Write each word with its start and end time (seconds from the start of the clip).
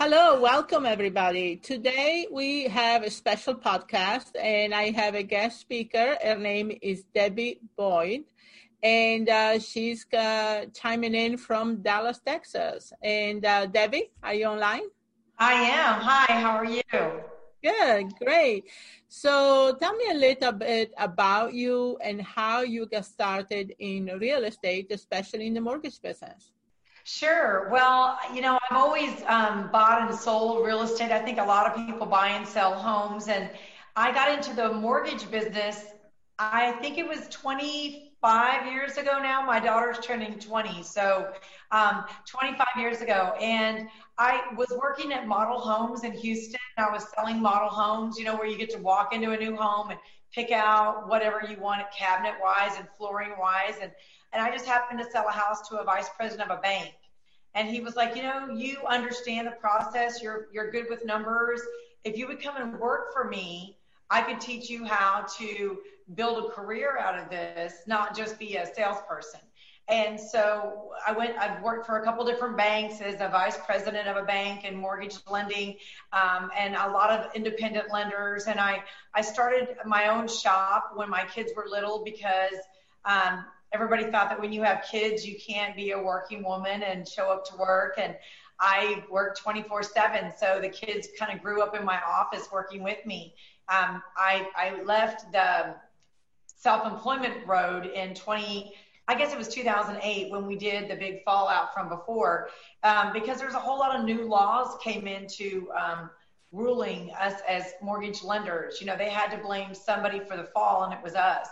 Hello, 0.00 0.40
welcome 0.40 0.86
everybody. 0.86 1.56
Today 1.56 2.28
we 2.30 2.68
have 2.68 3.02
a 3.02 3.10
special 3.10 3.52
podcast 3.52 4.30
and 4.40 4.72
I 4.72 4.92
have 4.92 5.16
a 5.16 5.24
guest 5.24 5.58
speaker. 5.58 6.16
Her 6.22 6.36
name 6.36 6.70
is 6.80 7.02
Debbie 7.12 7.58
Bloyd 7.76 8.22
and 8.80 9.28
uh, 9.28 9.58
she's 9.58 10.06
uh, 10.14 10.66
chiming 10.72 11.16
in 11.16 11.36
from 11.36 11.82
Dallas, 11.82 12.20
Texas. 12.24 12.92
And 13.02 13.44
uh, 13.44 13.66
Debbie, 13.66 14.12
are 14.22 14.34
you 14.34 14.44
online? 14.44 14.84
I 15.36 15.54
am. 15.54 16.00
Hi, 16.00 16.32
how 16.32 16.50
are 16.50 16.64
you? 16.64 16.82
Good, 17.60 18.14
great. 18.24 18.66
So 19.08 19.76
tell 19.80 19.96
me 19.96 20.10
a 20.12 20.14
little 20.14 20.52
bit 20.52 20.92
about 20.96 21.54
you 21.54 21.98
and 22.04 22.22
how 22.22 22.60
you 22.60 22.86
got 22.86 23.04
started 23.04 23.74
in 23.80 24.16
real 24.20 24.44
estate, 24.44 24.92
especially 24.92 25.48
in 25.48 25.54
the 25.54 25.60
mortgage 25.60 26.00
business. 26.00 26.52
Sure. 27.10 27.70
Well, 27.72 28.18
you 28.34 28.42
know, 28.42 28.58
I've 28.70 28.76
always 28.76 29.22
um, 29.28 29.70
bought 29.72 30.02
and 30.10 30.18
sold 30.18 30.64
real 30.66 30.82
estate. 30.82 31.10
I 31.10 31.18
think 31.18 31.38
a 31.38 31.42
lot 31.44 31.66
of 31.66 31.74
people 31.86 32.06
buy 32.06 32.28
and 32.28 32.46
sell 32.46 32.74
homes. 32.74 33.28
And 33.28 33.50
I 33.96 34.12
got 34.12 34.30
into 34.30 34.54
the 34.54 34.74
mortgage 34.74 35.30
business, 35.30 35.86
I 36.38 36.72
think 36.82 36.98
it 36.98 37.08
was 37.08 37.26
25 37.30 38.70
years 38.70 38.98
ago 38.98 39.18
now. 39.22 39.42
My 39.42 39.58
daughter's 39.58 39.98
turning 40.00 40.38
20. 40.38 40.82
So 40.82 41.32
um, 41.70 42.04
25 42.26 42.66
years 42.76 43.00
ago. 43.00 43.32
And 43.40 43.88
I 44.18 44.42
was 44.54 44.68
working 44.78 45.10
at 45.12 45.26
model 45.26 45.58
homes 45.60 46.04
in 46.04 46.12
Houston. 46.12 46.60
I 46.76 46.92
was 46.92 47.06
selling 47.16 47.40
model 47.40 47.70
homes, 47.70 48.18
you 48.18 48.24
know, 48.26 48.36
where 48.36 48.46
you 48.46 48.58
get 48.58 48.68
to 48.70 48.78
walk 48.78 49.14
into 49.14 49.30
a 49.30 49.36
new 49.38 49.56
home 49.56 49.90
and 49.90 49.98
pick 50.34 50.50
out 50.50 51.08
whatever 51.08 51.40
you 51.48 51.58
want 51.58 51.82
cabinet 51.96 52.34
wise 52.42 52.76
and 52.78 52.86
flooring 52.98 53.32
wise. 53.40 53.76
And 53.80 53.92
and 54.32 54.42
I 54.42 54.50
just 54.50 54.66
happened 54.66 55.00
to 55.00 55.10
sell 55.10 55.26
a 55.28 55.32
house 55.32 55.68
to 55.68 55.78
a 55.78 55.84
vice 55.84 56.08
president 56.16 56.50
of 56.50 56.58
a 56.58 56.60
bank. 56.60 56.94
And 57.54 57.68
he 57.68 57.80
was 57.80 57.96
like, 57.96 58.14
you 58.14 58.22
know, 58.22 58.50
you 58.50 58.78
understand 58.86 59.46
the 59.46 59.52
process. 59.52 60.22
You're 60.22 60.48
you're 60.52 60.70
good 60.70 60.86
with 60.90 61.04
numbers. 61.04 61.60
If 62.04 62.16
you 62.16 62.26
would 62.28 62.42
come 62.42 62.56
and 62.56 62.78
work 62.78 63.12
for 63.12 63.24
me, 63.24 63.78
I 64.10 64.22
could 64.22 64.40
teach 64.40 64.70
you 64.70 64.84
how 64.84 65.26
to 65.38 65.78
build 66.14 66.44
a 66.44 66.48
career 66.48 66.98
out 66.98 67.18
of 67.18 67.28
this, 67.30 67.74
not 67.86 68.16
just 68.16 68.38
be 68.38 68.56
a 68.56 68.66
salesperson. 68.66 69.40
And 69.88 70.20
so 70.20 70.90
I 71.06 71.12
went, 71.12 71.36
I've 71.38 71.62
worked 71.62 71.86
for 71.86 71.98
a 71.98 72.04
couple 72.04 72.24
different 72.26 72.58
banks 72.58 73.00
as 73.00 73.14
a 73.20 73.28
vice 73.28 73.56
president 73.64 74.06
of 74.06 74.18
a 74.18 74.22
bank 74.22 74.60
and 74.64 74.76
mortgage 74.76 75.16
lending, 75.30 75.76
um, 76.12 76.50
and 76.56 76.74
a 76.74 76.90
lot 76.90 77.10
of 77.10 77.34
independent 77.34 77.90
lenders. 77.90 78.48
And 78.48 78.60
I, 78.60 78.82
I 79.14 79.22
started 79.22 79.76
my 79.86 80.08
own 80.08 80.28
shop 80.28 80.92
when 80.94 81.08
my 81.08 81.24
kids 81.24 81.52
were 81.56 81.66
little 81.70 82.04
because 82.04 82.54
um, 83.06 83.46
everybody 83.72 84.04
thought 84.04 84.30
that 84.30 84.40
when 84.40 84.52
you 84.52 84.62
have 84.62 84.84
kids, 84.90 85.26
you 85.26 85.36
can't 85.38 85.76
be 85.76 85.90
a 85.92 85.98
working 85.98 86.42
woman 86.42 86.82
and 86.82 87.06
show 87.06 87.30
up 87.30 87.44
to 87.46 87.56
work. 87.56 87.94
And 87.98 88.16
I 88.60 89.04
worked 89.10 89.40
24 89.40 89.82
seven. 89.82 90.32
So 90.38 90.58
the 90.60 90.68
kids 90.68 91.08
kind 91.18 91.34
of 91.34 91.42
grew 91.42 91.62
up 91.62 91.76
in 91.76 91.84
my 91.84 92.00
office 92.06 92.48
working 92.52 92.82
with 92.82 93.04
me. 93.06 93.34
Um, 93.68 94.02
I, 94.16 94.48
I 94.56 94.82
left 94.82 95.30
the 95.32 95.74
self-employment 96.46 97.46
road 97.46 97.86
in 97.86 98.14
20, 98.14 98.72
I 99.06 99.14
guess 99.14 99.32
it 99.32 99.38
was 99.38 99.48
2008 99.48 100.30
when 100.30 100.46
we 100.46 100.56
did 100.56 100.90
the 100.90 100.96
big 100.96 101.22
fallout 101.24 101.72
from 101.72 101.88
before, 101.88 102.48
um, 102.82 103.12
because 103.12 103.38
there's 103.38 103.54
a 103.54 103.58
whole 103.58 103.78
lot 103.78 103.94
of 103.94 104.04
new 104.04 104.26
laws 104.26 104.76
came 104.82 105.06
into 105.06 105.68
um, 105.78 106.10
ruling 106.50 107.10
us 107.20 107.40
as 107.48 107.74
mortgage 107.80 108.24
lenders. 108.24 108.80
You 108.80 108.86
know, 108.86 108.96
they 108.96 109.08
had 109.08 109.30
to 109.30 109.38
blame 109.38 109.72
somebody 109.74 110.20
for 110.20 110.36
the 110.36 110.44
fall, 110.44 110.84
and 110.84 110.92
it 110.92 110.98
was 111.02 111.14
us. 111.14 111.48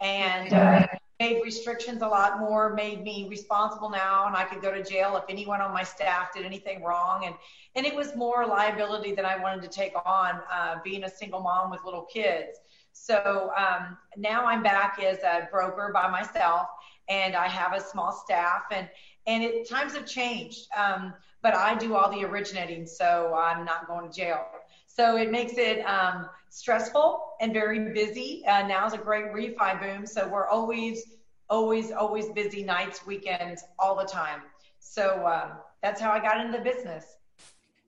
And 0.00 0.52
uh, 0.52 0.86
made 1.18 1.42
restrictions 1.42 2.02
a 2.02 2.06
lot 2.06 2.38
more, 2.38 2.74
made 2.74 3.02
me 3.02 3.26
responsible 3.28 3.88
now, 3.88 4.26
and 4.26 4.36
I 4.36 4.44
could 4.44 4.60
go 4.60 4.72
to 4.72 4.82
jail 4.82 5.16
if 5.16 5.24
anyone 5.28 5.60
on 5.60 5.72
my 5.72 5.82
staff 5.82 6.34
did 6.34 6.44
anything 6.44 6.82
wrong. 6.82 7.24
And 7.24 7.34
and 7.74 7.86
it 7.86 7.94
was 7.94 8.14
more 8.16 8.46
liability 8.46 9.14
than 9.14 9.24
I 9.24 9.36
wanted 9.36 9.62
to 9.62 9.68
take 9.68 9.92
on, 10.04 10.40
uh, 10.52 10.76
being 10.84 11.04
a 11.04 11.10
single 11.10 11.40
mom 11.40 11.70
with 11.70 11.84
little 11.84 12.04
kids. 12.04 12.58
So 12.92 13.50
um, 13.56 13.98
now 14.16 14.46
I'm 14.46 14.62
back 14.62 14.98
as 15.02 15.18
a 15.18 15.48
broker 15.50 15.90
by 15.92 16.08
myself, 16.08 16.68
and 17.08 17.34
I 17.34 17.48
have 17.48 17.72
a 17.74 17.80
small 17.80 18.12
staff, 18.12 18.64
and 18.70 18.88
and 19.26 19.42
it, 19.42 19.68
times 19.68 19.94
have 19.94 20.06
changed. 20.06 20.68
Um, 20.76 21.14
but 21.42 21.54
I 21.54 21.76
do 21.76 21.94
all 21.94 22.10
the 22.10 22.24
originating, 22.24 22.86
so 22.86 23.34
I'm 23.38 23.64
not 23.64 23.86
going 23.86 24.10
to 24.10 24.14
jail. 24.14 24.44
So 24.86 25.16
it 25.16 25.30
makes 25.30 25.54
it 25.58 25.80
um, 25.86 26.28
stressful 26.56 27.22
and 27.42 27.52
very 27.52 27.92
busy. 27.92 28.42
Uh, 28.46 28.86
is 28.86 28.94
a 28.94 28.98
great 28.98 29.26
refi 29.26 29.78
boom, 29.78 30.06
so 30.06 30.26
we're 30.26 30.48
always, 30.48 31.04
always, 31.50 31.92
always 31.92 32.30
busy 32.30 32.62
nights, 32.64 33.06
weekends, 33.06 33.62
all 33.78 33.94
the 33.94 34.06
time. 34.06 34.40
So 34.78 35.26
um, 35.26 35.58
that's 35.82 36.00
how 36.00 36.10
I 36.10 36.18
got 36.18 36.40
into 36.40 36.56
the 36.56 36.64
business. 36.64 37.04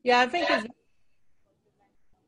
Yeah, 0.02 0.20
I 0.20 0.26
think 0.26 0.46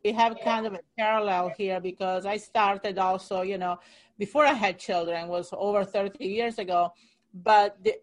we 0.03 0.12
have 0.12 0.39
kind 0.43 0.65
of 0.67 0.73
a 0.73 0.81
parallel 0.99 1.53
here 1.59 1.78
because 1.78 2.25
I 2.25 2.39
started 2.39 2.97
also, 2.99 3.43
you 3.43 3.59
know, 3.59 3.78
before 4.19 4.47
I 4.47 4.55
had 4.55 4.78
children 4.78 5.28
was 5.28 5.51
over 5.53 5.84
30 5.84 6.25
years 6.25 6.59
ago, 6.59 6.95
but 7.34 7.77
the, 7.84 7.97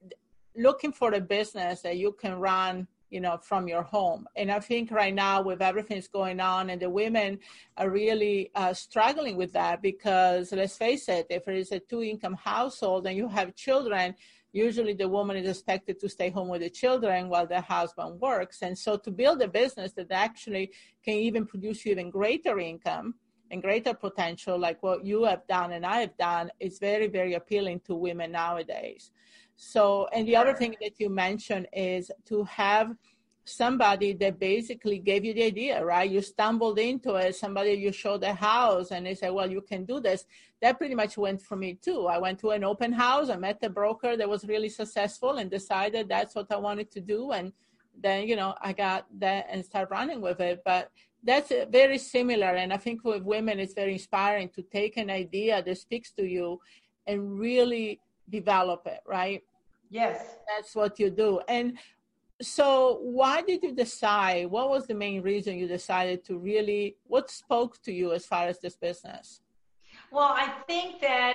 looking 0.56 0.92
for 0.92 1.12
a 1.16 1.19
business 1.19 1.81
that 1.81 1.98
you 1.98 2.12
can 2.12 2.36
run 2.36 2.88
you 3.09 3.22
know 3.22 3.38
from 3.38 3.68
your 3.68 3.84
home. 3.84 4.28
And 4.35 4.51
i 4.51 4.59
think 4.59 4.91
right 4.91 5.13
now 5.13 5.41
with 5.41 5.62
everything 5.62 5.97
that's 5.97 6.07
going 6.07 6.40
on 6.40 6.69
and 6.69 6.81
the 6.81 6.90
women 6.90 7.40
are 7.78 7.90
really 7.90 8.51
uh, 8.56 8.73
struggling 8.73 9.35
with 9.38 9.53
that 9.53 9.81
because 9.81 10.51
let's 10.51 10.78
face 10.78 11.07
it 11.09 11.28
if 11.29 11.47
it 11.47 11.56
is 11.56 11.72
a 11.72 11.79
two 11.79 12.03
income 12.03 12.35
household 12.35 13.07
and 13.07 13.18
you 13.18 13.28
have 13.28 13.56
children 13.56 14.16
usually 14.53 14.94
the 14.94 15.07
woman 15.07 15.38
is 15.38 15.47
expected 15.47 16.00
to 16.00 16.09
stay 16.09 16.29
home 16.29 16.47
with 16.47 16.62
the 16.62 16.69
children 16.69 17.29
while 17.29 17.45
the 17.45 17.62
husband 17.62 18.19
works. 18.19 18.62
And 18.62 18.78
so 18.78 18.97
to 18.97 19.12
build 19.12 19.41
a 19.41 19.47
business 19.47 19.91
that 19.94 20.12
actually 20.12 20.72
can 21.03 21.16
even 21.16 21.45
produce 21.45 21.85
you 21.85 21.91
even 21.91 22.09
greater 22.09 22.57
income 22.59 23.16
and 23.51 23.62
greater 23.62 23.94
potential 23.94 24.57
like 24.57 24.81
what 24.84 25.06
you 25.06 25.24
have 25.24 25.47
done 25.47 25.72
and 25.72 25.85
i 25.85 26.01
have 26.01 26.16
done 26.18 26.50
is 26.59 26.79
very 26.79 27.07
very 27.07 27.34
appealing 27.35 27.79
to 27.79 27.95
women 27.95 28.31
nowadays 28.31 29.12
so, 29.57 30.07
and 30.13 30.28
the 30.28 30.35
other 30.35 30.53
thing 30.53 30.75
that 30.81 31.00
you 31.00 31.09
mentioned 31.09 31.68
is 31.73 32.12
to 32.25 32.44
have 32.44 32.95
somebody 33.44 34.13
that 34.13 34.40
basically 34.40 35.00
gave 35.00 35.25
you 35.25 35.34
the 35.34 35.44
idea, 35.44 35.84
right? 35.84 36.09
You 36.09 36.22
stumbled 36.22 36.78
into 36.78 37.16
it, 37.16 37.35
somebody 37.35 37.72
you 37.72 37.91
showed 37.91 38.22
the 38.22 38.34
house 38.34 38.91
and 38.91 39.06
they 39.06 39.16
said, 39.16 39.31
well, 39.31 39.50
you 39.50 39.62
can 39.62 39.85
do 39.85 40.00
this. 40.00 40.25
That 40.62 40.78
pretty 40.78 40.95
much 40.95 41.18
went 41.18 41.41
for 41.41 41.56
me 41.56 41.75
too. 41.81 42.07
I 42.07 42.19
went 42.19 42.40
to 42.40 42.51
an 42.51 42.63
open 42.63 42.91
house, 42.91 43.29
I 43.29 43.38
met 43.38 43.57
a 43.63 43.69
broker 43.69 44.16
that 44.16 44.29
was 44.29 44.45
really 44.45 44.69
successful 44.69 45.38
and 45.38 45.50
decided 45.50 46.07
that's 46.07 46.35
what 46.35 46.51
I 46.51 46.57
wanted 46.57 46.91
to 46.91 47.01
do. 47.01 47.31
And 47.31 47.53
then, 48.00 48.28
you 48.28 48.35
know, 48.35 48.53
I 48.62 48.74
got 48.74 49.07
that 49.19 49.47
and 49.50 49.66
start 49.66 49.89
running 49.89 50.22
with 50.22 50.39
it. 50.39 50.62
But 50.63 50.91
that's 51.24 51.51
very 51.69 51.97
similar. 51.97 52.47
And 52.47 52.72
I 52.72 52.78
think 52.78 53.03
with 53.03 53.24
women, 53.24 53.59
it's 53.59 53.74
very 53.74 53.94
inspiring 53.94 54.50
to 54.50 54.62
take 54.62 54.97
an 54.97 55.09
idea 55.09 55.63
that 55.63 55.78
speaks 55.78 56.12
to 56.12 56.24
you 56.24 56.59
and 57.07 57.39
really 57.39 58.01
develop 58.29 58.85
it, 58.88 59.00
right? 59.06 59.41
Yes. 59.90 60.36
That's 60.48 60.75
what 60.75 61.00
you 61.00 61.09
do. 61.09 61.42
And 61.48 61.78
so 62.42 63.00
why 63.02 63.42
did 63.42 63.64
you 63.64 63.74
decide 63.74 64.46
what 64.48 64.70
was 64.70 64.86
the 64.86 64.94
main 64.94 65.22
reason 65.22 65.58
you 65.58 65.68
decided 65.68 66.24
to 66.24 66.38
really 66.38 66.96
what 67.08 67.31
spoke 67.31 67.81
to 67.81 67.92
you 67.92 68.14
as 68.14 68.25
far 68.25 68.48
as 68.48 68.59
this 68.59 68.75
business 68.75 69.42
well 70.12 70.34
i 70.38 70.48
think 70.68 71.02
that 71.02 71.34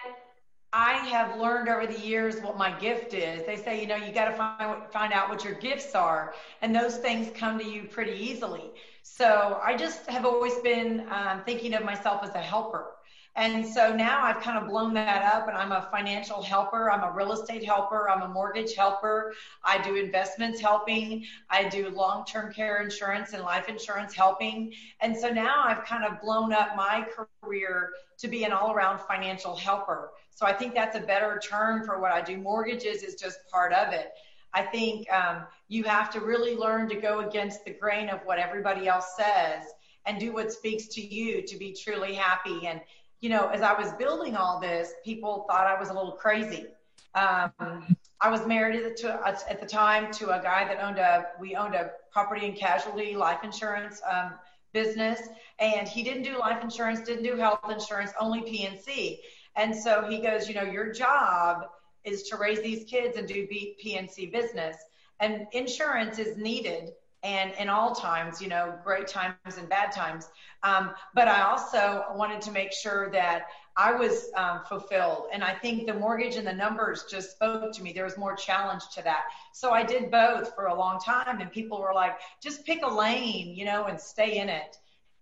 i 0.73 0.93
have 0.93 1.41
learned 1.41 1.69
over 1.69 1.87
the 1.89 1.99
years 1.99 2.41
what 2.41 2.57
my 2.57 2.79
gift 2.79 3.15
is 3.15 3.45
they 3.47 3.57
say 3.57 3.81
you 3.81 3.87
know 3.87 3.97
you 3.97 4.13
got 4.13 4.27
to 4.27 4.37
find 4.37 4.81
find 4.93 5.13
out 5.13 5.29
what 5.29 5.45
your 5.45 5.55
gifts 5.55 5.97
are 5.97 6.35
and 6.61 6.75
those 6.75 6.99
things 6.99 7.31
come 7.35 7.59
to 7.59 7.65
you 7.65 7.83
pretty 7.83 8.13
easily 8.13 8.71
so 9.03 9.61
i 9.61 9.77
just 9.77 10.07
have 10.07 10.25
always 10.25 10.55
been 10.61 11.05
um, 11.11 11.43
thinking 11.45 11.75
of 11.75 11.85
myself 11.85 12.23
as 12.23 12.33
a 12.37 12.39
helper 12.39 12.93
and 13.35 13.67
so 13.67 13.95
now 13.95 14.23
I've 14.23 14.41
kind 14.41 14.59
of 14.59 14.69
blown 14.69 14.93
that 14.95 15.23
up 15.35 15.49
and 15.49 15.57
I'm 15.57 15.73
a 15.73 15.89
financial 15.91 16.43
helper. 16.43 16.91
I'm 16.91 17.03
a 17.03 17.11
real 17.11 17.33
estate 17.33 17.65
helper. 17.65 18.11
I'm 18.11 18.23
a 18.23 18.29
mortgage 18.29 18.75
helper. 18.75 19.33
I 19.65 19.81
do 19.83 19.97
investments 19.97 20.61
helping. 20.61 21.25
I 21.49 21.69
do 21.69 21.89
long 21.89 22.27
term 22.27 22.53
care 22.53 22.83
insurance 22.83 23.33
and 23.33 23.43
life 23.43 23.69
insurance 23.71 24.15
helping. 24.15 24.75
And 25.01 25.17
so 25.17 25.31
now 25.31 25.63
I've 25.65 25.85
kind 25.85 26.05
of 26.05 26.21
blown 26.21 26.53
up 26.53 26.77
my 26.77 27.07
career 27.43 27.93
to 28.19 28.29
be 28.29 28.45
an 28.45 28.53
all 28.53 28.73
around 28.73 29.01
financial 29.01 29.57
helper. 29.57 30.11
So 30.31 30.45
I 30.45 30.53
think 30.53 30.75
that's 30.75 30.97
a 30.97 31.01
better 31.01 31.41
term 31.43 31.85
for 31.85 32.01
what 32.01 32.13
I 32.13 32.21
do. 32.21 32.37
Mortgages 32.37 33.03
is 33.03 33.15
just 33.15 33.39
part 33.51 33.73
of 33.73 33.95
it. 33.95 34.13
I 34.55 34.63
think 34.63 35.11
um, 35.11 35.45
you 35.69 35.85
have 35.85 36.11
to 36.11 36.21
really 36.21 36.55
learn 36.55 36.87
to 36.91 36.97
go 36.97 37.21
against 37.21 37.65
the 37.65 37.73
grain 37.73 38.11
of 38.11 38.21
what 38.25 38.39
everybody 38.39 38.89
else 38.89 39.17
says 39.17 39.65
and 40.05 40.19
do 40.19 40.33
what 40.33 40.53
speaks 40.53 40.87
to 40.89 41.01
you 41.01 41.43
to 41.47 41.57
be 41.57 41.73
truly 41.73 42.15
happy. 42.15 42.67
And 42.67 42.81
you 43.23 43.29
know, 43.29 43.47
as 43.47 43.63
I 43.63 43.73
was 43.73 43.93
building 43.93 44.37
all 44.37 44.61
this, 44.61 44.93
people 45.05 45.47
thought 45.49 45.67
I 45.67 45.79
was 45.79 45.89
a 45.89 45.95
little 45.95 46.13
crazy. 46.13 46.67
Um, 47.15 47.97
I 48.21 48.31
was 48.31 48.47
married 48.47 48.97
to, 48.99 49.21
at 49.25 49.61
the 49.61 49.67
time 49.67 50.13
to 50.15 50.31
a 50.39 50.43
guy 50.43 50.65
that 50.65 50.83
owned 50.83 50.99
a, 50.99 51.27
we 51.41 51.55
owned 51.55 51.75
a 51.75 51.93
property 52.11 52.47
and 52.47 52.57
casualty 52.57 53.15
life 53.15 53.45
insurance 53.45 54.03
um, 54.11 54.33
business, 54.73 55.21
and 55.61 55.87
he 55.87 56.03
didn't 56.03 56.25
do 56.25 56.37
life 56.37 56.65
insurance, 56.65 57.01
didn't 57.01 57.23
do 57.23 57.37
health 57.37 57.61
insurance, 57.71 58.13
only 58.21 58.43
P&C. 58.43 59.21
And 59.55 59.75
so 59.75 60.05
he 60.09 60.19
goes, 60.19 60.49
you 60.49 60.55
know, 60.55 60.65
your 60.65 60.93
job 60.93 61.67
is 62.05 62.25
to 62.25 62.37
raise 62.37 62.61
these 62.61 62.85
kids 62.85 63.17
and 63.17 63.29
do 63.29 63.47
P&C 63.47 64.27
business, 64.27 64.77
and 65.21 65.47
insurance 65.53 66.19
is 66.19 66.37
needed 66.37 66.91
and 67.23 67.53
in 67.59 67.69
all 67.69 67.95
times, 67.95 68.43
you 68.43 68.49
know, 68.49 68.75
great 68.83 69.07
times 69.07 69.37
and 69.57 69.69
bad 69.69 69.93
times. 69.93 70.29
Um, 70.65 70.93
but 71.15 71.29
I 71.29 71.43
also 71.43 72.05
wanted 72.15 72.41
to 72.43 72.51
make 72.51 72.73
sure 72.73 73.11
that 73.11 73.47
I 73.77 73.93
was 73.93 74.31
um, 74.37 74.61
fulfilled. 74.69 75.27
And 75.33 75.43
I 75.45 75.55
think 75.55 75.87
the 75.87 75.95
mortgage 75.95 76.35
and 76.37 76.47
the 76.47 76.53
numbers 76.53 77.05
just 77.09 77.31
spoke 77.33 77.73
to 77.75 77.83
me. 77.83 77.93
There 77.93 78.05
was 78.05 78.19
more 78.19 78.35
challenge 78.35 78.83
to 78.95 79.03
that. 79.03 79.25
So 79.53 79.71
I 79.71 79.85
did 79.85 80.11
both 80.11 80.55
for 80.55 80.67
a 80.67 80.75
long 80.75 80.99
time. 80.99 81.41
And 81.41 81.51
people 81.51 81.81
were 81.81 81.95
like, 81.95 82.19
just 82.43 82.67
pick 82.67 82.81
a 82.83 82.93
lane, 82.93 83.55
you 83.57 83.65
know, 83.65 83.85
and 83.85 84.01
stay 84.01 84.39
in 84.39 84.49
it. 84.49 84.79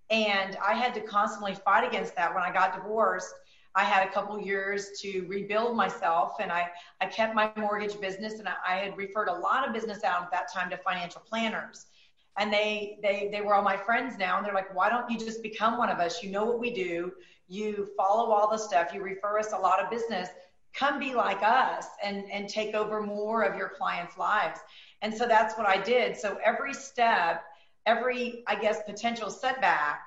And 0.09 0.57
I 0.67 0.75
had 0.75 0.95
to 0.95 1.01
constantly 1.01 1.55
fight 1.55 1.87
against 1.87 2.17
that 2.17 2.35
when 2.35 2.43
I 2.43 2.53
got 2.53 2.75
divorced. 2.75 3.35
I 3.77 3.85
had 3.85 4.09
a 4.09 4.11
couple 4.11 4.41
years 4.41 4.99
to 5.01 5.25
rebuild 5.29 5.77
myself 5.77 6.33
and 6.41 6.51
I, 6.51 6.69
I 7.01 7.07
kept 7.07 7.37
my 7.37 7.53
mortgage 7.57 8.01
business 8.01 8.41
and 8.41 8.49
I, 8.49 8.55
I 8.67 8.77
had 8.79 8.97
referred 8.97 9.29
a 9.29 9.33
lot 9.33 9.65
of 9.65 9.73
business 9.73 10.03
out 10.03 10.23
at 10.25 10.31
that 10.33 10.53
time 10.53 10.71
to 10.71 10.77
financial 10.77 11.21
planners 11.21 11.87
and 12.41 12.53
they 12.53 12.99
they 13.03 13.29
they 13.31 13.43
were 13.43 13.55
all 13.55 13.63
my 13.63 13.77
friends 13.77 14.19
now 14.19 14.39
and 14.39 14.45
they're 14.45 14.55
like 14.55 14.75
why 14.75 14.89
don't 14.89 15.09
you 15.11 15.19
just 15.19 15.43
become 15.43 15.79
one 15.79 15.91
of 15.91 15.99
us? 15.99 16.23
You 16.23 16.31
know 16.31 16.45
what 16.45 16.59
we 16.59 16.73
do. 16.73 17.13
You 17.47 17.89
follow 17.97 18.33
all 18.33 18.51
the 18.51 18.59
stuff. 18.59 18.93
You 18.93 19.03
refer 19.03 19.39
us 19.39 19.53
a 19.53 19.59
lot 19.59 19.79
of 19.79 19.91
business. 19.91 20.29
Come 20.73 20.99
be 20.99 21.15
like 21.15 21.43
us 21.43 21.87
and 22.03 22.25
and 22.33 22.49
take 22.49 22.75
over 22.75 23.03
more 23.03 23.43
of 23.43 23.57
your 23.57 23.69
clients 23.69 24.17
lives. 24.19 24.59
And 25.03 25.15
so 25.15 25.29
that's 25.29 25.57
what 25.57 25.67
i 25.69 25.77
did. 25.81 26.17
So 26.17 26.39
every 26.45 26.75
step 26.75 27.45
every 27.87 28.43
i 28.47 28.55
guess 28.55 28.83
potential 28.87 29.31
setback 29.31 30.03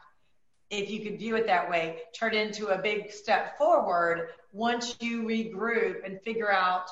if 0.69 0.89
you 0.89 1.01
could 1.01 1.17
view 1.19 1.35
it 1.35 1.45
that 1.45 1.69
way 1.69 1.99
turned 2.15 2.35
into 2.35 2.67
a 2.67 2.77
big 2.77 3.11
step 3.11 3.57
forward 3.57 4.29
once 4.51 4.95
you 4.99 5.23
regroup 5.23 6.05
and 6.05 6.21
figure 6.21 6.51
out 6.51 6.85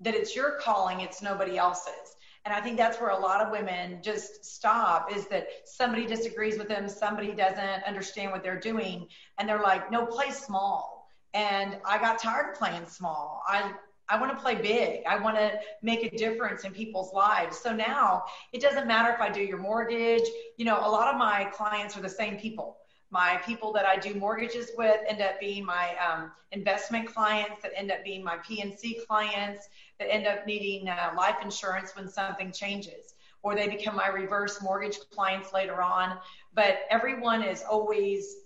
that 0.00 0.14
it's 0.14 0.34
your 0.34 0.52
calling 0.52 1.00
it's 1.00 1.22
nobody 1.22 1.58
else's 1.58 2.16
and 2.44 2.52
I 2.52 2.60
think 2.60 2.76
that's 2.76 3.00
where 3.00 3.10
a 3.10 3.18
lot 3.18 3.40
of 3.40 3.52
women 3.52 4.00
just 4.02 4.44
stop 4.44 5.14
is 5.14 5.26
that 5.28 5.46
somebody 5.64 6.06
disagrees 6.06 6.58
with 6.58 6.68
them, 6.68 6.88
somebody 6.88 7.32
doesn't 7.32 7.84
understand 7.84 8.32
what 8.32 8.42
they're 8.42 8.58
doing, 8.58 9.06
and 9.38 9.48
they're 9.48 9.62
like, 9.62 9.90
no, 9.92 10.06
play 10.06 10.30
small. 10.30 11.08
And 11.34 11.78
I 11.84 11.98
got 11.98 12.18
tired 12.18 12.50
of 12.50 12.58
playing 12.58 12.86
small. 12.86 13.42
I 13.46 13.72
I 14.08 14.20
want 14.20 14.32
to 14.32 14.38
play 14.42 14.56
big. 14.56 15.04
I 15.06 15.16
want 15.16 15.36
to 15.36 15.58
make 15.80 16.02
a 16.02 16.14
difference 16.14 16.64
in 16.64 16.72
people's 16.72 17.14
lives. 17.14 17.56
So 17.58 17.72
now 17.72 18.24
it 18.52 18.60
doesn't 18.60 18.86
matter 18.86 19.10
if 19.10 19.20
I 19.20 19.30
do 19.30 19.40
your 19.40 19.58
mortgage. 19.58 20.28
You 20.58 20.66
know, 20.66 20.78
a 20.86 20.90
lot 20.90 21.08
of 21.08 21.18
my 21.18 21.44
clients 21.44 21.96
are 21.96 22.02
the 22.02 22.10
same 22.10 22.36
people. 22.36 22.76
My 23.10 23.40
people 23.46 23.72
that 23.74 23.86
I 23.86 23.96
do 23.96 24.14
mortgages 24.14 24.70
with 24.76 25.00
end 25.06 25.22
up 25.22 25.38
being 25.38 25.64
my 25.64 25.94
um, 25.96 26.32
investment 26.50 27.06
clients, 27.06 27.62
that 27.62 27.72
end 27.76 27.90
up 27.90 28.04
being 28.04 28.24
my 28.24 28.36
P&C 28.38 29.00
clients, 29.08 29.68
that 30.02 30.12
end 30.12 30.26
up 30.26 30.46
needing 30.46 30.88
uh, 30.88 31.12
life 31.16 31.36
insurance 31.42 31.94
when 31.94 32.08
something 32.08 32.52
changes, 32.52 33.14
or 33.42 33.54
they 33.54 33.68
become 33.68 33.96
my 33.96 34.08
reverse 34.08 34.60
mortgage 34.62 34.98
clients 35.10 35.52
later 35.52 35.82
on. 35.82 36.18
But 36.54 36.80
everyone 36.90 37.42
is 37.42 37.62
always 37.68 38.36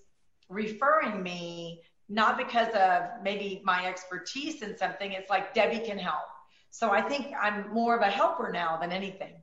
referring 0.49 1.23
me, 1.23 1.83
not 2.09 2.37
because 2.37 2.69
of 2.75 3.23
maybe 3.23 3.63
my 3.65 3.87
expertise 3.87 4.63
in 4.63 4.77
something, 4.77 5.13
it's 5.13 5.31
like 5.31 5.55
Debbie 5.55 5.85
can 5.85 5.99
help. 5.99 6.29
So 6.71 6.91
I 6.91 7.01
think 7.01 7.33
I'm 7.41 7.73
more 7.73 7.97
of 7.97 8.03
a 8.03 8.11
helper 8.11 8.51
now 8.53 8.77
than 8.77 8.93
anything. 8.93 9.35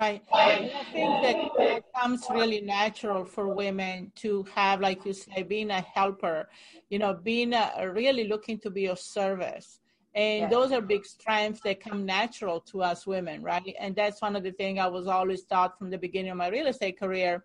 Right. 0.00 0.22
And 0.32 0.70
I 0.70 0.84
think 0.92 1.22
that 1.56 1.76
it 1.78 1.84
comes 2.00 2.24
really 2.30 2.60
natural 2.60 3.24
for 3.24 3.48
women 3.48 4.12
to 4.16 4.46
have, 4.54 4.80
like 4.80 5.04
you 5.04 5.12
say, 5.12 5.42
being 5.42 5.70
a 5.70 5.80
helper, 5.80 6.48
you 6.88 7.00
know, 7.00 7.14
being 7.14 7.52
a, 7.52 7.90
really 7.92 8.28
looking 8.28 8.58
to 8.60 8.70
be 8.70 8.86
of 8.86 9.00
service. 9.00 9.80
And 10.14 10.42
yeah. 10.42 10.48
those 10.48 10.72
are 10.72 10.80
big 10.80 11.04
strengths 11.04 11.60
that 11.62 11.80
come 11.80 12.04
natural 12.06 12.60
to 12.62 12.82
us 12.82 13.06
women, 13.06 13.42
right? 13.42 13.74
And 13.78 13.94
that's 13.94 14.22
one 14.22 14.36
of 14.36 14.42
the 14.42 14.52
things 14.52 14.78
I 14.78 14.86
was 14.86 15.06
always 15.06 15.44
taught 15.44 15.78
from 15.78 15.90
the 15.90 15.98
beginning 15.98 16.30
of 16.30 16.36
my 16.36 16.48
real 16.48 16.66
estate 16.66 16.98
career 16.98 17.44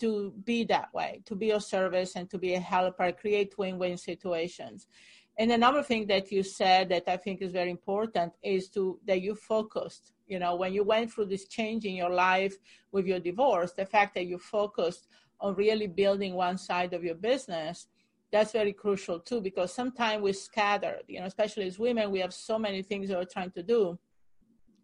to 0.00 0.32
be 0.44 0.64
that 0.64 0.92
way, 0.94 1.22
to 1.26 1.34
be 1.34 1.50
of 1.50 1.62
service 1.62 2.16
and 2.16 2.30
to 2.30 2.38
be 2.38 2.54
a 2.54 2.60
helper, 2.60 3.12
create 3.12 3.56
win 3.58 3.78
win 3.78 3.98
situations. 3.98 4.86
And 5.36 5.52
another 5.52 5.82
thing 5.82 6.06
that 6.08 6.32
you 6.32 6.42
said 6.42 6.88
that 6.88 7.04
I 7.06 7.16
think 7.16 7.42
is 7.42 7.52
very 7.52 7.70
important 7.70 8.32
is 8.42 8.68
to 8.70 8.98
that 9.06 9.20
you 9.20 9.34
focused 9.34 10.12
you 10.28 10.38
know 10.38 10.54
when 10.54 10.72
you 10.72 10.84
went 10.84 11.10
through 11.10 11.24
this 11.26 11.48
change 11.48 11.84
in 11.84 11.94
your 11.94 12.10
life 12.10 12.54
with 12.92 13.06
your 13.06 13.18
divorce 13.18 13.72
the 13.72 13.86
fact 13.86 14.14
that 14.14 14.26
you 14.26 14.38
focused 14.38 15.08
on 15.40 15.54
really 15.54 15.86
building 15.86 16.34
one 16.34 16.58
side 16.58 16.92
of 16.92 17.02
your 17.02 17.14
business 17.14 17.88
that's 18.30 18.52
very 18.52 18.72
crucial 18.72 19.18
too 19.18 19.40
because 19.40 19.72
sometimes 19.72 20.22
we're 20.22 20.32
scattered 20.32 21.02
you 21.08 21.20
know 21.20 21.26
especially 21.26 21.66
as 21.66 21.78
women 21.78 22.10
we 22.10 22.20
have 22.20 22.34
so 22.34 22.58
many 22.58 22.82
things 22.82 23.08
that 23.08 23.18
we're 23.18 23.24
trying 23.24 23.50
to 23.50 23.62
do 23.62 23.98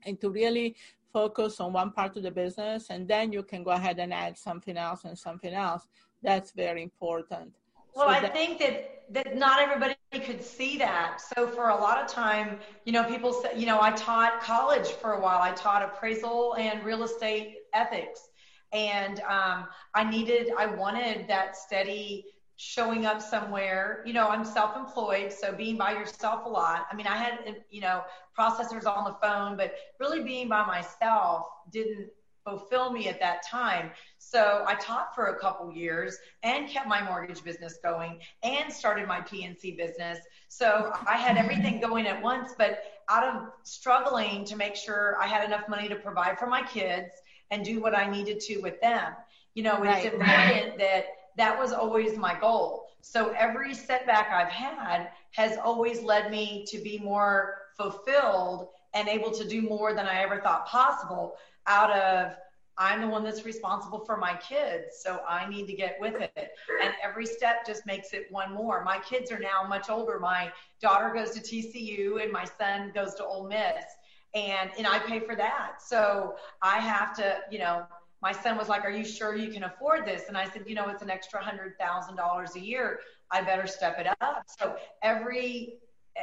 and 0.07 0.21
to 0.21 0.31
really 0.31 0.77
focus 1.13 1.61
on 1.61 1.73
one 1.73 1.91
part 1.93 2.17
of 2.17 2.23
the 2.23 2.31
business 2.31 2.87
and 2.91 3.07
then 3.07 3.33
you 3.33 3.43
can 3.43 3.63
go 3.63 3.71
ahead 3.71 3.99
and 3.99 4.13
add 4.13 4.37
something 4.37 4.77
else 4.77 5.05
and 5.05 5.19
something 5.19 5.55
else 5.55 5.87
that's 6.23 6.53
very 6.53 6.83
important 6.83 7.53
well, 7.95 8.09
I 8.09 8.29
think 8.29 8.59
that 8.59 8.91
that 9.11 9.37
not 9.37 9.61
everybody 9.61 9.95
could 10.13 10.43
see 10.43 10.77
that. 10.79 11.21
So 11.21 11.47
for 11.47 11.69
a 11.69 11.75
lot 11.75 11.99
of 11.99 12.09
time, 12.09 12.59
you 12.85 12.93
know, 12.93 13.05
people 13.05 13.33
say, 13.33 13.51
you 13.57 13.67
know, 13.67 13.81
I 13.81 13.93
taught 13.93 14.41
college 14.41 14.89
for 14.89 15.13
a 15.13 15.21
while. 15.21 15.41
I 15.41 15.53
taught 15.53 15.83
appraisal 15.83 16.57
and 16.57 16.83
real 16.85 17.05
estate 17.05 17.59
ethics, 17.73 18.29
and 18.73 19.21
um, 19.21 19.69
I 19.95 20.09
needed, 20.11 20.51
I 20.59 20.67
wanted 20.67 21.29
that 21.29 21.57
steady 21.57 22.27
showing 22.57 23.07
up 23.07 23.21
somewhere. 23.21 24.03
You 24.07 24.13
know, 24.13 24.29
I'm 24.29 24.45
self-employed, 24.45 25.33
so 25.33 25.53
being 25.53 25.77
by 25.77 25.93
yourself 25.93 26.47
a 26.47 26.49
lot. 26.49 26.87
I 26.91 26.95
mean, 26.95 27.07
I 27.07 27.17
had, 27.17 27.63
you 27.71 27.81
know, 27.81 28.03
processors 28.39 28.87
on 28.87 29.05
the 29.05 29.17
phone, 29.23 29.57
but 29.57 29.75
really 29.99 30.23
being 30.23 30.49
by 30.49 30.65
myself 30.65 31.47
didn't 31.73 32.11
fulfill 32.45 32.93
me 32.93 33.09
at 33.09 33.19
that 33.21 33.43
time. 33.43 33.91
So 34.19 34.65
I 34.69 34.75
taught 34.75 35.15
for 35.15 35.29
a 35.29 35.39
couple 35.39 35.73
years 35.73 36.19
and 36.43 36.69
kept 36.69 36.87
my 36.87 37.03
mortgage 37.03 37.43
business 37.43 37.79
going 37.83 38.21
and 38.43 38.71
started 38.73 39.09
my 39.09 39.23
P&C 39.23 39.73
business. 39.73 40.19
So 40.49 40.93
I 41.09 41.17
had 41.17 41.39
everything 41.39 41.81
going 41.81 42.07
at 42.07 42.23
once, 42.23 42.55
but 42.57 42.83
out 43.09 43.25
of 43.25 43.49
struggling 43.63 44.45
to 44.45 44.57
make 44.57 44.77
sure 44.77 45.17
I 45.21 45.27
had 45.27 45.45
enough 45.45 45.69
money 45.69 45.89
to 45.89 45.97
provide 45.97 46.39
for 46.39 46.47
my 46.47 46.63
kids 46.63 47.11
and 47.51 47.65
do 47.65 47.81
what 47.81 47.97
I 47.97 48.11
needed 48.11 48.41
to 48.41 48.59
with 48.59 48.81
them. 48.81 49.15
You 49.55 49.63
know, 49.63 49.83
it's 49.83 50.05
right. 50.05 50.13
important 50.13 50.79
that 50.79 51.07
that 51.37 51.59
was 51.59 51.73
always 51.73 52.17
my 52.17 52.39
goal. 52.39 52.87
So 53.01 53.35
every 53.37 53.75
setback 53.75 54.31
I've 54.31 54.53
had 54.53 55.11
has 55.33 55.59
always 55.59 56.03
led 56.03 56.31
me 56.31 56.65
to 56.69 56.79
be 56.79 56.99
more 56.99 57.57
fulfilled 57.77 58.69
and 58.95 59.09
able 59.09 59.31
to 59.33 59.47
do 59.47 59.61
more 59.63 59.93
than 59.93 60.07
I 60.07 60.23
ever 60.23 60.41
thought 60.41 60.67
possible 60.67 61.37
out 61.67 61.91
of 61.91 62.37
I'm 62.77 63.01
the 63.01 63.09
one 63.09 63.23
that's 63.23 63.45
responsible 63.45 64.01
for 64.01 64.17
my 64.17 64.35
kids, 64.37 64.97
so 64.99 65.21
I 65.29 65.49
need 65.49 65.67
to 65.69 65.75
get 65.75 65.97
with 66.01 66.15
it. 66.21 66.51
And 66.83 66.93
every 67.03 67.27
step 67.27 67.65
just 67.65 67.87
makes 67.87 68.13
it 68.13 68.27
one 68.31 68.53
more. 68.53 68.83
My 68.83 68.99
kids 68.99 69.31
are 69.31 69.39
now 69.39 69.65
much 69.69 69.91
older. 69.91 70.19
My 70.19 70.51
daughter 70.81 71.13
goes 71.15 71.31
to 71.33 71.41
TCU 71.41 72.23
and 72.23 72.33
my 72.33 72.45
son 72.45 72.91
goes 72.93 73.15
to 73.15 73.25
Ole 73.25 73.49
Miss. 73.49 73.85
And 74.35 74.71
and 74.77 74.89
I 74.89 74.99
pay 74.99 75.21
for 75.21 75.37
that. 75.37 75.81
So 75.81 76.35
I 76.63 76.79
have 76.81 77.15
to, 77.19 77.39
you 77.49 77.61
know, 77.61 77.87
my 78.25 78.33
son 78.33 78.57
was 78.57 78.69
like, 78.69 78.85
Are 78.85 78.91
you 78.91 79.05
sure 79.05 79.37
you 79.37 79.53
can 79.53 79.65
afford 79.65 80.07
this? 80.07 80.23
And 80.29 80.37
I 80.37 80.49
said, 80.49 80.65
You 80.67 80.75
know, 80.75 80.89
it's 80.89 81.03
an 81.03 81.11
extra 81.11 81.45
hundred 81.45 81.79
thousand 81.79 82.17
dollars 82.17 82.57
a 82.57 82.61
year. 82.61 83.01
I 83.31 83.43
better 83.43 83.67
step 83.67 83.99
it 83.99 84.07
up. 84.21 84.45
So 84.59 84.77
every 85.03 85.75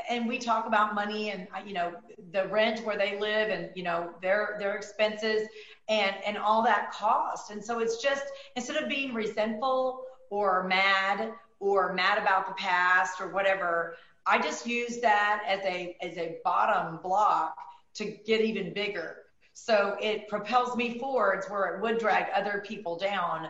and 0.10 0.28
we 0.28 0.40
talk 0.40 0.68
about 0.68 0.96
money 0.96 1.32
and 1.32 1.48
uh, 1.56 1.62
you 1.66 1.74
know 1.74 1.94
the 2.32 2.48
rent 2.48 2.84
where 2.86 2.98
they 2.98 3.20
live 3.20 3.50
and 3.50 3.70
you 3.76 3.84
know 3.84 4.12
their 4.22 4.56
their 4.60 4.76
expenses 4.76 5.48
and 5.90 6.16
and 6.26 6.38
all 6.38 6.64
that 6.64 6.92
cost 6.92 7.52
and 7.52 7.64
so 7.64 7.80
it's 7.80 8.02
just 8.02 8.24
instead 8.56 8.82
of 8.82 8.88
being 8.88 9.14
resentful 9.14 10.04
or 10.30 10.66
mad 10.68 11.34
or 11.60 11.94
mad 11.94 12.18
about 12.18 12.48
the 12.48 12.54
past 12.54 13.20
or 13.20 13.34
whatever 13.34 13.96
i 14.26 14.42
just 14.42 14.66
use 14.66 15.02
that 15.02 15.44
as 15.46 15.60
a 15.66 15.98
as 16.02 16.18
a 16.18 16.38
bottom 16.44 16.98
block 17.04 17.54
to 17.94 18.06
get 18.26 18.40
even 18.40 18.74
bigger 18.74 19.18
so 19.54 19.96
it 20.02 20.28
propels 20.28 20.76
me 20.76 20.98
forwards 20.98 21.48
where 21.48 21.76
it 21.76 21.82
would 21.82 21.98
drag 21.98 22.26
other 22.34 22.64
people 22.66 22.98
down 22.98 23.48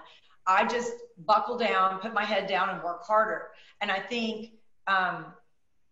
i 0.47 0.65
just 0.65 0.91
buckle 1.25 1.57
down 1.57 1.99
put 1.99 2.13
my 2.13 2.25
head 2.25 2.47
down 2.47 2.69
and 2.69 2.83
work 2.83 3.03
harder 3.03 3.49
and 3.81 3.91
i 3.91 3.99
think 3.99 4.51
um, 4.87 5.25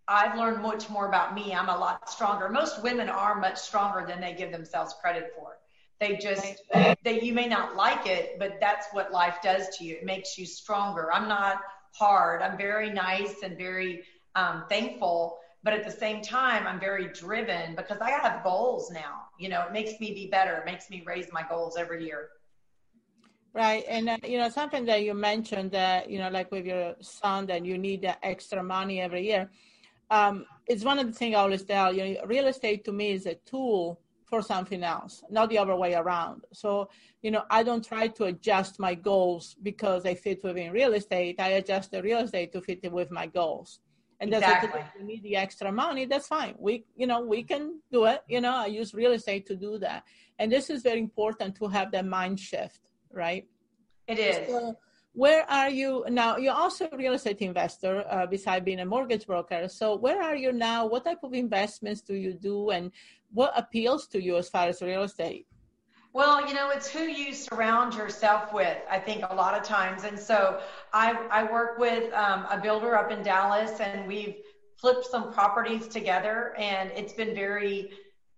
I've 0.10 0.36
learned 0.36 0.64
much 0.64 0.90
more 0.90 1.08
about 1.08 1.36
me. 1.36 1.54
I'm 1.54 1.70
a 1.70 1.78
lot 1.78 2.10
stronger. 2.10 2.50
Most 2.50 2.82
women 2.82 3.10
are 3.10 3.40
much 3.40 3.60
stronger 3.60 4.06
than 4.08 4.20
they 4.20 4.34
give 4.34 4.52
themselves 4.52 4.96
credit 5.00 5.32
for. 5.38 5.58
They 6.00 6.18
just, 6.18 6.64
they, 7.04 7.22
you 7.22 7.34
may 7.34 7.48
not 7.48 7.76
like 7.76 8.08
it, 8.08 8.40
but 8.40 8.60
that's 8.60 8.88
what 8.92 9.12
life 9.12 9.36
does 9.44 9.78
to 9.78 9.84
you. 9.84 9.98
It 9.98 10.06
makes 10.06 10.38
you 10.38 10.48
stronger. 10.48 11.14
I'm 11.14 11.28
not 11.28 11.62
hard. 11.92 12.42
I'm 12.42 12.58
very 12.58 12.90
nice 12.90 13.36
and 13.44 13.56
very 13.56 14.04
um, 14.34 14.64
thankful. 14.68 15.39
But 15.64 15.74
at 15.74 15.84
the 15.84 15.92
same 15.92 16.22
time, 16.22 16.66
I'm 16.66 16.80
very 16.80 17.08
driven 17.08 17.76
because 17.76 18.00
I 18.00 18.12
have 18.12 18.44
goals 18.44 18.92
now. 18.92 19.28
You 19.40 19.50
know, 19.50 19.62
it 19.64 19.74
makes 19.74 20.00
me 20.00 20.14
be 20.14 20.28
better. 20.28 20.54
It 20.56 20.66
makes 20.66 20.90
me 20.90 21.04
raise 21.06 21.28
my 21.34 21.44
goals 21.50 21.78
every 21.78 22.06
year. 22.06 22.30
Right. 23.54 23.84
And, 23.90 24.10
uh, 24.10 24.18
you 24.24 24.38
know, 24.38 24.50
something 24.50 24.86
that 24.86 25.04
you 25.04 25.14
mentioned 25.14 25.72
that, 25.72 26.10
you 26.10 26.20
know, 26.20 26.30
like 26.30 26.52
with 26.52 26.66
your 26.66 26.96
son, 27.02 27.46
that 27.48 27.66
you 27.66 27.78
need 27.78 28.10
extra 28.24 28.64
money 28.64 29.02
every 29.02 29.26
year 29.26 29.50
um, 30.12 30.46
it's 30.68 30.84
one 30.84 31.00
of 31.00 31.08
the 31.08 31.14
things 31.14 31.36
I 31.36 31.40
always 31.40 31.64
tell 31.64 31.94
you. 31.94 32.16
Know, 32.16 32.22
real 32.26 32.48
estate 32.48 32.84
to 32.86 32.92
me 32.92 33.12
is 33.12 33.26
a 33.26 33.36
tool 33.46 34.00
for 34.26 34.42
something 34.42 34.84
else, 34.84 35.24
not 35.30 35.50
the 35.50 35.58
other 35.58 35.76
way 35.76 35.96
around. 35.96 36.44
So, 36.54 36.90
you 37.22 37.32
know, 37.32 37.44
I 37.50 37.64
don't 37.64 37.84
try 37.84 38.08
to 38.08 38.26
adjust 38.26 38.80
my 38.80 38.94
goals 38.94 39.56
because 39.64 40.04
they 40.04 40.16
fit 40.16 40.44
within 40.44 40.72
real 40.72 40.94
estate. 40.94 41.40
I 41.40 41.50
adjust 41.50 41.92
the 41.92 42.04
real 42.04 42.20
estate 42.20 42.54
to 42.54 42.62
fit 42.62 42.92
with 42.92 43.10
my 43.10 43.26
goals. 43.26 43.80
And 44.20 44.34
that's 44.34 44.44
exactly. 44.44 44.82
if 44.82 44.88
you 45.00 45.06
need 45.06 45.24
the 45.24 45.36
extra 45.36 45.72
money, 45.72 46.06
that's 46.06 46.28
fine. 46.28 46.56
We, 46.58 46.84
you 46.96 47.08
know, 47.08 47.22
we 47.22 47.42
can 47.44 47.80
do 47.92 48.06
it. 48.06 48.22
You 48.28 48.42
know, 48.42 48.56
I 48.56 48.66
use 48.66 48.94
real 48.94 49.14
estate 49.14 49.46
to 49.48 49.56
do 49.56 49.78
that. 49.80 50.04
And 50.40 50.52
this 50.52 50.70
is 50.70 50.82
very 50.82 51.00
important 51.00 51.56
to 51.56 51.68
have 51.68 51.92
that 51.94 52.06
mind 52.06 52.40
shift, 52.40 52.82
right? 53.14 53.48
It 54.08 54.20
is. 54.20 54.50
So, 54.50 54.78
where 55.14 55.50
are 55.50 55.70
you 55.70 56.06
now? 56.10 56.38
You're 56.38 56.54
also 56.54 56.88
a 56.92 56.98
real 56.98 57.14
estate 57.14 57.42
investor, 57.42 58.06
uh, 58.10 58.26
beside 58.28 58.64
being 58.64 58.80
a 58.80 58.86
mortgage 58.86 59.26
broker. 59.26 59.68
So 59.68 59.96
where 59.96 60.22
are 60.22 60.36
you 60.36 60.52
now? 60.52 60.86
What 60.86 61.04
type 61.06 61.24
of 61.24 61.34
investments 61.34 62.02
do 62.02 62.14
you 62.14 62.34
do, 62.34 62.70
and 62.70 62.92
what 63.34 63.52
appeals 63.56 64.08
to 64.08 64.22
you 64.22 64.38
as 64.38 64.50
far 64.50 64.68
as 64.68 64.82
real 64.82 65.04
estate? 65.04 65.48
Well, 66.12 66.48
you 66.48 66.56
know, 66.56 66.72
it's 66.72 66.90
who 66.90 67.04
you 67.04 67.34
surround 67.34 67.94
yourself 67.94 68.52
with, 68.52 68.78
I 68.90 69.00
think, 69.00 69.24
a 69.30 69.36
lot 69.36 69.56
of 69.56 69.64
times. 69.64 70.06
And 70.06 70.18
so 70.18 70.60
I, 70.92 71.14
I 71.30 71.44
work 71.44 71.78
with 71.78 72.12
um, 72.14 72.48
a 72.50 72.60
builder 72.60 72.96
up 72.98 73.12
in 73.12 73.22
Dallas, 73.22 73.80
and 73.80 74.08
we've 74.08 74.38
flipped 74.78 75.06
some 75.06 75.32
properties 75.32 75.88
together, 75.88 76.56
and 76.58 76.90
it's 76.96 77.14
been 77.14 77.36
very 77.36 77.92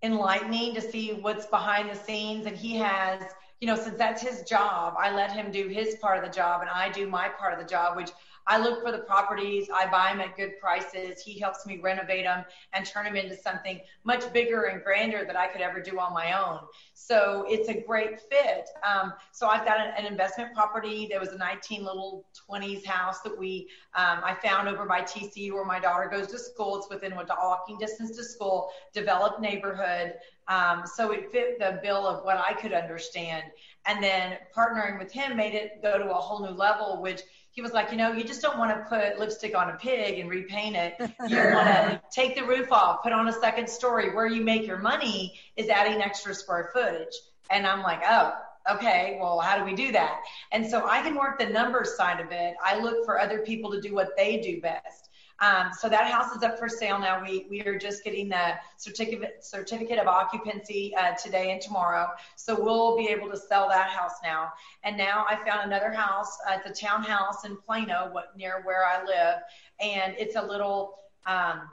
enlightening 0.04 0.76
to 0.76 0.82
see 0.82 1.14
what's 1.14 1.46
behind 1.46 1.90
the 1.90 1.96
scenes. 1.96 2.46
And 2.46 2.58
he 2.58 2.76
has 2.76 3.24
you 3.62 3.68
know, 3.68 3.76
since 3.76 3.96
that's 3.96 4.24
his 4.24 4.42
job, 4.42 4.96
I 4.98 5.14
let 5.14 5.32
him 5.32 5.52
do 5.52 5.68
his 5.68 5.96
part 6.02 6.18
of 6.18 6.26
the 6.26 6.36
job 6.36 6.62
and 6.62 6.70
I 6.70 6.90
do 6.90 7.08
my 7.08 7.30
part 7.30 7.54
of 7.54 7.60
the 7.60 7.66
job, 7.66 7.96
which 7.96 8.10
I 8.48 8.58
look 8.58 8.82
for 8.82 8.92
the 8.92 9.00
properties, 9.00 9.68
I 9.74 9.88
buy 9.88 10.12
them 10.12 10.22
at 10.22 10.36
good 10.36 10.60
prices. 10.60 11.22
He 11.22 11.40
helps 11.40 11.66
me 11.66 11.80
renovate 11.80 12.26
them 12.26 12.44
and 12.74 12.86
turn 12.86 13.06
them 13.06 13.16
into 13.16 13.36
something 13.36 13.80
much 14.04 14.32
bigger 14.34 14.64
and 14.64 14.84
grander 14.84 15.26
that 15.26 15.36
I 15.36 15.48
could 15.48 15.62
ever 15.62 15.82
do 15.82 16.00
on 16.00 16.14
my 16.14 16.40
own. 16.40 16.60
So 16.94 17.46
it's 17.48 17.70
a 17.70 17.82
great 17.82 18.20
fit. 18.22 18.70
Um, 18.88 19.14
so 19.32 19.48
I've 19.48 19.66
got 19.66 19.80
an, 19.80 19.94
an, 19.98 20.06
investment 20.06 20.54
property. 20.54 21.08
There 21.10 21.20
was 21.20 21.30
a 21.30 21.38
19 21.38 21.84
little 21.84 22.26
20s 22.50 22.86
house 22.86 23.22
that 23.22 23.38
we 23.38 23.68
um, 23.96 24.22
I 24.24 24.36
found 24.44 24.68
over 24.68 24.86
by 24.86 25.02
TCU 25.02 25.54
where 25.54 25.66
my 25.66 25.80
daughter 25.80 26.10
goes 26.10 26.28
to 26.28 26.40
school. 26.40 26.78
It's 26.78 26.90
within 26.90 27.14
a 27.14 27.26
walking 27.42 27.78
distance 27.78 28.16
to 28.18 28.24
school, 28.24 28.70
developed 28.94 29.40
neighborhood. 29.40 30.14
Um, 30.48 30.84
so 30.86 31.12
it 31.12 31.32
fit 31.32 31.60
the 31.60 31.80
bill 31.82 32.06
of 32.06 32.26
what 32.26 32.38
I 32.38 32.54
could 32.54 32.74
understand. 32.74 33.44
And 33.86 34.04
then 34.04 34.38
partnering 34.56 35.00
with 35.00 35.12
him 35.12 35.38
made 35.38 35.54
it 35.54 35.82
go 35.82 35.98
to 35.98 36.12
a 36.12 36.14
whole 36.14 36.46
new 36.46 36.56
level, 36.56 37.02
which 37.02 37.22
he 37.52 37.62
was 37.62 37.74
like, 37.74 37.92
you 37.92 37.98
know, 37.98 38.14
you 38.14 38.24
just 38.24 38.42
don't 38.42 38.58
want 38.58 38.72
to 38.72 38.86
put 38.90 39.20
lipstick 39.20 39.56
on 39.56 39.70
a 39.70 39.74
pig 39.76 40.20
and 40.20 40.30
repaint 40.30 40.76
it. 40.76 40.96
You 41.28 41.38
want 41.38 41.68
to 41.68 42.02
take 42.12 42.36
the 42.36 42.44
roof 42.44 42.72
off, 42.72 43.04
put 43.04 43.12
on 43.12 43.28
a 43.28 43.34
second 43.34 43.70
story. 43.70 44.14
Where 44.14 44.26
you 44.26 44.42
make 44.42 44.66
your 44.66 44.78
money 44.80 45.40
is 45.56 45.70
adding 45.70 46.02
extra 46.02 46.34
square 46.34 46.70
footage. 46.74 47.14
And 47.50 47.68
I'm 47.68 47.82
like, 47.82 48.02
oh, 48.08 48.34
okay, 48.74 49.18
well, 49.20 49.40
how 49.40 49.58
do 49.58 49.66
we 49.66 49.76
do 49.76 49.92
that? 49.92 50.22
And 50.52 50.66
so 50.66 50.88
I 50.88 51.02
can 51.02 51.16
work 51.16 51.40
the 51.40 51.46
numbers 51.48 51.96
side 51.96 52.20
of 52.20 52.32
it. 52.32 52.56
I 52.64 52.80
look 52.80 53.06
for 53.06 53.20
other 53.20 53.40
people 53.40 53.72
to 53.72 53.82
do 53.82 53.94
what 53.94 54.16
they 54.18 54.40
do 54.40 54.62
best. 54.62 55.10
Um, 55.42 55.72
so 55.78 55.90
that 55.90 56.10
house 56.10 56.36
is 56.36 56.44
up 56.44 56.60
for 56.60 56.70
sale 56.70 57.00
now. 57.00 57.22
We 57.22 57.48
we 57.50 57.62
are 57.64 57.78
just 57.78 58.04
getting 58.04 58.30
the 58.30 58.54
certificate 58.78 59.44
certificate 59.44 59.98
of 59.98 60.08
occupancy 60.08 60.96
uh, 60.96 61.14
today 61.14 61.52
and 61.52 61.60
tomorrow. 61.60 62.10
So 62.36 62.62
we'll 62.62 62.96
be 62.96 63.08
able 63.08 63.30
to 63.32 63.38
sell 63.38 63.68
that 63.70 63.90
house 63.90 64.16
now. 64.24 64.54
And 64.84 64.96
now 64.96 65.26
I 65.28 65.36
found 65.36 65.66
another 65.66 65.92
house. 65.92 66.38
Uh, 66.48 66.60
it's 66.64 66.80
a 66.80 66.86
townhouse 66.86 67.44
in 67.44 67.58
Plano, 67.58 68.10
what, 68.12 68.38
near 68.38 68.62
where 68.64 68.86
I 68.86 69.04
live, 69.04 69.42
and 69.80 70.16
it's 70.18 70.36
a 70.36 70.42
little. 70.42 70.96
Um, 71.26 71.70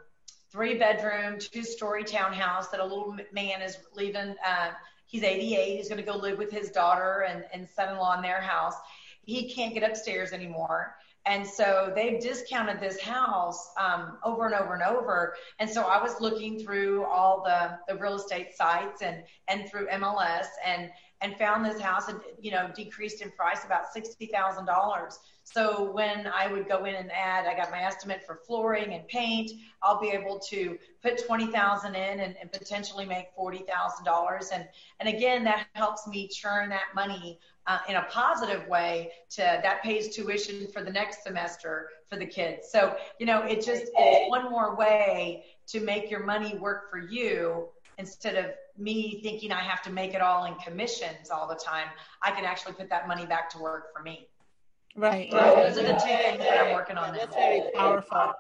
three 0.50 0.78
bedroom, 0.78 1.38
two 1.38 1.62
story 1.62 2.02
townhouse 2.02 2.68
that 2.68 2.80
a 2.80 2.82
little 2.82 3.14
man 3.32 3.60
is 3.60 3.76
leaving. 3.94 4.34
Uh, 4.46 4.70
he's 5.04 5.22
88. 5.22 5.76
He's 5.76 5.88
going 5.88 6.02
to 6.02 6.10
go 6.10 6.16
live 6.16 6.38
with 6.38 6.50
his 6.50 6.70
daughter 6.70 7.26
and, 7.28 7.44
and 7.52 7.68
son 7.68 7.90
in 7.90 7.98
law 7.98 8.16
in 8.16 8.22
their 8.22 8.40
house. 8.40 8.74
He 9.24 9.52
can't 9.52 9.74
get 9.74 9.82
upstairs 9.82 10.32
anymore. 10.32 10.96
And 11.28 11.46
so 11.46 11.92
they've 11.94 12.18
discounted 12.18 12.80
this 12.80 12.98
house 12.98 13.70
um, 13.76 14.16
over 14.24 14.46
and 14.46 14.54
over 14.54 14.72
and 14.72 14.82
over. 14.82 15.34
And 15.58 15.68
so 15.68 15.82
I 15.82 16.02
was 16.02 16.18
looking 16.22 16.58
through 16.58 17.04
all 17.04 17.44
the, 17.44 17.78
the 17.86 18.00
real 18.00 18.14
estate 18.14 18.56
sites 18.56 19.02
and, 19.02 19.22
and 19.46 19.68
through 19.68 19.88
MLS 19.88 20.46
and, 20.64 20.90
and 21.20 21.36
found 21.36 21.66
this 21.66 21.80
house 21.80 22.08
and, 22.08 22.18
you 22.40 22.50
know, 22.50 22.70
decreased 22.74 23.20
in 23.20 23.30
price 23.32 23.66
about 23.66 23.94
$60,000. 23.94 25.18
So 25.44 25.90
when 25.92 26.26
I 26.26 26.50
would 26.50 26.66
go 26.66 26.86
in 26.86 26.94
and 26.94 27.10
add, 27.12 27.46
I 27.46 27.54
got 27.54 27.70
my 27.70 27.82
estimate 27.82 28.22
for 28.24 28.40
flooring 28.46 28.94
and 28.94 29.06
paint, 29.08 29.50
I'll 29.82 30.00
be 30.00 30.08
able 30.08 30.38
to 30.50 30.78
put 31.02 31.26
20,000 31.26 31.94
in 31.94 32.20
and, 32.20 32.36
and 32.40 32.50
potentially 32.50 33.04
make 33.04 33.36
$40,000. 33.36 34.44
And, 34.52 34.66
and 35.00 35.08
again, 35.08 35.44
that 35.44 35.66
helps 35.74 36.06
me 36.06 36.26
churn 36.28 36.70
that 36.70 36.94
money 36.94 37.38
uh, 37.68 37.78
in 37.88 37.96
a 37.96 38.02
positive 38.10 38.66
way 38.66 39.12
to 39.28 39.42
that 39.62 39.82
pays 39.82 40.14
tuition 40.14 40.66
for 40.72 40.82
the 40.82 40.90
next 40.90 41.22
semester 41.22 41.90
for 42.08 42.16
the 42.16 42.26
kids. 42.26 42.68
So, 42.72 42.96
you 43.20 43.26
know, 43.26 43.42
it 43.42 43.64
just 43.64 43.92
it's 43.96 44.30
one 44.30 44.50
more 44.50 44.74
way 44.74 45.44
to 45.68 45.80
make 45.80 46.10
your 46.10 46.24
money 46.24 46.56
work 46.56 46.90
for 46.90 46.98
you 46.98 47.68
instead 47.98 48.36
of 48.36 48.46
me 48.78 49.20
thinking 49.22 49.52
I 49.52 49.60
have 49.60 49.82
to 49.82 49.90
make 49.90 50.14
it 50.14 50.22
all 50.22 50.46
in 50.46 50.54
commissions 50.54 51.30
all 51.30 51.46
the 51.46 51.56
time. 51.56 51.88
I 52.22 52.30
can 52.30 52.44
actually 52.44 52.72
put 52.72 52.88
that 52.88 53.06
money 53.06 53.26
back 53.26 53.50
to 53.50 53.58
work 53.58 53.92
for 53.94 54.02
me. 54.02 54.28
Right. 54.96 55.28
right. 55.32 55.54
Those 55.54 55.78
are 55.78 55.82
the 55.82 55.92
two 55.92 56.06
things 56.06 56.38
that 56.38 56.66
I'm 56.66 56.74
working 56.74 56.96
on. 56.96 57.14
That's 57.14 57.34
very 57.34 57.62
powerful. 57.74 58.32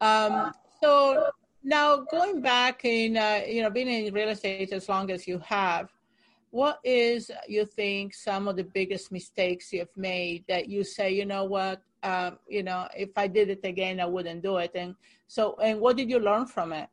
Um, 0.00 0.52
so 0.82 1.30
now 1.62 1.98
going 2.10 2.40
back 2.40 2.84
in, 2.84 3.16
uh, 3.16 3.42
you 3.46 3.62
know, 3.62 3.70
being 3.70 3.88
in 3.88 4.14
real 4.14 4.30
estate 4.30 4.72
as 4.72 4.88
long 4.88 5.10
as 5.10 5.28
you 5.28 5.38
have, 5.40 5.90
what 6.50 6.78
is 6.84 7.30
you 7.48 7.66
think 7.66 8.14
some 8.14 8.48
of 8.48 8.56
the 8.56 8.64
biggest 8.64 9.12
mistakes 9.12 9.72
you've 9.72 9.96
made 9.96 10.44
that 10.48 10.68
you 10.68 10.84
say 10.84 11.12
you 11.12 11.26
know 11.26 11.44
what? 11.44 11.82
Um, 12.02 12.38
you 12.46 12.62
know 12.62 12.86
if 12.96 13.10
i 13.16 13.26
did 13.26 13.50
it 13.50 13.64
again 13.64 13.98
i 13.98 14.06
wouldn't 14.06 14.42
do 14.42 14.58
it. 14.58 14.72
And 14.74 14.94
so 15.26 15.56
and 15.62 15.80
what 15.80 15.96
did 15.96 16.08
you 16.10 16.20
learn 16.20 16.46
from 16.46 16.72
it 16.72 16.88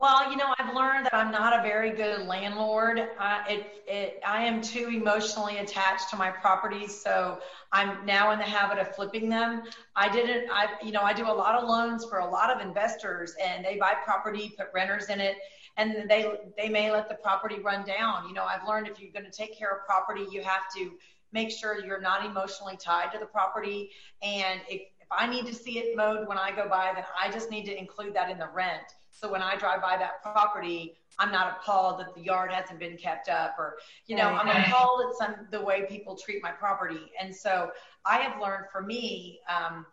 well, 0.00 0.30
you 0.30 0.38
know, 0.38 0.54
I've 0.58 0.74
learned 0.74 1.04
that 1.04 1.14
I'm 1.14 1.30
not 1.30 1.58
a 1.58 1.62
very 1.62 1.90
good 1.90 2.26
landlord. 2.26 2.98
It, 2.98 3.84
it, 3.86 4.20
I 4.26 4.42
am 4.42 4.62
too 4.62 4.88
emotionally 4.88 5.58
attached 5.58 6.08
to 6.10 6.16
my 6.16 6.30
properties, 6.30 6.98
so 6.98 7.38
I'm 7.70 8.06
now 8.06 8.30
in 8.30 8.38
the 8.38 8.46
habit 8.46 8.78
of 8.78 8.94
flipping 8.94 9.28
them. 9.28 9.62
I 9.94 10.08
didn't, 10.08 10.50
I, 10.50 10.68
you 10.82 10.90
know, 10.90 11.02
I 11.02 11.12
do 11.12 11.26
a 11.26 11.30
lot 11.32 11.54
of 11.54 11.68
loans 11.68 12.06
for 12.06 12.20
a 12.20 12.26
lot 12.30 12.50
of 12.50 12.66
investors, 12.66 13.34
and 13.44 13.62
they 13.62 13.76
buy 13.76 13.92
property, 14.02 14.54
put 14.56 14.68
renters 14.72 15.10
in 15.10 15.20
it, 15.20 15.36
and 15.76 16.08
they 16.08 16.32
they 16.56 16.70
may 16.70 16.90
let 16.90 17.10
the 17.10 17.16
property 17.16 17.60
run 17.60 17.84
down. 17.84 18.26
You 18.26 18.32
know, 18.32 18.44
I've 18.44 18.66
learned 18.66 18.88
if 18.88 18.98
you're 19.00 19.12
going 19.12 19.26
to 19.26 19.30
take 19.30 19.56
care 19.56 19.70
of 19.70 19.84
property, 19.84 20.24
you 20.32 20.42
have 20.42 20.62
to 20.76 20.92
make 21.30 21.50
sure 21.50 21.84
you're 21.84 22.00
not 22.00 22.24
emotionally 22.24 22.78
tied 22.78 23.12
to 23.12 23.18
the 23.18 23.26
property. 23.26 23.90
And 24.22 24.62
if, 24.66 24.80
if 24.98 25.08
I 25.10 25.26
need 25.26 25.46
to 25.46 25.54
see 25.54 25.78
it 25.78 25.94
mowed 25.94 26.26
when 26.26 26.38
I 26.38 26.52
go 26.52 26.70
by, 26.70 26.92
then 26.94 27.04
I 27.20 27.30
just 27.30 27.50
need 27.50 27.66
to 27.66 27.78
include 27.78 28.14
that 28.14 28.30
in 28.30 28.38
the 28.38 28.48
rent. 28.48 28.94
So 29.20 29.30
when 29.30 29.42
I 29.42 29.56
drive 29.56 29.82
by 29.82 29.98
that 29.98 30.22
property, 30.22 30.94
I'm 31.18 31.30
not 31.30 31.58
appalled 31.60 32.00
that 32.00 32.14
the 32.14 32.22
yard 32.22 32.50
hasn't 32.52 32.78
been 32.78 32.96
kept 32.96 33.28
up 33.28 33.54
or, 33.58 33.76
you 34.06 34.16
know, 34.16 34.28
I'm 34.28 34.48
appalled 34.48 35.02
at 35.06 35.16
some, 35.16 35.46
the 35.50 35.60
way 35.60 35.84
people 35.86 36.16
treat 36.16 36.42
my 36.42 36.50
property. 36.50 37.12
And 37.20 37.34
so 37.34 37.70
I 38.06 38.16
have 38.18 38.40
learned 38.40 38.66
for 38.72 38.80
me, 38.80 39.40
um, 39.48 39.84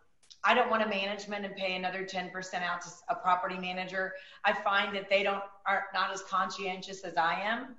I 0.44 0.54
don't 0.54 0.70
want 0.70 0.82
a 0.82 0.88
management 0.88 1.44
and 1.44 1.54
pay 1.54 1.76
another 1.76 2.04
10% 2.04 2.32
out 2.62 2.80
to 2.82 2.88
a 3.10 3.14
property 3.14 3.58
manager. 3.58 4.14
I 4.44 4.54
find 4.54 4.96
that 4.96 5.10
they 5.10 5.22
don't 5.22 5.42
are 5.66 5.84
not 5.92 6.10
as 6.10 6.22
conscientious 6.22 7.04
as 7.04 7.18
I 7.18 7.42
am. 7.42 7.76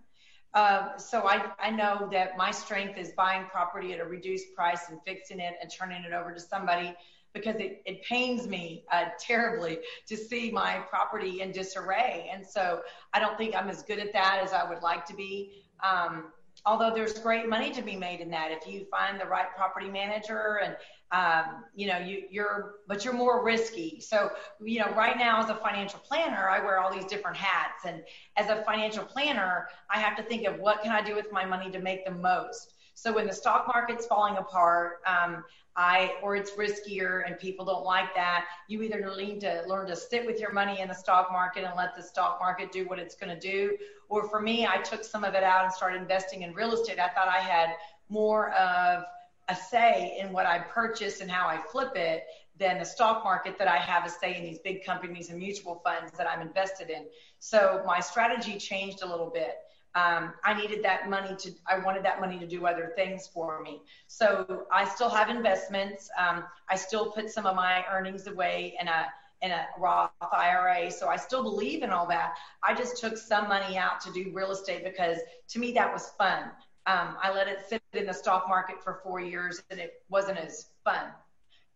Uh, 0.54 0.98
so 0.98 1.28
I, 1.28 1.52
I 1.60 1.72
know 1.72 2.10
that 2.12 2.38
my 2.38 2.52
strength 2.52 2.98
is 2.98 3.12
buying 3.12 3.46
property 3.46 3.94
at 3.94 4.00
a 4.00 4.06
reduced 4.06 4.54
price 4.56 4.90
and 4.90 5.00
fixing 5.06 5.40
it 5.40 5.56
and 5.62 5.72
turning 5.72 6.04
it 6.04 6.14
over 6.14 6.34
to 6.34 6.40
somebody 6.40 6.94
because 7.34 7.56
it, 7.58 7.82
it 7.86 8.04
pains 8.04 8.48
me 8.48 8.84
uh, 8.92 9.06
terribly 9.20 9.80
to 10.08 10.18
see 10.18 10.52
my 10.52 10.80
property 10.90 11.42
in 11.42 11.52
disarray. 11.52 12.30
And 12.34 12.46
so 12.46 12.82
I 13.14 13.20
don't 13.20 13.38
think 13.38 13.56
I'm 13.56 13.70
as 13.70 13.84
good 13.84 14.00
at 14.00 14.14
that 14.14 14.42
as 14.44 14.54
I 14.54 14.68
would 14.68 14.82
like 14.82 15.06
to 15.08 15.16
be. 15.16 15.64
Um, 15.84 16.32
although 16.66 16.92
there's 16.94 17.14
great 17.14 17.48
money 17.48 17.72
to 17.72 17.82
be 17.82 17.96
made 17.96 18.20
in 18.20 18.30
that 18.32 18.52
if 18.52 18.68
you 18.68 18.86
find 18.92 19.20
the 19.20 19.26
right 19.26 19.48
property 19.56 19.90
manager 19.90 20.60
and 20.64 20.76
um, 21.12 21.64
you 21.76 21.88
know, 21.88 21.98
you, 21.98 22.24
you're, 22.30 22.76
but 22.88 23.04
you're 23.04 23.16
more 23.16 23.44
risky. 23.44 24.00
So, 24.00 24.30
you 24.62 24.80
know, 24.80 24.92
right 24.92 25.18
now 25.18 25.42
as 25.42 25.50
a 25.50 25.56
financial 25.56 26.00
planner, 26.00 26.50
I 26.50 26.60
wear 26.60 26.80
all 26.80 26.94
these 26.94 27.06
different 27.06 27.36
hats. 27.36 27.86
And 27.86 28.04
as 28.38 28.50
a 28.50 28.64
financial 28.64 29.04
planner, 29.04 29.70
I 29.90 30.00
have 30.00 30.16
to 30.18 30.24
think 30.24 30.46
of 30.46 30.60
what 30.60 30.84
can 30.84 30.92
I 30.92 31.02
do 31.02 31.16
with 31.16 31.32
my 31.32 31.46
money 31.46 31.72
to 31.72 31.80
make 31.80 32.06
the 32.06 32.12
most. 32.12 32.76
So 33.00 33.14
when 33.14 33.28
the 33.28 33.34
stock 33.34 33.66
market's 33.74 34.06
falling 34.06 34.36
apart, 34.36 35.00
um, 35.08 35.46
I, 35.78 36.16
or 36.22 36.36
it's 36.36 36.52
riskier 36.52 37.26
and 37.26 37.40
people 37.40 37.64
don't 37.64 37.86
like 37.86 38.14
that, 38.14 38.48
you 38.68 38.82
either 38.82 39.16
need 39.16 39.40
to 39.40 39.64
learn 39.68 39.88
to 39.88 39.96
sit 39.96 40.26
with 40.26 40.38
your 40.38 40.52
money 40.52 40.82
in 40.82 40.90
the 40.90 40.94
stock 40.94 41.32
market 41.32 41.64
and 41.64 41.74
let 41.78 41.96
the 41.96 42.04
stock 42.04 42.40
market 42.42 42.74
do 42.74 42.86
what 42.90 43.00
it's 43.00 43.16
going 43.16 43.34
to 43.34 43.40
do. 43.40 43.78
Or 44.10 44.28
for 44.28 44.42
me, 44.42 44.68
I 44.68 44.82
took 44.82 45.06
some 45.06 45.24
of 45.24 45.34
it 45.34 45.44
out 45.44 45.64
and 45.64 45.72
started 45.72 46.02
investing 46.02 46.42
in 46.42 46.54
real 46.54 46.74
estate. 46.74 47.00
I 47.00 47.08
thought 47.08 47.30
I 47.30 47.40
had 47.40 47.70
more 48.10 48.52
of 48.52 49.06
a 49.48 49.56
say 49.56 50.18
in 50.20 50.34
what 50.34 50.46
I 50.46 50.60
purchase 50.60 51.22
and 51.22 51.32
how 51.32 51.48
I 51.48 51.62
flip 51.72 51.96
it 51.96 52.26
than 52.58 52.80
the 52.80 52.86
stock 52.86 53.24
market 53.24 53.58
that 53.60 53.70
I 53.70 53.78
have 53.78 54.06
a 54.06 54.10
say 54.10 54.36
in 54.36 54.44
these 54.44 54.60
big 54.60 54.84
companies 54.84 55.30
and 55.30 55.40
mutual 55.40 55.82
funds 55.86 56.12
that 56.18 56.30
I'm 56.30 56.42
invested 56.42 56.90
in. 56.90 57.06
So 57.40 57.82
my 57.88 58.02
strategy 58.02 58.58
changed 58.58 59.04
a 59.04 59.08
little 59.08 59.30
bit. 59.30 59.56
Um, 59.96 60.34
I 60.44 60.54
needed 60.54 60.84
that 60.84 61.10
money 61.10 61.36
to, 61.36 61.52
I 61.68 61.80
wanted 61.80 62.04
that 62.06 62.20
money 62.20 62.38
to 62.40 62.46
do 62.46 62.68
other 62.68 62.94
things 62.96 63.28
for 63.28 63.62
me. 63.62 63.82
So 64.08 64.66
I 64.72 64.86
still 64.86 65.10
have 65.10 65.30
investments. 65.30 66.10
Um, 66.18 66.44
I 66.70 66.76
still 66.76 67.12
put 67.12 67.30
some 67.30 67.46
of 67.46 67.56
my 67.56 67.84
earnings 67.92 68.28
away 68.28 68.78
in 68.80 68.88
a, 68.88 69.08
in 69.42 69.52
a 69.52 69.66
Roth 69.80 70.12
IRA. 70.32 70.92
So 70.92 71.08
I 71.08 71.16
still 71.16 71.42
believe 71.42 71.82
in 71.82 71.90
all 71.90 72.08
that. 72.08 72.36
I 72.64 72.76
just 72.76 72.98
took 72.98 73.18
some 73.18 73.48
money 73.48 73.78
out 73.78 74.00
to 74.02 74.12
do 74.12 74.32
real 74.34 74.52
estate 74.52 74.84
because 74.84 75.18
to 75.50 75.60
me 75.60 75.72
that 75.74 75.92
was 75.92 76.10
fun. 76.18 76.44
Um, 76.86 77.16
I 77.22 77.32
let 77.34 77.48
it 77.48 77.60
sit 77.68 77.82
in 77.94 78.06
the 78.06 78.14
stock 78.14 78.48
market 78.48 78.84
for 78.84 79.00
four 79.04 79.20
years 79.20 79.62
and 79.72 79.80
it 79.80 80.04
wasn't 80.10 80.38
as 80.38 80.68
fun. 80.84 81.08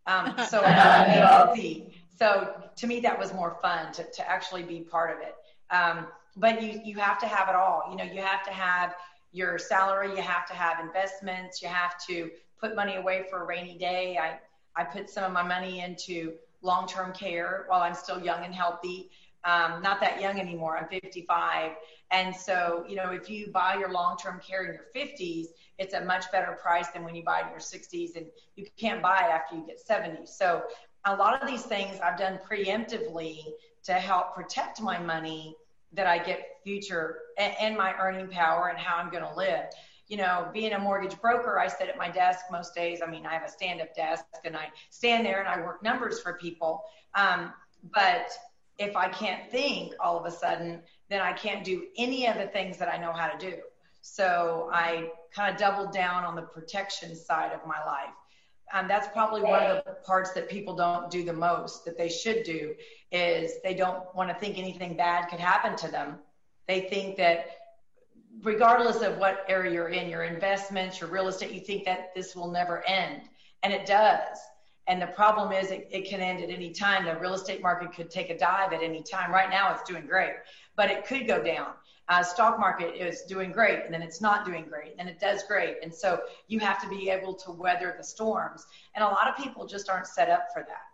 Um, 0.06 0.34
so, 0.48 0.60
so 2.16 2.54
to 2.76 2.86
me 2.86 3.00
that 3.00 3.18
was 3.18 3.32
more 3.32 3.56
fun 3.60 3.92
to, 3.94 4.04
to 4.04 4.30
actually 4.30 4.62
be 4.62 4.80
part 4.80 5.10
of 5.16 5.22
it. 5.22 5.34
But 6.36 6.62
you 6.62 6.80
you 6.84 6.96
have 6.96 7.18
to 7.20 7.26
have 7.26 7.48
it 7.48 7.54
all. 7.54 7.86
You 7.90 7.96
know, 7.96 8.04
you 8.04 8.20
have 8.20 8.44
to 8.44 8.50
have 8.50 8.94
your 9.32 9.58
salary, 9.58 10.10
you 10.10 10.22
have 10.22 10.46
to 10.46 10.54
have 10.54 10.78
investments, 10.80 11.60
you 11.62 11.68
have 11.68 11.98
to 12.06 12.30
put 12.60 12.76
money 12.76 12.96
away 12.96 13.24
for 13.28 13.42
a 13.42 13.46
rainy 13.46 13.76
day. 13.76 14.18
I 14.18 14.38
I 14.76 14.84
put 14.84 15.08
some 15.08 15.24
of 15.24 15.32
my 15.32 15.42
money 15.42 15.80
into 15.80 16.34
long-term 16.62 17.12
care 17.12 17.64
while 17.68 17.82
I'm 17.82 17.94
still 17.94 18.20
young 18.20 18.44
and 18.44 18.54
healthy. 18.54 19.10
Um, 19.44 19.82
not 19.82 20.00
that 20.00 20.20
young 20.20 20.40
anymore. 20.40 20.78
I'm 20.78 20.88
55. 20.88 21.72
And 22.10 22.34
so, 22.34 22.84
you 22.88 22.96
know, 22.96 23.10
if 23.10 23.28
you 23.28 23.50
buy 23.52 23.76
your 23.76 23.92
long-term 23.92 24.40
care 24.40 24.64
in 24.64 24.74
your 24.74 24.86
50s, 24.96 25.48
it's 25.78 25.94
a 25.94 26.04
much 26.04 26.30
better 26.32 26.52
price 26.52 26.88
than 26.88 27.04
when 27.04 27.14
you 27.14 27.22
buy 27.22 27.40
it 27.40 27.46
in 27.46 27.50
your 27.50 27.58
60s 27.58 28.16
and 28.16 28.26
you 28.56 28.66
can't 28.78 29.02
buy 29.02 29.18
it 29.18 29.30
after 29.30 29.56
you 29.56 29.66
get 29.66 29.80
70. 29.80 30.26
So 30.26 30.62
a 31.04 31.14
lot 31.14 31.42
of 31.42 31.48
these 31.48 31.64
things 31.64 32.00
I've 32.00 32.18
done 32.18 32.38
preemptively 32.48 33.40
to 33.84 33.94
help 33.94 34.34
protect 34.34 34.80
my 34.80 34.98
money 34.98 35.56
that 35.94 36.06
I 36.06 36.18
get 36.18 36.58
future 36.64 37.18
and, 37.38 37.76
my 37.76 37.94
earning 37.98 38.28
power 38.28 38.68
and 38.68 38.78
how 38.78 38.96
I'm 38.96 39.10
going 39.10 39.24
to 39.24 39.34
live. 39.34 39.66
You 40.08 40.18
know, 40.18 40.48
being 40.52 40.72
a 40.72 40.78
mortgage 40.78 41.18
broker, 41.20 41.58
I 41.58 41.66
sit 41.66 41.88
at 41.88 41.96
my 41.96 42.10
desk 42.10 42.44
most 42.50 42.74
days. 42.74 43.00
I 43.02 43.10
mean, 43.10 43.26
I 43.26 43.32
have 43.32 43.44
a 43.44 43.48
stand 43.48 43.80
up 43.80 43.94
desk 43.94 44.24
and 44.44 44.56
I 44.56 44.68
stand 44.90 45.24
there 45.24 45.40
and 45.40 45.48
I 45.48 45.64
work 45.64 45.82
numbers 45.82 46.20
for 46.20 46.34
people. 46.34 46.82
Um, 47.14 47.52
but 47.94 48.30
if 48.78 48.96
I 48.96 49.08
can't 49.08 49.50
think 49.50 49.94
all 50.00 50.18
of 50.18 50.26
a 50.26 50.30
sudden, 50.30 50.82
then 51.08 51.20
I 51.20 51.32
can't 51.32 51.64
do 51.64 51.84
any 51.96 52.26
of 52.26 52.36
the 52.36 52.46
things 52.48 52.76
that 52.78 52.88
I 52.88 52.96
know 52.96 53.12
how 53.12 53.28
to 53.28 53.38
do. 53.38 53.56
So 54.02 54.68
I 54.72 55.08
kind 55.34 55.52
of 55.52 55.58
doubled 55.58 55.92
down 55.92 56.24
on 56.24 56.36
the 56.36 56.42
protection 56.42 57.16
side 57.16 57.52
of 57.52 57.66
my 57.66 57.82
life. 57.86 58.12
And 58.72 58.88
that's 58.88 59.08
probably 59.08 59.42
one 59.42 59.62
of 59.62 59.84
the 59.84 59.92
parts 60.04 60.32
that 60.32 60.48
people 60.48 60.74
don't 60.74 61.10
do 61.10 61.24
the 61.24 61.32
most 61.32 61.84
that 61.84 61.96
they 61.96 62.08
should 62.08 62.42
do 62.44 62.74
is 63.12 63.52
they 63.62 63.74
don't 63.74 64.02
want 64.14 64.30
to 64.30 64.34
think 64.34 64.58
anything 64.58 64.96
bad 64.96 65.28
could 65.28 65.38
happen 65.38 65.76
to 65.76 65.90
them. 65.90 66.18
They 66.66 66.80
think 66.80 67.16
that 67.18 67.46
regardless 68.42 69.02
of 69.02 69.18
what 69.18 69.44
area 69.48 69.72
you're 69.72 69.88
in, 69.88 70.08
your 70.08 70.24
investments, 70.24 71.00
your 71.00 71.10
real 71.10 71.28
estate, 71.28 71.52
you 71.52 71.60
think 71.60 71.84
that 71.84 72.14
this 72.14 72.34
will 72.34 72.50
never 72.50 72.86
end. 72.88 73.22
And 73.62 73.72
it 73.72 73.86
does. 73.86 74.38
And 74.86 75.00
the 75.00 75.06
problem 75.06 75.52
is 75.52 75.70
it, 75.70 75.88
it 75.90 76.08
can 76.08 76.20
end 76.20 76.42
at 76.42 76.50
any 76.50 76.70
time. 76.70 77.04
The 77.04 77.16
real 77.16 77.34
estate 77.34 77.62
market 77.62 77.94
could 77.94 78.10
take 78.10 78.30
a 78.30 78.36
dive 78.36 78.72
at 78.72 78.82
any 78.82 79.02
time. 79.02 79.30
Right 79.30 79.48
now 79.50 79.72
it's 79.72 79.88
doing 79.88 80.06
great, 80.06 80.34
but 80.76 80.90
it 80.90 81.06
could 81.06 81.26
go 81.26 81.42
down. 81.42 81.68
Uh, 82.08 82.22
stock 82.22 82.58
market 82.58 82.94
is 82.94 83.22
doing 83.22 83.50
great 83.50 83.84
and 83.84 83.94
then 83.94 84.02
it's 84.02 84.20
not 84.20 84.44
doing 84.44 84.64
great 84.68 84.94
and 84.98 85.08
it 85.08 85.18
does 85.18 85.42
great. 85.44 85.76
And 85.82 85.92
so 85.92 86.20
you 86.48 86.58
have 86.60 86.80
to 86.82 86.88
be 86.88 87.08
able 87.08 87.34
to 87.34 87.50
weather 87.50 87.94
the 87.96 88.04
storms. 88.04 88.66
And 88.94 89.02
a 89.02 89.06
lot 89.06 89.26
of 89.26 89.36
people 89.42 89.66
just 89.66 89.88
aren't 89.88 90.06
set 90.06 90.28
up 90.28 90.48
for 90.52 90.66
that. 90.68 90.84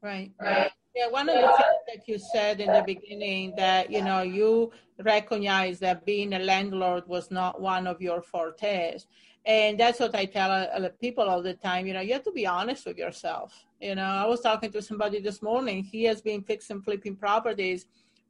Right. 0.00 0.30
Right. 0.40 0.70
Yeah, 0.98 1.08
one 1.10 1.28
of 1.28 1.36
the 1.36 1.46
things 1.46 1.82
that 1.86 2.08
you 2.08 2.18
said 2.18 2.60
in 2.60 2.72
the 2.72 2.82
beginning 2.82 3.54
that 3.56 3.88
you 3.88 4.02
know 4.02 4.22
you 4.22 4.72
recognize 5.04 5.78
that 5.78 6.04
being 6.04 6.32
a 6.32 6.40
landlord 6.40 7.06
was 7.06 7.30
not 7.30 7.60
one 7.60 7.86
of 7.86 8.00
your 8.00 8.20
fortes, 8.20 9.06
and 9.46 9.78
that's 9.78 10.00
what 10.00 10.16
I 10.16 10.24
tell 10.24 10.50
uh, 10.50 10.88
people 11.00 11.28
all 11.28 11.40
the 11.40 11.54
time. 11.54 11.86
You 11.86 11.94
know, 11.94 12.00
you 12.00 12.14
have 12.14 12.24
to 12.24 12.32
be 12.32 12.46
honest 12.48 12.84
with 12.84 12.98
yourself. 12.98 13.64
You 13.80 13.94
know, 13.94 14.02
I 14.02 14.26
was 14.26 14.40
talking 14.40 14.72
to 14.72 14.82
somebody 14.82 15.20
this 15.20 15.40
morning. 15.40 15.84
He 15.84 16.02
has 16.04 16.20
been 16.20 16.42
fixing 16.42 16.82
flipping 16.82 17.14
properties 17.14 17.86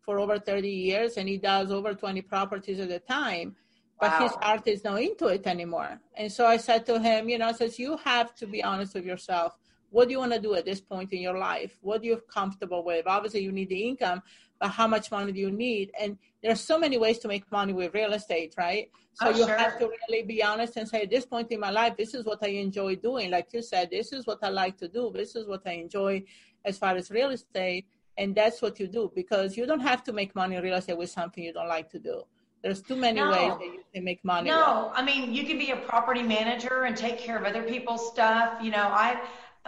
for 0.09 0.19
over 0.19 0.39
30 0.39 0.71
years, 0.71 1.19
and 1.19 1.29
he 1.29 1.37
does 1.37 1.71
over 1.71 1.93
20 1.93 2.23
properties 2.23 2.81
at 2.81 2.91
a 2.91 2.99
time. 2.99 3.55
But 4.01 4.13
wow. 4.13 4.23
his 4.23 4.33
heart 4.41 4.67
is 4.67 4.83
not 4.83 5.03
into 5.03 5.27
it 5.27 5.47
anymore. 5.47 6.01
And 6.15 6.33
so 6.33 6.47
I 6.47 6.57
said 6.57 6.87
to 6.87 6.99
him, 6.99 7.29
you 7.29 7.37
know, 7.37 7.49
I 7.49 7.53
says 7.53 7.79
you 7.79 7.99
have 7.99 8.35
to 8.37 8.47
be 8.47 8.65
honest 8.65 8.95
with 8.95 9.05
yourself 9.05 9.59
what 9.91 10.07
do 10.07 10.13
you 10.13 10.19
want 10.19 10.33
to 10.33 10.41
do 10.41 10.55
at 10.55 10.65
this 10.65 10.81
point 10.81 11.13
in 11.13 11.21
your 11.21 11.39
life 11.39 11.79
what 11.81 12.03
are 12.03 12.05
you 12.05 12.23
comfortable 12.31 12.85
with 12.85 13.07
obviously 13.07 13.41
you 13.41 13.53
need 13.53 13.69
the 13.69 13.89
income 13.89 14.23
but 14.61 14.69
how 14.69 14.87
much 14.87 15.11
money 15.11 15.33
do 15.33 15.41
you 15.41 15.51
need 15.51 15.91
and 15.99 16.19
there's 16.43 16.61
so 16.61 16.79
many 16.79 16.99
ways 16.99 17.19
to 17.19 17.29
make 17.29 17.51
money 17.51 17.73
with 17.73 17.95
real 17.95 18.13
estate 18.13 18.55
right 18.59 18.91
so 19.15 19.29
oh, 19.29 19.31
you 19.31 19.47
sure. 19.47 19.57
have 19.57 19.79
to 19.79 19.89
really 19.89 20.23
be 20.23 20.43
honest 20.43 20.77
and 20.77 20.89
say 20.89 21.03
at 21.03 21.11
this 21.11 21.25
point 21.25 21.51
in 21.51 21.61
my 21.61 21.71
life 21.71 21.97
this 21.97 22.13
is 22.15 22.25
what 22.25 22.39
i 22.43 22.49
enjoy 22.49 22.95
doing 22.97 23.31
like 23.31 23.49
you 23.53 23.63
said 23.63 23.89
this 23.91 24.13
is 24.13 24.27
what 24.27 24.39
i 24.43 24.49
like 24.49 24.77
to 24.77 24.89
do 24.89 25.11
this 25.15 25.35
is 25.35 25.47
what 25.47 25.63
i 25.67 25.73
enjoy 25.73 26.23
as 26.65 26.77
far 26.77 26.97
as 26.97 27.11
real 27.11 27.31
estate 27.31 27.87
and 28.19 28.35
that's 28.35 28.61
what 28.61 28.79
you 28.79 28.87
do 28.87 29.11
because 29.15 29.57
you 29.57 29.65
don't 29.67 29.81
have 29.81 30.03
to 30.05 30.13
make 30.13 30.35
money 30.35 30.57
in 30.57 30.63
real 30.63 30.77
estate 30.77 30.99
with 30.99 31.11
something 31.11 31.43
you 31.43 31.53
don't 31.53 31.69
like 31.69 31.89
to 31.91 31.99
do 31.99 32.23
there's 32.63 32.83
too 32.83 32.97
many 32.97 33.21
no. 33.21 33.31
ways 33.31 33.53
that 33.61 33.71
you 33.77 33.83
can 33.95 34.05
make 34.05 34.23
money 34.25 34.51
no 34.51 34.89
with. 34.89 34.99
i 34.99 35.03
mean 35.03 35.33
you 35.33 35.45
can 35.45 35.59
be 35.59 35.71
a 35.71 35.77
property 35.77 36.23
manager 36.23 36.85
and 36.85 36.97
take 36.97 37.19
care 37.19 37.39
of 37.39 37.45
other 37.45 37.63
people's 37.63 38.07
stuff 38.13 38.55
you 38.63 38.71
know 38.71 38.89
i 39.07 39.21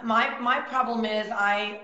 my 0.03 0.37
my 0.39 0.59
problem 0.59 1.05
is 1.05 1.27
I 1.31 1.81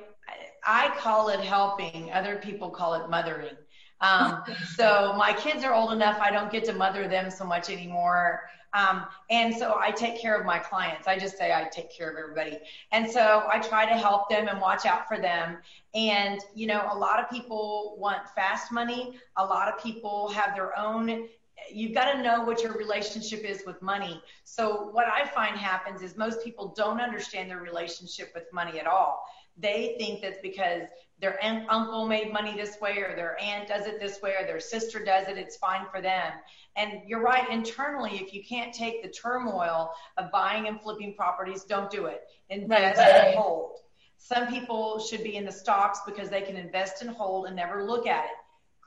I 0.65 0.93
call 0.97 1.30
it 1.30 1.39
helping. 1.39 2.12
Other 2.12 2.38
people 2.38 2.69
call 2.69 2.95
it 2.95 3.10
mothering. 3.10 3.56
Um, 4.01 4.43
so 4.75 5.13
my 5.17 5.34
kids 5.34 5.63
are 5.63 5.73
old 5.73 5.93
enough. 5.93 6.19
I 6.19 6.32
don't 6.32 6.51
get 6.51 6.65
to 6.65 6.73
mother 6.73 7.08
them 7.08 7.32
so 7.32 7.45
much 7.45 7.69
anymore. 7.69 8.41
Um, 8.73 9.06
and 9.30 9.56
so 9.56 9.77
I 9.80 9.91
take 9.91 10.19
care 10.19 10.38
of 10.38 10.45
my 10.45 10.60
clients. 10.60 11.08
I 11.08 11.17
just 11.17 11.38
say 11.38 11.53
I 11.53 11.67
take 11.71 11.95
care 11.95 12.10
of 12.10 12.17
everybody. 12.17 12.60
And 12.91 13.10
so 13.10 13.45
I 13.51 13.60
try 13.60 13.86
to 13.86 13.95
help 13.95 14.30
them 14.30 14.47
and 14.47 14.60
watch 14.60 14.86
out 14.86 15.08
for 15.08 15.17
them. 15.17 15.58
And, 15.93 16.39
you 16.53 16.67
know, 16.67 16.88
a 16.91 16.97
lot 16.97 17.19
of 17.19 17.30
people 17.30 17.95
want 17.97 18.27
fast 18.36 18.71
money. 18.71 19.17
A 19.38 19.45
lot 19.45 19.67
of 19.67 19.82
people 19.82 20.30
have 20.30 20.56
their 20.56 20.77
own 20.77 21.27
you've 21.71 21.93
got 21.93 22.12
to 22.13 22.21
know 22.21 22.43
what 22.43 22.62
your 22.62 22.73
relationship 22.77 23.43
is 23.43 23.63
with 23.65 23.82
money. 23.82 24.21
So 24.43 24.89
what 24.91 25.08
I 25.08 25.25
find 25.27 25.58
happens 25.58 26.01
is 26.01 26.15
most 26.15 26.43
people 26.43 26.73
don't 26.77 27.01
understand 27.01 27.49
their 27.49 27.62
relationship 27.62 28.32
with 28.34 28.45
money 28.53 28.80
at 28.80 28.88
all. 28.88 29.23
They 29.58 29.95
think 29.97 30.21
that's 30.21 30.38
because 30.41 30.84
their 31.19 31.43
aunt, 31.43 31.67
uncle 31.69 32.08
made 32.08 32.32
money 32.32 32.56
this 32.56 32.80
way 32.80 32.97
or 32.99 33.15
their 33.15 33.41
aunt 33.41 33.67
does 33.67 33.88
it 33.88 33.99
this 33.99 34.21
way 34.21 34.36
or 34.39 34.45
their 34.45 34.60
sister 34.60 35.03
does 35.03 35.27
it, 35.27 35.38
it's 35.38 35.58
fine 35.58 35.88
for 35.91 35.99
them. 35.99 36.34
And 36.77 37.01
you're 37.07 37.21
right, 37.21 37.49
internally, 37.49 38.17
if 38.17 38.33
you 38.33 38.43
can't 38.43 38.73
take 38.73 39.03
the 39.03 39.09
turmoil 39.09 39.91
of 40.17 40.31
buying 40.31 40.67
and 40.67 40.79
flipping 40.79 41.15
properties, 41.15 41.63
don't 41.63 41.89
do 41.89 42.05
it. 42.05 42.21
Invest 42.49 42.99
right. 42.99 43.09
and 43.09 43.35
hold. 43.35 43.79
Some 44.17 44.47
people 44.47 44.99
should 44.99 45.23
be 45.23 45.35
in 45.35 45.45
the 45.45 45.51
stocks 45.51 45.99
because 46.05 46.29
they 46.29 46.41
can 46.41 46.55
invest 46.55 47.01
and 47.01 47.09
hold 47.09 47.47
and 47.47 47.55
never 47.55 47.83
look 47.83 48.07
at 48.07 48.25
it 48.25 48.31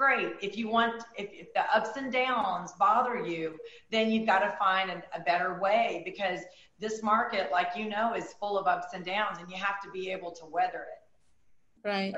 great. 0.01 0.33
If 0.41 0.57
you 0.57 0.67
want, 0.67 1.05
if, 1.19 1.29
if 1.31 1.53
the 1.53 1.61
ups 1.77 1.91
and 1.97 2.11
downs 2.11 2.73
bother 2.79 3.19
you, 3.19 3.59
then 3.91 4.11
you've 4.11 4.27
got 4.27 4.39
to 4.39 4.57
find 4.59 4.91
a, 4.91 5.03
a, 5.15 5.21
better 5.21 5.61
way 5.61 6.01
because 6.07 6.41
this 6.79 7.03
market, 7.03 7.53
like 7.53 7.69
you 7.77 7.87
know, 7.87 8.15
is 8.15 8.33
full 8.41 8.59
of 8.59 8.67
ups 8.67 8.95
and 8.95 9.05
downs, 9.05 9.37
and 9.39 9.51
you 9.51 9.59
have 9.59 9.79
to 9.83 9.91
be 9.91 10.11
able 10.11 10.33
to 10.33 10.47
weather 10.47 10.87
it. 10.95 11.87
Right. 11.87 12.15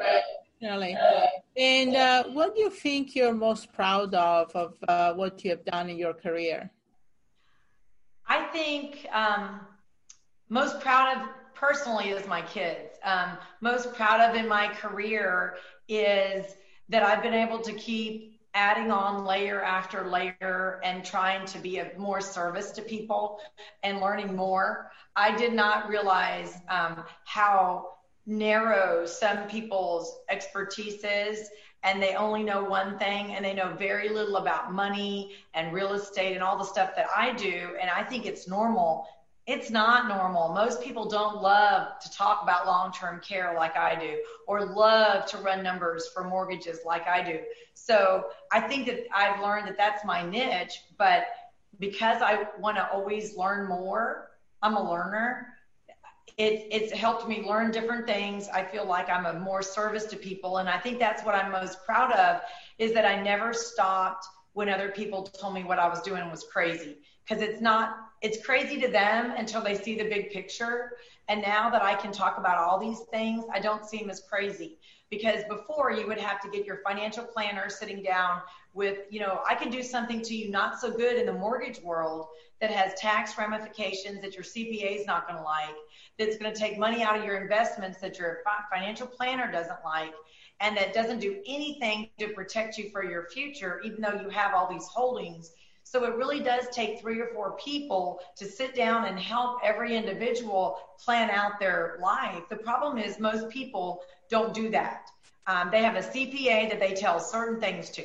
Definitely. 0.62 0.96
And 1.56 1.96
uh, 1.96 2.24
what 2.28 2.54
do 2.54 2.60
you 2.60 2.70
think 2.70 3.16
you're 3.16 3.34
most 3.34 3.72
proud 3.72 4.14
of 4.14 4.54
of 4.54 4.76
uh, 4.86 5.12
what 5.14 5.42
you 5.42 5.50
have 5.50 5.64
done 5.64 5.90
in 5.90 5.98
your 5.98 6.14
career? 6.14 6.70
I 8.28 8.44
think 8.44 9.08
um, 9.12 9.60
most 10.48 10.80
proud 10.80 11.16
of 11.16 11.28
personally 11.52 12.10
is 12.10 12.26
my 12.28 12.42
kids. 12.42 12.96
Um, 13.02 13.36
most 13.60 13.92
proud 13.94 14.20
of 14.20 14.36
in 14.36 14.46
my 14.46 14.68
career 14.68 15.56
is 15.88 16.54
that 16.88 17.02
I've 17.02 17.22
been 17.24 17.34
able 17.34 17.58
to 17.58 17.72
keep 17.72 18.40
adding 18.54 18.92
on 18.92 19.24
layer 19.24 19.62
after 19.62 20.06
layer 20.06 20.80
and 20.84 21.04
trying 21.04 21.44
to 21.46 21.58
be 21.58 21.78
of 21.78 21.98
more 21.98 22.20
service 22.20 22.70
to 22.72 22.82
people 22.82 23.40
and 23.82 24.00
learning 24.00 24.36
more. 24.36 24.92
I 25.16 25.34
did 25.36 25.54
not 25.54 25.88
realize 25.88 26.54
um, 26.68 27.02
how 27.24 27.88
narrow 28.26 29.04
some 29.06 29.46
people's 29.48 30.20
expertise 30.28 31.04
is 31.04 31.48
and 31.82 32.00
they 32.00 32.14
only 32.14 32.44
know 32.44 32.62
one 32.62 32.96
thing 32.98 33.34
and 33.34 33.44
they 33.44 33.52
know 33.52 33.74
very 33.76 34.08
little 34.08 34.36
about 34.36 34.72
money 34.72 35.32
and 35.54 35.72
real 35.72 35.94
estate 35.94 36.34
and 36.34 36.42
all 36.42 36.56
the 36.56 36.64
stuff 36.64 36.94
that 36.94 37.06
I 37.16 37.32
do. 37.32 37.76
And 37.80 37.90
I 37.90 38.04
think 38.04 38.24
it's 38.24 38.46
normal 38.46 39.06
it's 39.46 39.70
not 39.70 40.06
normal. 40.08 40.54
Most 40.54 40.80
people 40.82 41.08
don't 41.08 41.42
love 41.42 41.98
to 41.98 42.10
talk 42.10 42.42
about 42.42 42.66
long 42.66 42.92
term 42.92 43.20
care 43.20 43.54
like 43.56 43.76
I 43.76 43.98
do, 43.98 44.22
or 44.46 44.64
love 44.64 45.26
to 45.26 45.38
run 45.38 45.62
numbers 45.62 46.08
for 46.14 46.22
mortgages 46.22 46.80
like 46.86 47.08
I 47.08 47.22
do. 47.24 47.40
So 47.74 48.26
I 48.52 48.60
think 48.60 48.86
that 48.86 49.00
I've 49.14 49.40
learned 49.42 49.66
that 49.66 49.76
that's 49.76 50.04
my 50.04 50.24
niche, 50.24 50.82
but 50.96 51.24
because 51.80 52.22
I 52.22 52.46
want 52.60 52.76
to 52.76 52.88
always 52.92 53.36
learn 53.36 53.68
more, 53.68 54.30
I'm 54.62 54.76
a 54.76 54.90
learner. 54.90 55.51
It, 56.38 56.66
it's 56.70 56.92
helped 56.92 57.28
me 57.28 57.44
learn 57.46 57.70
different 57.70 58.06
things. 58.06 58.48
I 58.48 58.64
feel 58.64 58.86
like 58.86 59.10
I'm 59.10 59.26
a 59.26 59.38
more 59.38 59.62
service 59.62 60.06
to 60.06 60.16
people. 60.16 60.58
And 60.58 60.68
I 60.68 60.78
think 60.78 60.98
that's 60.98 61.24
what 61.24 61.34
I'm 61.34 61.52
most 61.52 61.84
proud 61.84 62.12
of 62.12 62.40
is 62.78 62.92
that 62.94 63.04
I 63.04 63.22
never 63.22 63.52
stopped 63.52 64.26
when 64.54 64.68
other 64.68 64.88
people 64.88 65.22
told 65.22 65.54
me 65.54 65.64
what 65.64 65.78
I 65.78 65.88
was 65.88 66.02
doing 66.02 66.30
was 66.30 66.44
crazy 66.44 66.98
because 67.24 67.42
it's 67.42 67.60
not 67.60 67.96
it's 68.20 68.44
crazy 68.44 68.80
to 68.80 68.88
them 68.88 69.32
until 69.36 69.62
they 69.62 69.74
see 69.74 69.96
the 69.96 70.04
big 70.04 70.30
picture 70.30 70.92
and 71.28 71.40
now 71.40 71.70
that 71.70 71.82
I 71.82 71.94
can 71.94 72.12
talk 72.12 72.38
about 72.38 72.58
all 72.58 72.78
these 72.78 73.00
things 73.10 73.44
I 73.52 73.60
don't 73.60 73.84
seem 73.84 74.10
as 74.10 74.22
crazy 74.28 74.78
because 75.10 75.42
before 75.48 75.90
you 75.92 76.06
would 76.06 76.18
have 76.18 76.40
to 76.40 76.50
get 76.50 76.64
your 76.66 76.80
financial 76.86 77.24
planner 77.24 77.68
sitting 77.68 78.02
down 78.02 78.40
with 78.74 78.98
you 79.10 79.20
know 79.20 79.40
I 79.48 79.54
can 79.54 79.70
do 79.70 79.82
something 79.82 80.22
to 80.22 80.34
you 80.34 80.50
not 80.50 80.80
so 80.80 80.90
good 80.90 81.16
in 81.16 81.26
the 81.26 81.32
mortgage 81.32 81.80
world 81.82 82.26
that 82.60 82.70
has 82.70 82.94
tax 82.94 83.36
ramifications 83.38 84.20
that 84.20 84.34
your 84.34 84.44
CPA 84.44 85.00
is 85.00 85.06
not 85.06 85.26
going 85.26 85.38
to 85.38 85.44
like 85.44 85.74
that's 86.18 86.36
going 86.36 86.52
to 86.52 86.58
take 86.58 86.78
money 86.78 87.02
out 87.02 87.18
of 87.18 87.24
your 87.24 87.36
investments 87.36 87.98
that 88.00 88.18
your 88.18 88.42
financial 88.70 89.06
planner 89.06 89.50
doesn't 89.50 89.78
like 89.84 90.12
and 90.60 90.76
that 90.76 90.94
doesn't 90.94 91.18
do 91.18 91.42
anything 91.46 92.08
to 92.18 92.28
protect 92.28 92.78
you 92.78 92.88
for 92.90 93.04
your 93.04 93.28
future, 93.28 93.80
even 93.84 94.00
though 94.00 94.20
you 94.20 94.28
have 94.28 94.54
all 94.54 94.70
these 94.70 94.86
holdings. 94.86 95.52
So 95.84 96.04
it 96.04 96.14
really 96.14 96.40
does 96.40 96.68
take 96.70 97.00
three 97.00 97.20
or 97.20 97.28
four 97.34 97.56
people 97.56 98.20
to 98.36 98.46
sit 98.46 98.74
down 98.74 99.06
and 99.06 99.18
help 99.18 99.58
every 99.64 99.96
individual 99.96 100.78
plan 100.98 101.30
out 101.30 101.58
their 101.58 101.98
life. 102.00 102.44
The 102.48 102.56
problem 102.56 102.98
is 102.98 103.18
most 103.18 103.50
people 103.50 104.02
don't 104.30 104.54
do 104.54 104.70
that. 104.70 105.10
Um, 105.48 105.70
they 105.72 105.82
have 105.82 105.96
a 105.96 106.02
CPA 106.02 106.70
that 106.70 106.78
they 106.78 106.94
tell 106.94 107.18
certain 107.18 107.60
things 107.60 107.90
to, 107.90 108.04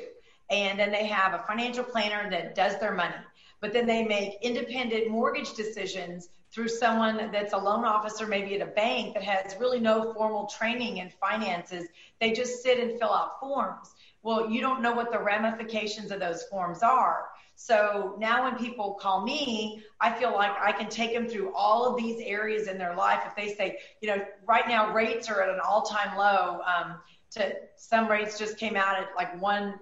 and 0.50 0.80
then 0.80 0.92
they 0.92 1.06
have 1.06 1.34
a 1.34 1.44
financial 1.48 1.84
planner 1.84 2.30
that 2.32 2.56
does 2.56 2.80
their 2.80 2.94
money. 2.94 3.16
But 3.60 3.74
then 3.74 3.86
they 3.86 4.04
make 4.04 4.38
independent 4.42 5.10
mortgage 5.10 5.54
decisions 5.54 6.30
through 6.52 6.68
someone 6.68 7.30
that's 7.32 7.54
a 7.54 7.58
loan 7.58 7.86
officer, 7.86 8.26
maybe 8.26 8.56
at 8.56 8.68
a 8.68 8.72
bank 8.72 9.14
that 9.14 9.24
has 9.24 9.56
really 9.60 9.80
no 9.80 10.14
formal 10.14 10.46
training 10.48 10.98
in 10.98 11.10
finances. 11.10 11.88
They 12.22 12.32
just 12.32 12.64
sit 12.64 12.80
and 12.80 13.00
fill 13.00 13.12
out 13.12 13.40
forms. 13.40 13.94
Well, 14.24 14.50
you 14.50 14.62
don't 14.62 14.82
know 14.82 14.94
what 14.94 15.12
the 15.12 15.20
ramifications 15.20 16.12
of 16.12 16.20
those 16.20 16.44
forms 16.44 16.84
are. 16.84 17.28
So 17.56 18.16
now 18.20 18.44
when 18.44 18.56
people 18.58 18.94
call 19.02 19.24
me, 19.24 19.84
I 20.00 20.12
feel 20.14 20.32
like 20.32 20.52
I 20.62 20.72
can 20.72 20.90
take 20.90 21.14
them 21.14 21.28
through 21.28 21.54
all 21.56 21.86
of 21.86 21.98
these 21.98 22.22
areas 22.24 22.68
in 22.68 22.78
their 22.78 22.96
life. 22.96 23.22
If 23.26 23.36
they 23.36 23.56
say, 23.56 23.80
you 24.00 24.10
know, 24.10 24.24
right 24.46 24.68
now 24.68 24.94
rates 24.94 25.28
are 25.28 25.42
at 25.42 25.50
an 25.50 25.60
all 25.68 25.82
time 25.82 26.16
low, 26.18 26.62
um, 26.62 27.00
to 27.32 27.56
some 27.76 28.08
rates 28.08 28.38
just 28.38 28.58
came 28.58 28.76
out 28.76 28.98
at 28.98 29.08
like 29.16 29.42
one 29.42 29.80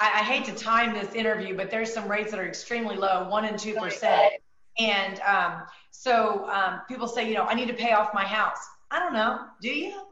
I, 0.00 0.20
I, 0.20 0.24
hate 0.24 0.46
to 0.46 0.54
time 0.54 0.94
this 0.94 1.14
interview, 1.14 1.54
but 1.54 1.70
there's 1.70 1.92
some 1.92 2.10
rates 2.10 2.30
that 2.30 2.40
are 2.40 2.48
extremely 2.48 2.96
low, 2.96 3.28
one 3.28 3.44
and 3.44 3.58
two 3.58 3.74
percent. 3.74 4.32
And 4.78 5.20
um, 5.20 5.62
so 5.90 6.48
um, 6.48 6.80
people 6.88 7.06
say, 7.06 7.28
you 7.28 7.34
know, 7.34 7.44
I 7.44 7.54
need 7.54 7.68
to 7.68 7.74
pay 7.74 7.92
off 7.92 8.14
my 8.14 8.24
house. 8.24 8.58
I 8.90 8.98
don't 8.98 9.12
know. 9.12 9.40
Do 9.60 9.68
you? 9.68 10.06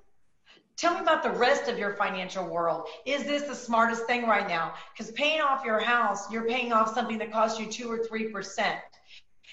Tell 0.77 0.95
me 0.95 1.01
about 1.01 1.25
the 1.25 1.31
rest 1.31 1.69
of 1.69 1.77
your 1.77 1.95
financial 1.95 2.47
world. 2.47 2.87
Is 3.05 3.25
this 3.25 3.43
the 3.45 3.55
smartest 3.55 4.07
thing 4.07 4.27
right 4.27 4.47
now? 4.47 4.75
Because 4.93 5.11
paying 5.13 5.41
off 5.41 5.65
your 5.65 5.81
house, 5.81 6.31
you're 6.31 6.47
paying 6.47 6.73
off 6.73 6.95
something 6.95 7.19
that 7.19 7.33
costs 7.33 7.59
you 7.59 7.67
two 7.67 7.91
or 7.91 7.99
three 8.05 8.29
percent. 8.29 8.79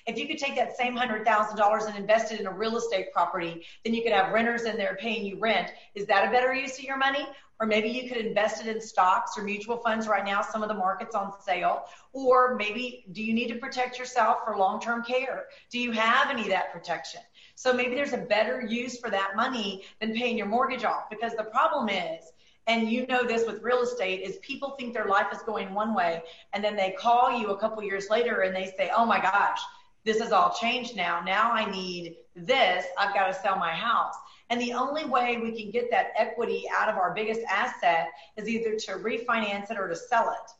If 0.07 0.17
you 0.19 0.27
could 0.27 0.37
take 0.37 0.55
that 0.55 0.77
same 0.77 0.95
hundred 0.95 1.25
thousand 1.25 1.57
dollars 1.57 1.85
and 1.85 1.97
invest 1.97 2.31
it 2.31 2.39
in 2.39 2.47
a 2.47 2.51
real 2.51 2.77
estate 2.77 3.11
property, 3.11 3.65
then 3.83 3.93
you 3.93 4.03
could 4.03 4.11
have 4.11 4.31
renters 4.31 4.63
in 4.63 4.77
there 4.77 4.97
paying 4.99 5.25
you 5.25 5.39
rent. 5.39 5.71
Is 5.95 6.05
that 6.07 6.27
a 6.27 6.31
better 6.31 6.53
use 6.53 6.77
of 6.77 6.83
your 6.83 6.97
money? 6.97 7.25
Or 7.59 7.65
maybe 7.65 7.87
you 7.87 8.09
could 8.09 8.17
invest 8.17 8.61
it 8.61 8.67
in 8.67 8.81
stocks 8.81 9.37
or 9.37 9.43
mutual 9.43 9.77
funds 9.77 10.07
right 10.07 10.25
now, 10.25 10.41
some 10.41 10.61
of 10.61 10.67
the 10.67 10.75
market's 10.75 11.15
on 11.15 11.31
sale. 11.41 11.85
Or 12.11 12.55
maybe 12.55 13.05
do 13.13 13.23
you 13.23 13.33
need 13.33 13.47
to 13.47 13.55
protect 13.55 13.97
yourself 13.97 14.39
for 14.45 14.57
long 14.57 14.81
term 14.81 15.03
care? 15.03 15.45
Do 15.71 15.79
you 15.79 15.91
have 15.91 16.29
any 16.29 16.43
of 16.43 16.49
that 16.49 16.73
protection? 16.73 17.21
So 17.55 17.71
maybe 17.71 17.95
there's 17.95 18.13
a 18.13 18.17
better 18.17 18.61
use 18.61 18.99
for 18.99 19.09
that 19.09 19.35
money 19.35 19.85
than 20.01 20.13
paying 20.13 20.37
your 20.37 20.47
mortgage 20.47 20.83
off 20.83 21.09
because 21.09 21.33
the 21.35 21.45
problem 21.45 21.87
is, 21.87 22.33
and 22.67 22.89
you 22.89 23.05
know 23.07 23.23
this 23.23 23.45
with 23.47 23.61
real 23.61 23.81
estate, 23.83 24.21
is 24.21 24.37
people 24.41 24.71
think 24.71 24.93
their 24.93 25.05
life 25.05 25.27
is 25.31 25.41
going 25.43 25.73
one 25.73 25.93
way 25.93 26.23
and 26.53 26.63
then 26.63 26.75
they 26.75 26.95
call 26.97 27.39
you 27.39 27.51
a 27.51 27.57
couple 27.57 27.81
years 27.83 28.09
later 28.09 28.41
and 28.41 28.55
they 28.55 28.73
say, 28.77 28.91
oh 28.93 29.05
my 29.05 29.21
gosh, 29.21 29.61
this 30.05 30.21
has 30.21 30.31
all 30.31 30.53
changed 30.53 30.95
now. 30.95 31.21
Now 31.25 31.51
I 31.51 31.69
need 31.69 32.17
this. 32.35 32.85
I've 32.97 33.13
got 33.13 33.27
to 33.27 33.33
sell 33.33 33.57
my 33.57 33.71
house. 33.71 34.15
And 34.49 34.61
the 34.61 34.73
only 34.73 35.05
way 35.05 35.37
we 35.37 35.59
can 35.59 35.71
get 35.71 35.89
that 35.89 36.11
equity 36.15 36.65
out 36.71 36.87
of 36.87 36.95
our 36.95 37.13
biggest 37.13 37.41
asset 37.49 38.09
is 38.37 38.47
either 38.47 38.75
to 38.75 38.91
refinance 38.93 39.71
it 39.71 39.77
or 39.77 39.87
to 39.87 39.95
sell 39.95 40.29
it. 40.29 40.51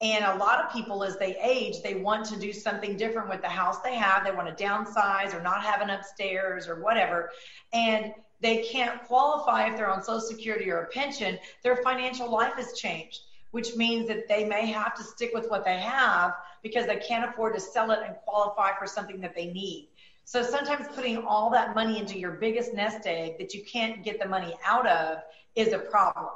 And 0.00 0.24
a 0.24 0.36
lot 0.36 0.60
of 0.60 0.72
people, 0.72 1.04
as 1.04 1.16
they 1.16 1.36
age, 1.38 1.82
they 1.82 1.94
want 1.94 2.24
to 2.26 2.36
do 2.36 2.52
something 2.52 2.96
different 2.96 3.28
with 3.28 3.42
the 3.42 3.48
house 3.48 3.80
they 3.80 3.94
have. 3.94 4.24
They 4.24 4.32
want 4.32 4.56
to 4.56 4.64
downsize 4.64 5.34
or 5.34 5.40
not 5.42 5.64
have 5.64 5.80
an 5.80 5.90
upstairs 5.90 6.68
or 6.68 6.80
whatever. 6.82 7.30
And 7.72 8.12
they 8.40 8.64
can't 8.64 9.02
qualify 9.04 9.68
if 9.68 9.76
they're 9.76 9.90
on 9.90 10.02
Social 10.02 10.20
Security 10.20 10.70
or 10.70 10.82
a 10.82 10.86
pension. 10.88 11.38
Their 11.62 11.76
financial 11.76 12.30
life 12.30 12.54
has 12.54 12.72
changed, 12.72 13.20
which 13.52 13.76
means 13.76 14.08
that 14.08 14.26
they 14.28 14.44
may 14.44 14.66
have 14.66 14.96
to 14.96 15.04
stick 15.04 15.30
with 15.34 15.48
what 15.48 15.64
they 15.64 15.78
have 15.78 16.34
because 16.62 16.86
they 16.86 16.96
can't 16.96 17.28
afford 17.28 17.54
to 17.54 17.60
sell 17.60 17.90
it 17.90 18.00
and 18.06 18.16
qualify 18.24 18.70
for 18.78 18.86
something 18.86 19.20
that 19.20 19.34
they 19.34 19.46
need. 19.46 19.88
So 20.24 20.42
sometimes 20.42 20.86
putting 20.94 21.18
all 21.18 21.50
that 21.50 21.74
money 21.74 21.98
into 21.98 22.18
your 22.18 22.32
biggest 22.32 22.74
nest 22.74 23.06
egg 23.06 23.38
that 23.38 23.54
you 23.54 23.64
can't 23.64 24.04
get 24.04 24.20
the 24.20 24.28
money 24.28 24.54
out 24.64 24.86
of 24.86 25.18
is 25.56 25.72
a 25.72 25.78
problem. 25.78 26.30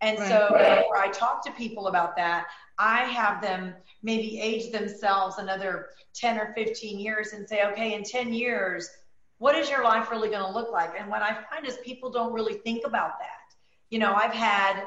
And 0.00 0.18
right. 0.18 0.28
so 0.28 0.48
where 0.52 1.00
I 1.00 1.08
talk 1.08 1.44
to 1.46 1.52
people 1.52 1.88
about 1.88 2.16
that, 2.16 2.46
I 2.78 3.04
have 3.04 3.40
them 3.42 3.74
maybe 4.02 4.40
age 4.40 4.70
themselves 4.70 5.38
another 5.38 5.88
10 6.14 6.38
or 6.38 6.52
15 6.54 6.98
years 6.98 7.32
and 7.32 7.48
say, 7.48 7.64
okay, 7.64 7.94
in 7.94 8.04
10 8.04 8.32
years, 8.32 8.88
what 9.38 9.56
is 9.56 9.70
your 9.70 9.84
life 9.84 10.10
really 10.10 10.28
going 10.28 10.44
to 10.44 10.50
look 10.50 10.70
like? 10.70 10.94
And 10.98 11.08
what 11.08 11.22
I 11.22 11.36
find 11.50 11.66
is 11.66 11.78
people 11.84 12.10
don't 12.10 12.32
really 12.32 12.54
think 12.54 12.86
about 12.86 13.18
that. 13.18 13.56
You 13.90 13.98
know, 13.98 14.14
I've 14.14 14.32
had 14.32 14.84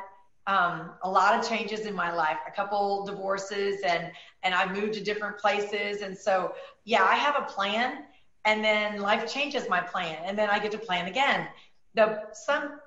um, 0.48 0.92
a 1.04 1.10
lot 1.10 1.38
of 1.38 1.48
changes 1.48 1.82
in 1.86 1.94
my 1.94 2.12
life, 2.12 2.38
a 2.48 2.52
couple 2.52 3.06
divorces, 3.06 3.82
and 3.86 4.12
and 4.44 4.54
I've 4.54 4.72
moved 4.72 4.94
to 4.94 5.02
different 5.02 5.38
places, 5.38 6.02
and 6.02 6.18
so 6.18 6.54
yeah, 6.84 7.04
I 7.04 7.16
have 7.16 7.36
a 7.38 7.44
plan, 7.44 8.04
and 8.46 8.64
then 8.64 9.00
life 9.02 9.32
changes 9.32 9.68
my 9.70 9.82
plan 9.82 10.18
and 10.26 10.38
then 10.38 10.50
i 10.50 10.60
get 10.60 10.72
to 10.72 10.78
plan 10.78 11.08
again. 11.08 11.48
The 11.94 12.20
some 12.34 12.80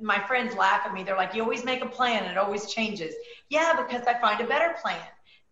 my 0.00 0.18
friends 0.18 0.54
laugh 0.54 0.82
at 0.84 0.92
me. 0.92 1.02
They're 1.02 1.16
like 1.16 1.34
you 1.34 1.42
always 1.42 1.64
make 1.64 1.82
a 1.82 1.86
plan 1.88 2.22
and 2.24 2.32
it 2.32 2.38
always 2.38 2.66
changes. 2.72 3.14
Yeah 3.48 3.74
because 3.80 4.06
i 4.06 4.14
find 4.14 4.40
a 4.40 4.44
better 4.46 4.74
plan. 4.82 5.00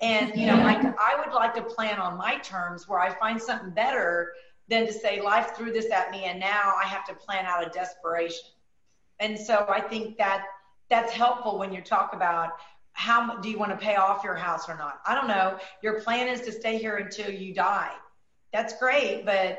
And 0.01 0.33
you 0.35 0.47
know 0.47 0.57
like 0.57 0.83
i 0.85 1.15
would 1.19 1.33
like 1.35 1.55
to 1.55 1.63
plan 1.63 1.99
on 1.99 2.17
my 2.17 2.37
terms 2.39 2.89
where 2.89 3.01
i 3.01 3.11
find 3.11 3.41
something 3.41 3.71
better 3.71 4.29
than 4.69 4.87
to 4.87 4.93
say 4.93 5.21
life 5.21 5.51
threw 5.57 5.71
this 5.73 5.91
at 5.91 6.11
me 6.11 6.25
and 6.25 6.41
now 6.41 6.73
i 6.83 6.85
have 6.87 7.05
to 7.07 7.15
plan 7.15 7.47
out 7.47 7.65
of 7.65 7.73
desperation. 7.73 8.51
And 9.21 9.39
so 9.39 9.67
i 9.69 9.81
think 9.81 10.17
that 10.19 10.43
that's 10.95 11.13
helpful 11.13 11.59
when 11.59 11.73
you 11.73 11.81
talk 11.81 12.15
about 12.15 12.51
how 12.93 13.37
do 13.39 13.51
you 13.51 13.59
want 13.59 13.73
to 13.73 13.77
pay 13.77 13.97
off 13.97 14.23
your 14.23 14.37
house 14.37 14.69
or 14.69 14.77
not 14.77 15.01
i 15.05 15.15
don't 15.15 15.29
know 15.29 15.59
your 15.83 16.01
plan 16.01 16.29
is 16.29 16.41
to 16.43 16.53
stay 16.53 16.79
here 16.79 16.97
until 16.97 17.31
you 17.31 17.53
die 17.53 17.93
that's 18.55 18.79
great, 18.79 19.27
but 19.27 19.59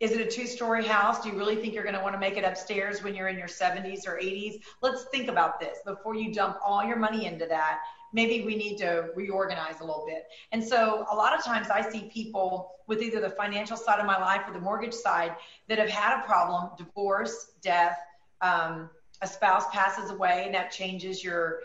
is 0.00 0.10
it 0.10 0.20
a 0.20 0.28
two 0.28 0.48
story 0.48 0.84
house? 0.84 1.22
Do 1.22 1.28
you 1.28 1.38
really 1.38 1.54
think 1.54 1.72
you're 1.72 1.84
going 1.84 1.94
to 1.94 2.02
want 2.02 2.14
to 2.16 2.18
make 2.18 2.36
it 2.36 2.42
upstairs 2.42 3.04
when 3.04 3.14
you're 3.14 3.28
in 3.28 3.38
your 3.38 3.46
70s 3.46 4.06
or 4.06 4.18
80s? 4.20 4.60
Let's 4.82 5.04
think 5.12 5.28
about 5.28 5.60
this 5.60 5.78
before 5.86 6.16
you 6.16 6.34
dump 6.34 6.58
all 6.62 6.84
your 6.84 6.96
money 6.96 7.26
into 7.26 7.46
that. 7.46 7.78
Maybe 8.12 8.44
we 8.44 8.56
need 8.56 8.78
to 8.78 9.10
reorganize 9.14 9.78
a 9.80 9.84
little 9.84 10.04
bit. 10.08 10.24
And 10.50 10.62
so, 10.62 11.06
a 11.10 11.14
lot 11.14 11.38
of 11.38 11.44
times, 11.44 11.68
I 11.70 11.88
see 11.88 12.10
people 12.12 12.72
with 12.88 13.00
either 13.00 13.20
the 13.20 13.30
financial 13.30 13.76
side 13.76 14.00
of 14.00 14.06
my 14.06 14.18
life 14.18 14.42
or 14.48 14.52
the 14.52 14.60
mortgage 14.60 14.94
side 14.94 15.36
that 15.68 15.78
have 15.78 15.88
had 15.88 16.18
a 16.18 16.26
problem 16.26 16.70
divorce, 16.76 17.52
death, 17.62 17.96
um, 18.40 18.90
a 19.22 19.26
spouse 19.26 19.64
passes 19.72 20.10
away, 20.10 20.44
and 20.46 20.54
that 20.54 20.70
changes 20.70 21.24
your 21.24 21.60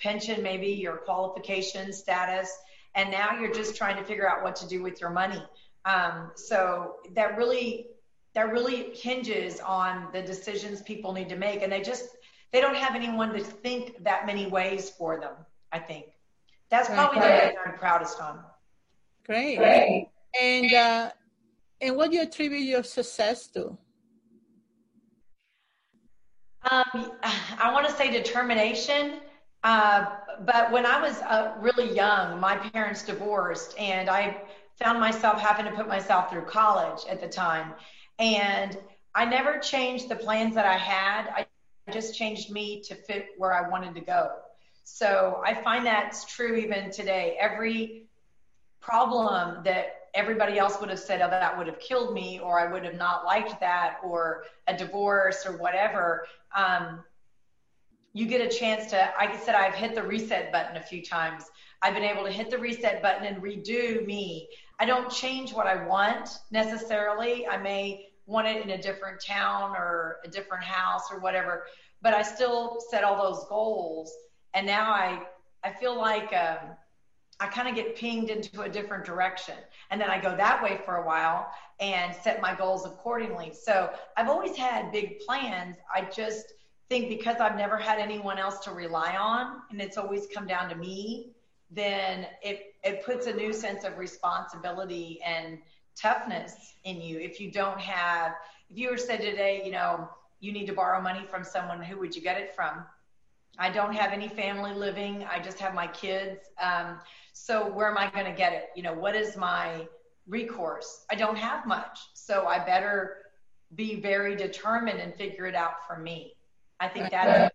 pension, 0.00 0.42
maybe 0.42 0.68
your 0.68 0.96
qualification 0.96 1.92
status. 1.92 2.58
And 2.94 3.10
now 3.10 3.38
you're 3.38 3.54
just 3.54 3.76
trying 3.76 3.96
to 3.96 4.04
figure 4.04 4.28
out 4.28 4.42
what 4.42 4.56
to 4.56 4.68
do 4.68 4.82
with 4.82 5.00
your 5.00 5.10
money. 5.10 5.42
Um, 5.84 6.30
so 6.34 6.96
that 7.14 7.36
really 7.36 7.88
that 8.34 8.50
really 8.50 8.94
hinges 8.94 9.60
on 9.60 10.08
the 10.12 10.22
decisions 10.22 10.80
people 10.82 11.12
need 11.12 11.28
to 11.28 11.36
make, 11.36 11.62
and 11.62 11.72
they 11.72 11.82
just 11.82 12.16
they 12.50 12.60
don't 12.60 12.76
have 12.76 12.94
anyone 12.94 13.32
to 13.32 13.40
think 13.40 14.02
that 14.04 14.26
many 14.26 14.46
ways 14.46 14.90
for 14.90 15.20
them. 15.20 15.34
I 15.72 15.78
think 15.78 16.06
that's 16.70 16.88
probably 16.88 17.20
right. 17.20 17.34
the 17.34 17.48
thing 17.48 17.56
I'm 17.66 17.78
proudest 17.78 18.20
on. 18.20 18.40
Great. 19.26 19.56
Great. 19.56 20.08
And 20.40 20.72
uh, 20.72 21.10
and 21.80 21.96
what 21.96 22.10
do 22.10 22.16
you 22.16 22.22
attribute 22.22 22.62
your 22.62 22.82
success 22.82 23.46
to? 23.48 23.76
Um, 26.70 27.12
I 27.22 27.70
want 27.72 27.88
to 27.88 27.92
say 27.94 28.10
determination. 28.10 29.20
Uh, 29.64 30.06
but 30.44 30.72
when 30.72 30.86
I 30.86 31.00
was 31.00 31.18
uh, 31.22 31.54
really 31.58 31.94
young, 31.94 32.40
my 32.40 32.56
parents 32.56 33.02
divorced, 33.02 33.78
and 33.78 34.08
I 34.08 34.42
found 34.80 34.98
myself 34.98 35.40
having 35.40 35.66
to 35.66 35.72
put 35.72 35.88
myself 35.88 36.30
through 36.30 36.44
college 36.44 37.04
at 37.08 37.20
the 37.20 37.28
time. 37.28 37.74
And 38.18 38.76
I 39.14 39.24
never 39.24 39.58
changed 39.58 40.08
the 40.08 40.16
plans 40.16 40.54
that 40.54 40.66
I 40.66 40.76
had. 40.76 41.28
I 41.36 41.46
just 41.92 42.16
changed 42.16 42.50
me 42.50 42.80
to 42.82 42.94
fit 42.94 43.26
where 43.36 43.52
I 43.52 43.68
wanted 43.68 43.94
to 43.96 44.00
go. 44.00 44.30
So 44.84 45.42
I 45.44 45.54
find 45.54 45.86
that's 45.86 46.24
true 46.24 46.56
even 46.56 46.90
today. 46.90 47.36
Every 47.38 48.06
problem 48.80 49.62
that 49.64 50.01
everybody 50.14 50.58
else 50.58 50.78
would 50.80 50.90
have 50.90 50.98
said, 50.98 51.20
oh, 51.22 51.30
that 51.30 51.56
would 51.56 51.66
have 51.66 51.80
killed 51.80 52.12
me, 52.14 52.38
or 52.38 52.60
I 52.60 52.70
would 52.70 52.84
have 52.84 52.96
not 52.96 53.24
liked 53.24 53.58
that, 53.60 53.98
or 54.04 54.44
a 54.66 54.76
divorce, 54.76 55.46
or 55.46 55.56
whatever. 55.56 56.26
Um, 56.54 57.02
you 58.12 58.26
get 58.26 58.40
a 58.40 58.48
chance 58.48 58.90
to, 58.90 59.10
like 59.18 59.30
I 59.30 59.38
said, 59.38 59.54
I've 59.54 59.74
hit 59.74 59.94
the 59.94 60.02
reset 60.02 60.52
button 60.52 60.76
a 60.76 60.82
few 60.82 61.02
times. 61.02 61.44
I've 61.80 61.94
been 61.94 62.04
able 62.04 62.24
to 62.24 62.30
hit 62.30 62.50
the 62.50 62.58
reset 62.58 63.02
button 63.02 63.26
and 63.26 63.42
redo 63.42 64.04
me. 64.04 64.48
I 64.78 64.84
don't 64.84 65.10
change 65.10 65.52
what 65.52 65.66
I 65.66 65.86
want 65.86 66.28
necessarily. 66.50 67.46
I 67.46 67.56
may 67.56 68.08
want 68.26 68.46
it 68.46 68.62
in 68.62 68.70
a 68.70 68.80
different 68.80 69.20
town 69.20 69.70
or 69.76 70.18
a 70.24 70.28
different 70.28 70.64
house 70.64 71.10
or 71.10 71.20
whatever, 71.20 71.64
but 72.02 72.12
I 72.12 72.22
still 72.22 72.78
set 72.90 73.02
all 73.02 73.16
those 73.16 73.46
goals. 73.48 74.12
And 74.54 74.66
now 74.66 74.92
I, 74.92 75.22
I 75.64 75.72
feel 75.72 75.96
like 75.96 76.32
um, 76.34 76.76
I 77.40 77.46
kind 77.48 77.68
of 77.68 77.74
get 77.74 77.96
pinged 77.96 78.30
into 78.30 78.62
a 78.62 78.68
different 78.68 79.04
direction. 79.04 79.56
And 79.90 80.00
then 80.00 80.10
I 80.10 80.20
go 80.20 80.36
that 80.36 80.62
way 80.62 80.80
for 80.84 80.96
a 80.96 81.06
while 81.06 81.50
and 81.80 82.14
set 82.14 82.40
my 82.40 82.54
goals 82.54 82.86
accordingly. 82.86 83.52
So 83.52 83.90
I've 84.16 84.28
always 84.28 84.56
had 84.56 84.92
big 84.92 85.20
plans. 85.20 85.76
I 85.92 86.02
just 86.02 86.54
think 86.88 87.08
because 87.08 87.38
I've 87.40 87.56
never 87.56 87.76
had 87.76 87.98
anyone 87.98 88.38
else 88.38 88.58
to 88.60 88.72
rely 88.72 89.16
on 89.16 89.62
and 89.70 89.80
it's 89.80 89.96
always 89.96 90.28
come 90.32 90.46
down 90.46 90.68
to 90.68 90.76
me, 90.76 91.30
then 91.70 92.26
it, 92.42 92.74
it 92.84 93.04
puts 93.04 93.26
a 93.26 93.32
new 93.32 93.52
sense 93.52 93.84
of 93.84 93.98
responsibility 93.98 95.20
and 95.26 95.58
toughness 95.96 96.74
in 96.84 97.00
you. 97.00 97.18
If 97.18 97.40
you 97.40 97.50
don't 97.50 97.80
have, 97.80 98.34
if 98.70 98.78
you 98.78 98.90
were 98.90 98.98
said 98.98 99.20
today, 99.20 99.62
you 99.64 99.72
know, 99.72 100.08
you 100.40 100.52
need 100.52 100.66
to 100.66 100.72
borrow 100.72 101.00
money 101.00 101.24
from 101.28 101.44
someone, 101.44 101.82
who 101.82 101.98
would 101.98 102.14
you 102.14 102.22
get 102.22 102.38
it 102.38 102.54
from? 102.54 102.84
I 103.58 103.70
don't 103.70 103.94
have 103.94 104.12
any 104.12 104.28
family 104.28 104.72
living. 104.72 105.24
I 105.30 105.38
just 105.38 105.58
have 105.60 105.74
my 105.74 105.86
kids. 105.86 106.40
Um, 106.60 106.98
so 107.32 107.68
where 107.68 107.90
am 107.90 107.98
I 107.98 108.10
going 108.10 108.26
to 108.26 108.32
get 108.32 108.52
it? 108.52 108.66
You 108.76 108.82
know, 108.82 108.94
what 108.94 109.16
is 109.16 109.36
my 109.36 109.86
recourse? 110.26 111.04
I 111.10 111.14
don't 111.14 111.36
have 111.36 111.66
much. 111.66 111.98
So 112.14 112.46
I 112.46 112.58
better 112.64 113.16
be 113.74 114.00
very 114.00 114.36
determined 114.36 115.00
and 115.00 115.14
figure 115.14 115.46
it 115.46 115.54
out 115.54 115.86
for 115.86 115.98
me. 115.98 116.34
I 116.78 116.88
think 116.88 117.10
that. 117.10 117.52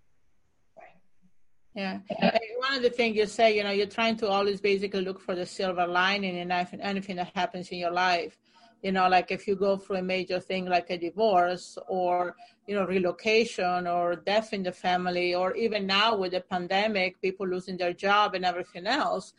Yeah. 1.76 2.00
One 2.58 2.74
of 2.74 2.82
the 2.82 2.90
things 2.90 3.16
you 3.16 3.28
say, 3.28 3.56
you 3.56 3.64
know, 3.64 3.70
you're 3.70 3.86
trying 3.86 4.18
to 4.18 4.28
always 4.28 4.60
basically 4.60 5.02
look 5.02 5.20
for 5.20 5.36
the 5.36 5.46
silver 5.46 5.86
lining 5.86 6.36
in 6.36 6.52
anything 6.52 7.18
that 7.18 7.32
happens 7.36 7.70
in 7.70 7.78
your 7.78 7.92
life. 7.92 8.36
You 8.82 8.92
know, 8.92 9.08
like 9.08 9.32
if 9.32 9.48
you 9.48 9.56
go 9.56 9.78
through 9.78 9.98
a 9.98 10.02
major 10.02 10.40
thing 10.40 10.66
like 10.66 10.90
a 10.90 10.98
divorce 10.98 11.78
or, 11.88 12.36
you 12.68 12.76
know, 12.76 12.86
relocation 12.86 13.86
or 13.86 14.16
death 14.16 14.54
in 14.54 14.64
the 14.64 14.72
family, 14.72 15.36
or 15.36 15.56
even 15.56 15.86
now 15.86 16.16
with 16.16 16.32
the 16.32 16.42
pandemic, 16.42 17.22
people 17.22 17.48
losing 17.48 17.78
their 17.78 17.94
job 17.94 18.34
and 18.34 18.44
everything 18.44 18.88
else, 18.88 19.34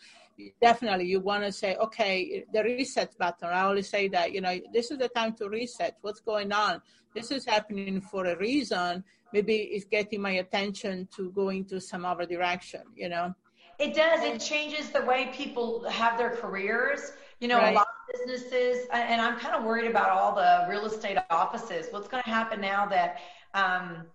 definitely 0.61 1.07
you 1.07 1.21
want 1.21 1.45
to 1.45 1.53
say, 1.53 1.77
okay, 1.77 2.45
the 2.53 2.63
reset 2.63 3.17
button. 3.19 3.49
I 3.49 3.63
always 3.63 3.89
say 3.89 4.09
that, 4.09 4.33
you 4.33 4.41
know, 4.41 4.59
this 4.73 4.91
is 4.91 4.99
the 4.99 5.09
time 5.09 5.35
to 5.35 5.49
reset. 5.49 5.97
What's 6.03 6.21
going 6.21 6.53
on? 6.53 6.81
This 7.15 7.31
is 7.31 7.45
happening 7.45 8.01
for 8.01 8.27
a 8.27 8.37
reason. 8.37 9.05
Maybe 9.33 9.57
it's 9.57 9.85
getting 9.85 10.21
my 10.21 10.33
attention 10.33 11.09
to 11.17 11.31
go 11.33 11.51
into 11.51 11.81
some 11.81 12.05
other 12.05 12.27
direction, 12.27 12.83
you 12.95 13.09
know? 13.09 13.35
It 13.79 13.95
does. 13.95 14.23
It 14.25 14.41
changes 14.41 14.91
the 14.91 15.03
way 15.03 15.31
people 15.33 15.89
have 15.89 16.19
their 16.19 16.31
careers. 16.31 17.13
You 17.41 17.47
know, 17.47 17.59
right. 17.59 17.73
a 17.73 17.77
lot 17.77 17.87
of 17.87 18.27
businesses, 18.27 18.89
and 18.93 19.21
I'm 19.21 19.39
kind 19.39 19.55
of 19.55 19.63
worried 19.63 19.89
about 19.89 20.11
all 20.11 20.35
the 20.35 20.67
real 20.69 20.87
estate 20.87 21.19
offices. 21.31 21.87
What's 21.91 22.09
going 22.09 22.23
to 22.25 22.29
happen 22.29 22.61
now 22.61 22.87
that, 22.87 23.19
um, 23.55 24.07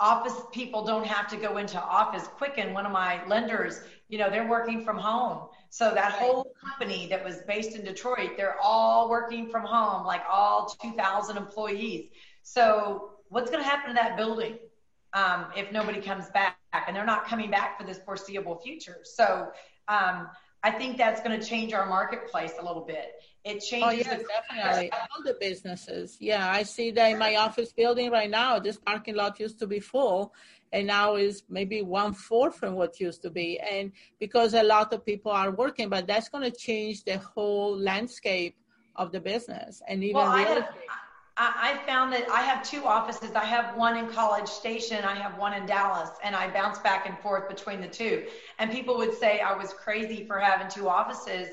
office 0.00 0.34
people 0.52 0.84
don't 0.84 1.06
have 1.06 1.28
to 1.28 1.36
go 1.36 1.56
into 1.56 1.80
office 1.80 2.28
Quicken 2.28 2.72
one 2.72 2.86
of 2.86 2.92
my 2.92 3.24
lenders 3.26 3.80
you 4.08 4.18
know 4.18 4.30
they're 4.30 4.48
working 4.48 4.84
from 4.84 4.96
home. 4.98 5.48
So 5.70 5.92
that 5.92 6.12
whole 6.12 6.54
company 6.64 7.08
that 7.08 7.22
was 7.22 7.38
based 7.46 7.76
in 7.76 7.84
detroit 7.84 8.30
they're 8.36 8.56
all 8.62 9.10
working 9.10 9.50
from 9.50 9.64
home 9.64 10.06
like 10.06 10.22
all 10.30 10.74
2000 10.80 11.36
employees. 11.36 12.10
So 12.42 13.10
what's 13.28 13.50
going 13.50 13.62
to 13.62 13.68
happen 13.68 13.90
to 13.90 13.94
that 13.94 14.16
building 14.16 14.58
um, 15.12 15.46
if 15.56 15.70
nobody 15.72 16.00
comes 16.00 16.30
back? 16.30 16.56
And 16.86 16.94
they're 16.94 17.04
not 17.04 17.26
coming 17.26 17.50
back 17.50 17.78
for 17.78 17.86
this 17.86 17.98
foreseeable 18.04 18.58
future. 18.60 18.98
So 19.02 19.50
um, 19.88 20.28
i 20.62 20.70
think 20.70 20.96
that's 20.96 21.20
going 21.22 21.38
to 21.38 21.46
change 21.46 21.72
our 21.72 21.86
marketplace 21.86 22.52
a 22.60 22.64
little 22.64 22.84
bit 22.84 23.14
it 23.48 23.56
oh, 23.56 23.66
changes. 23.66 24.06
Oh, 24.06 24.10
yes, 24.10 24.22
definitely. 24.50 24.90
All 24.92 25.22
the 25.24 25.36
businesses. 25.40 26.16
Yeah, 26.20 26.50
I 26.50 26.62
see 26.64 26.90
that 26.90 27.12
in 27.12 27.18
my 27.18 27.36
office 27.36 27.72
building 27.72 28.10
right 28.10 28.28
now. 28.28 28.58
This 28.58 28.76
parking 28.76 29.14
lot 29.14 29.40
used 29.40 29.58
to 29.60 29.66
be 29.66 29.80
full, 29.80 30.34
and 30.72 30.86
now 30.86 31.16
is 31.16 31.44
maybe 31.48 31.80
one 31.82 32.12
fourth 32.12 32.56
from 32.56 32.74
what 32.74 33.00
used 33.00 33.22
to 33.22 33.30
be. 33.30 33.58
And 33.58 33.92
because 34.18 34.54
a 34.54 34.62
lot 34.62 34.92
of 34.92 35.04
people 35.04 35.32
are 35.32 35.50
working, 35.50 35.88
but 35.88 36.06
that's 36.06 36.28
going 36.28 36.50
to 36.50 36.56
change 36.56 37.04
the 37.04 37.18
whole 37.18 37.78
landscape 37.78 38.56
of 38.96 39.12
the 39.12 39.20
business 39.20 39.80
and 39.88 40.02
even 40.02 40.16
well, 40.16 40.34
real 40.34 40.52
estate. 40.58 40.66
I 41.40 41.80
found 41.86 42.12
that 42.14 42.28
I 42.30 42.42
have 42.42 42.68
two 42.68 42.84
offices. 42.84 43.36
I 43.36 43.44
have 43.44 43.76
one 43.76 43.96
in 43.96 44.08
College 44.08 44.48
Station. 44.48 45.04
I 45.04 45.14
have 45.14 45.38
one 45.38 45.52
in 45.52 45.66
Dallas, 45.66 46.10
and 46.24 46.34
I 46.34 46.50
bounce 46.50 46.78
back 46.80 47.06
and 47.06 47.16
forth 47.20 47.48
between 47.48 47.80
the 47.80 47.86
two. 47.86 48.26
And 48.58 48.72
people 48.72 48.96
would 48.96 49.16
say 49.16 49.40
I 49.40 49.56
was 49.56 49.72
crazy 49.72 50.26
for 50.26 50.40
having 50.40 50.68
two 50.68 50.88
offices. 50.88 51.50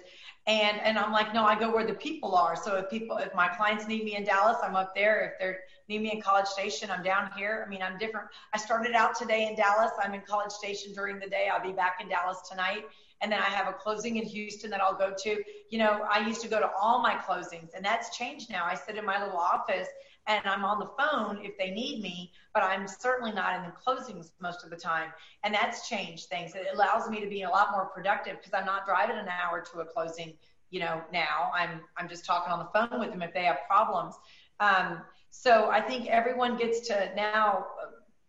And 0.48 0.80
and 0.82 0.98
I'm 0.98 1.12
like, 1.12 1.36
no, 1.36 1.46
I 1.46 1.60
go 1.60 1.72
where 1.72 1.86
the 1.86 1.94
people 1.94 2.36
are. 2.36 2.56
So 2.56 2.78
if 2.78 2.90
people, 2.90 3.18
if 3.18 3.34
my 3.36 3.48
clients 3.48 3.88
need 3.88 4.04
me 4.04 4.16
in 4.16 4.24
Dallas, 4.24 4.58
I'm 4.64 4.76
up 4.76 4.96
there. 4.96 5.36
If 5.40 5.40
they 5.40 5.94
need 5.94 6.02
me 6.02 6.12
in 6.14 6.22
College 6.22 6.48
Station, 6.48 6.90
I'm 6.90 7.04
down 7.04 7.30
here. 7.38 7.64
I 7.66 7.70
mean, 7.70 7.84
I'm 7.84 8.00
different. 8.00 8.28
I 8.54 8.58
started 8.58 8.96
out 8.96 9.16
today 9.16 9.48
in 9.48 9.56
Dallas. 9.56 9.92
I'm 10.02 10.16
in 10.16 10.22
College 10.22 10.52
Station 10.52 10.94
during 10.94 11.20
the 11.20 11.28
day. 11.28 11.48
I'll 11.52 11.64
be 11.64 11.74
back 11.74 11.98
in 12.02 12.10
Dallas 12.10 12.42
tonight. 12.50 12.86
And 13.22 13.32
then 13.32 13.40
I 13.40 13.50
have 13.50 13.68
a 13.68 13.74
closing 13.74 14.18
in 14.18 14.26
Houston 14.26 14.70
that 14.72 14.82
I'll 14.82 14.98
go 14.98 15.14
to. 15.18 15.44
You 15.70 15.80
know, 15.80 16.06
I 16.12 16.28
used 16.28 16.42
to 16.42 16.48
go 16.48 16.60
to 16.60 16.70
all 16.80 17.02
my 17.02 17.16
closings, 17.16 17.74
and 17.74 17.84
that's 17.84 18.16
changed 18.16 18.50
now. 18.50 18.66
I 18.66 18.76
sit 18.76 18.98
in 18.98 19.06
my 19.06 19.24
little 19.24 19.40
office 19.40 19.88
and 20.28 20.46
I'm 20.46 20.66
on 20.66 20.80
the 20.80 20.90
phone 20.98 21.40
if 21.44 21.58
they 21.58 21.70
need 21.70 22.02
me, 22.02 22.32
but 22.54 22.64
I'm 22.64 22.88
certainly 22.88 23.32
not 23.32 23.56
in 23.56 23.64
the 23.64 23.72
closings 23.72 24.32
most 24.42 24.64
of 24.64 24.70
the 24.70 24.76
time. 24.76 25.12
And 25.44 25.54
that's 25.54 25.88
changed 25.88 26.30
things. 26.30 26.56
It 26.56 26.68
allows 26.74 27.10
me 27.10 27.20
to 27.22 27.28
be 27.28 27.44
a 27.44 27.50
lot 27.50 27.72
more 27.72 27.86
productive 27.86 28.38
because 28.38 28.54
I'm 28.54 28.66
not 28.66 28.86
driving 28.86 29.18
an 29.18 29.28
hour 29.28 29.62
to 29.62 29.80
a 29.80 29.86
closing, 29.86 30.34
you 30.72 30.80
know, 30.80 31.02
now. 31.14 31.52
I'm 31.54 31.82
I'm 31.98 32.10
just 32.10 32.26
talking 32.26 32.52
on 32.52 32.60
the 32.60 32.70
phone 32.74 33.00
with 33.00 33.12
them 33.12 33.22
if 33.22 33.34
they 33.34 33.44
have 33.44 33.60
problems. 33.68 34.16
Um, 34.60 35.02
so 35.30 35.70
I 35.70 35.82
think 35.82 36.08
everyone 36.08 36.58
gets 36.58 36.88
to 36.88 37.12
now 37.16 37.68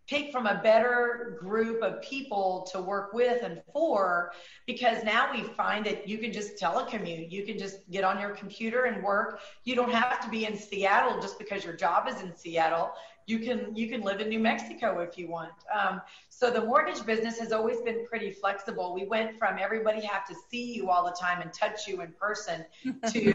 pick 0.06 0.30
from 0.30 0.46
a 0.46 0.60
better 0.62 1.36
group 1.40 1.82
of 1.82 2.00
people 2.00 2.68
to 2.70 2.80
work 2.80 3.12
with 3.12 3.42
and 3.42 3.60
for 3.72 4.32
because 4.66 5.02
now 5.04 5.30
we 5.32 5.42
find 5.42 5.84
that 5.84 6.08
you 6.08 6.18
can 6.18 6.32
just 6.32 6.56
telecommute. 6.56 7.30
You 7.30 7.44
can 7.44 7.58
just 7.58 7.88
get 7.90 8.04
on 8.04 8.20
your 8.20 8.30
computer 8.30 8.84
and 8.84 9.02
work. 9.02 9.40
You 9.64 9.74
don't 9.74 9.92
have 9.92 10.20
to 10.20 10.30
be 10.30 10.46
in 10.46 10.56
seattle 10.56 11.20
just 11.20 11.38
because 11.38 11.64
your 11.64 11.74
job 11.74 12.08
is 12.08 12.20
in 12.20 12.34
seattle. 12.36 12.92
You 13.26 13.40
can 13.40 13.74
you 13.74 13.88
can 13.88 14.02
live 14.02 14.20
in 14.20 14.28
new 14.28 14.38
mexico 14.38 15.00
if 15.00 15.18
you 15.18 15.28
want. 15.28 15.50
Um, 15.76 16.00
so 16.28 16.48
the 16.48 16.64
mortgage 16.64 17.04
business 17.04 17.40
has 17.40 17.50
always 17.50 17.80
been 17.80 18.06
pretty 18.06 18.30
flexible. 18.30 18.94
We 18.94 19.06
went 19.06 19.36
from 19.36 19.58
everybody 19.58 20.00
have 20.02 20.24
to 20.28 20.34
see 20.48 20.74
you 20.74 20.90
all 20.90 21.04
the 21.04 21.16
time 21.20 21.42
and 21.42 21.52
touch 21.52 21.88
you 21.88 22.02
in 22.02 22.12
person 22.12 22.64
to 23.10 23.32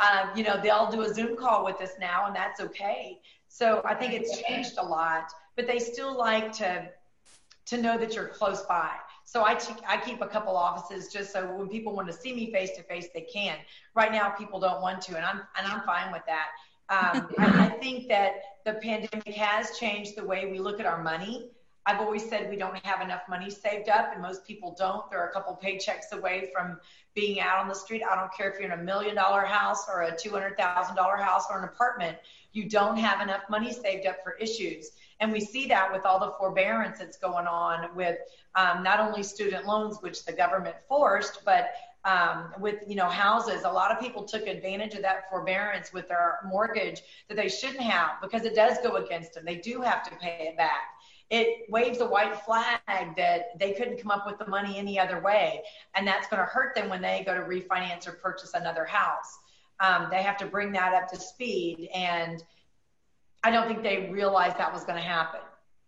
um, 0.00 0.30
you 0.34 0.42
know 0.42 0.58
they'll 0.62 0.90
do 0.90 1.02
a 1.02 1.12
zoom 1.12 1.36
call 1.36 1.66
with 1.66 1.82
us 1.82 1.90
now 2.00 2.26
and 2.26 2.34
that's 2.34 2.60
okay. 2.60 3.20
So 3.48 3.80
i 3.86 3.94
think 3.94 4.12
it's 4.12 4.42
changed 4.42 4.74
a 4.78 4.84
lot 4.84 5.32
but 5.56 5.66
they 5.66 5.78
still 5.78 6.16
like 6.16 6.52
to 6.54 6.88
to 7.66 7.76
know 7.76 7.98
that 7.98 8.14
you're 8.14 8.28
close 8.28 8.62
by. 8.62 8.90
So 9.24 9.44
I, 9.44 9.54
t- 9.54 9.74
I 9.88 9.96
keep 9.96 10.22
a 10.22 10.26
couple 10.28 10.56
offices 10.56 11.12
just 11.12 11.32
so 11.32 11.52
when 11.56 11.68
people 11.68 11.96
want 11.96 12.06
to 12.06 12.14
see 12.14 12.32
me 12.32 12.52
face 12.52 12.70
to 12.76 12.82
face, 12.84 13.08
they 13.12 13.22
can. 13.22 13.56
Right 13.96 14.12
now, 14.12 14.30
people 14.30 14.60
don't 14.60 14.80
want 14.80 15.02
to, 15.02 15.16
and 15.16 15.24
I'm 15.24 15.40
and 15.58 15.66
I'm 15.66 15.82
fine 15.82 16.12
with 16.12 16.22
that. 16.26 16.48
Um, 16.88 17.28
I, 17.38 17.66
I 17.66 17.68
think 17.70 18.08
that 18.08 18.34
the 18.64 18.74
pandemic 18.74 19.34
has 19.34 19.76
changed 19.78 20.16
the 20.16 20.24
way 20.24 20.48
we 20.50 20.60
look 20.60 20.78
at 20.78 20.86
our 20.86 21.02
money. 21.02 21.50
I've 21.86 22.00
always 22.00 22.28
said 22.28 22.50
we 22.50 22.56
don't 22.56 22.84
have 22.84 23.00
enough 23.00 23.22
money 23.28 23.48
saved 23.48 23.88
up, 23.88 24.10
and 24.12 24.20
most 24.20 24.44
people 24.44 24.74
don't. 24.76 25.08
They're 25.10 25.26
a 25.26 25.32
couple 25.32 25.58
paychecks 25.62 26.12
away 26.12 26.50
from 26.52 26.80
being 27.14 27.40
out 27.40 27.58
on 27.58 27.68
the 27.68 27.74
street. 27.74 28.02
I 28.08 28.16
don't 28.16 28.32
care 28.32 28.50
if 28.50 28.60
you're 28.60 28.72
in 28.72 28.78
a 28.78 28.82
million 28.82 29.14
dollar 29.14 29.42
house 29.42 29.86
or 29.88 30.02
a 30.02 30.12
$200,000 30.12 30.56
house 31.20 31.44
or 31.48 31.58
an 31.58 31.64
apartment. 31.64 32.18
You 32.52 32.68
don't 32.68 32.96
have 32.96 33.20
enough 33.20 33.42
money 33.48 33.72
saved 33.72 34.04
up 34.06 34.16
for 34.24 34.32
issues. 34.32 34.90
And 35.20 35.32
we 35.32 35.40
see 35.40 35.66
that 35.68 35.92
with 35.92 36.04
all 36.04 36.20
the 36.20 36.32
forbearance 36.38 36.98
that's 36.98 37.16
going 37.16 37.46
on 37.46 37.94
with 37.96 38.18
um, 38.54 38.82
not 38.82 39.00
only 39.00 39.22
student 39.22 39.66
loans, 39.66 39.98
which 40.00 40.24
the 40.24 40.32
government 40.32 40.76
forced, 40.88 41.44
but 41.44 41.70
um, 42.06 42.52
with 42.58 42.76
you 42.86 42.94
know 42.94 43.08
houses. 43.08 43.64
A 43.64 43.70
lot 43.70 43.90
of 43.90 44.00
people 44.00 44.22
took 44.22 44.46
advantage 44.46 44.94
of 44.94 45.02
that 45.02 45.28
forbearance 45.28 45.92
with 45.92 46.08
their 46.08 46.38
mortgage 46.46 47.02
that 47.28 47.36
they 47.36 47.48
shouldn't 47.48 47.80
have 47.80 48.20
because 48.22 48.44
it 48.44 48.54
does 48.54 48.78
go 48.82 48.96
against 48.96 49.34
them. 49.34 49.44
They 49.44 49.56
do 49.56 49.80
have 49.80 50.02
to 50.04 50.16
pay 50.16 50.48
it 50.48 50.56
back. 50.56 50.82
It 51.28 51.68
waves 51.68 52.00
a 52.00 52.06
white 52.06 52.36
flag 52.42 52.80
that 53.16 53.58
they 53.58 53.72
couldn't 53.72 54.00
come 54.00 54.12
up 54.12 54.24
with 54.26 54.38
the 54.38 54.46
money 54.46 54.78
any 54.78 54.98
other 54.98 55.20
way, 55.20 55.62
and 55.96 56.06
that's 56.06 56.28
going 56.28 56.40
to 56.40 56.46
hurt 56.46 56.76
them 56.76 56.88
when 56.88 57.02
they 57.02 57.24
go 57.26 57.34
to 57.34 57.40
refinance 57.40 58.06
or 58.06 58.12
purchase 58.12 58.54
another 58.54 58.84
house. 58.84 59.38
Um, 59.80 60.06
they 60.10 60.22
have 60.22 60.36
to 60.38 60.46
bring 60.46 60.70
that 60.72 60.94
up 60.94 61.10
to 61.10 61.18
speed 61.18 61.88
and 61.92 62.42
I 63.46 63.50
don't 63.52 63.68
think 63.68 63.84
they 63.84 64.08
realized 64.10 64.58
that 64.58 64.72
was 64.72 64.82
going 64.82 64.96
to 64.96 65.08
happen. 65.08 65.38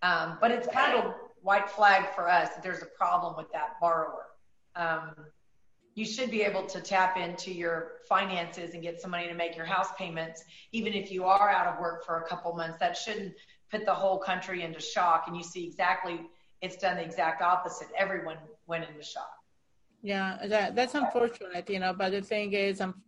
Um, 0.03 0.39
but 0.41 0.53
it's 0.53 0.69
kind 0.69 0.97
of 0.97 1.07
a 1.07 1.15
white 1.43 1.69
flag 1.69 2.15
for 2.15 2.31
us 2.31 2.51
that 2.51 2.63
there's 2.63 2.83
a 2.83 2.87
problem 2.87 3.35
with 3.37 3.51
that 3.51 3.81
borrower. 3.81 4.27
Um, 4.77 5.11
you 5.97 6.05
should 6.05 6.31
be 6.31 6.43
able 6.43 6.67
to 6.67 6.81
tap 6.81 7.17
into 7.17 7.51
your 7.51 7.95
finances 8.09 8.75
and 8.75 8.81
get 8.81 9.01
some 9.01 9.11
money 9.11 9.27
to 9.27 9.35
make 9.35 9.57
your 9.57 9.65
house 9.67 9.89
payments, 9.99 10.45
even 10.71 10.93
if 10.93 11.11
you 11.11 11.25
are 11.25 11.51
out 11.51 11.67
of 11.67 11.81
work 11.81 12.07
for 12.07 12.19
a 12.19 12.29
couple 12.29 12.55
months. 12.55 12.79
That 12.79 12.97
shouldn't 12.97 13.35
put 13.73 13.85
the 13.85 13.95
whole 14.03 14.19
country 14.19 14.63
into 14.63 14.81
shock. 14.81 15.25
And 15.27 15.37
you 15.37 15.43
see 15.43 15.67
exactly 15.67 16.21
it's 16.63 16.77
done 16.77 16.99
the 16.99 17.03
exact 17.03 17.43
opposite. 17.43 17.89
Everyone 17.99 18.37
went 18.69 18.85
into 18.89 19.03
shock. 19.03 19.33
Yeah, 20.01 20.39
that, 20.47 20.77
that's 20.77 20.95
unfortunate, 20.95 21.69
you 21.69 21.81
know, 21.81 21.93
but 21.93 22.13
the 22.13 22.23
thing 22.23 22.53
is, 22.53 22.81
um, 22.81 23.03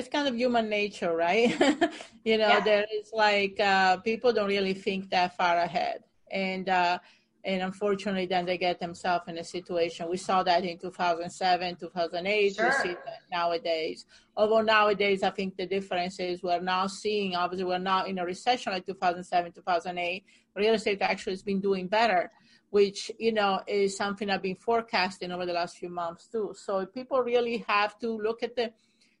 it's 0.00 0.08
kind 0.08 0.26
of 0.26 0.34
human 0.34 0.68
nature, 0.68 1.14
right? 1.14 1.50
you 2.24 2.38
know, 2.38 2.48
yeah. 2.48 2.60
there 2.60 2.86
is 2.98 3.10
like 3.12 3.60
uh, 3.60 3.98
people 3.98 4.32
don't 4.32 4.48
really 4.48 4.74
think 4.74 5.10
that 5.10 5.36
far 5.36 5.58
ahead. 5.58 6.02
And, 6.32 6.68
uh, 6.68 6.98
and 7.44 7.62
unfortunately 7.62 8.26
then 8.26 8.44
they 8.44 8.58
get 8.58 8.78
themselves 8.78 9.24
in 9.28 9.38
a 9.38 9.44
situation 9.44 10.08
we 10.10 10.16
saw 10.18 10.42
that 10.42 10.62
in 10.62 10.78
2007 10.78 11.76
2008 11.76 12.54
sure. 12.54 12.66
we 12.66 12.72
see 12.72 12.94
that 13.06 13.20
nowadays 13.32 14.04
although 14.36 14.60
nowadays 14.60 15.22
i 15.22 15.30
think 15.30 15.56
the 15.56 15.64
difference 15.66 16.20
is 16.20 16.42
we're 16.42 16.60
now 16.60 16.86
seeing 16.86 17.34
obviously 17.34 17.64
we're 17.64 17.78
not 17.78 18.08
in 18.08 18.18
a 18.18 18.24
recession 18.26 18.72
like 18.72 18.84
2007 18.84 19.52
2008 19.52 20.24
real 20.54 20.74
estate 20.74 21.00
actually 21.00 21.32
has 21.32 21.42
been 21.42 21.60
doing 21.60 21.88
better 21.88 22.30
which 22.68 23.10
you 23.18 23.32
know 23.32 23.58
is 23.66 23.96
something 23.96 24.28
i've 24.28 24.42
been 24.42 24.54
forecasting 24.54 25.32
over 25.32 25.46
the 25.46 25.52
last 25.52 25.78
few 25.78 25.88
months 25.88 26.28
too 26.28 26.52
so 26.54 26.84
people 26.84 27.22
really 27.22 27.64
have 27.66 27.98
to 27.98 28.18
look 28.18 28.42
at 28.42 28.54
the 28.54 28.70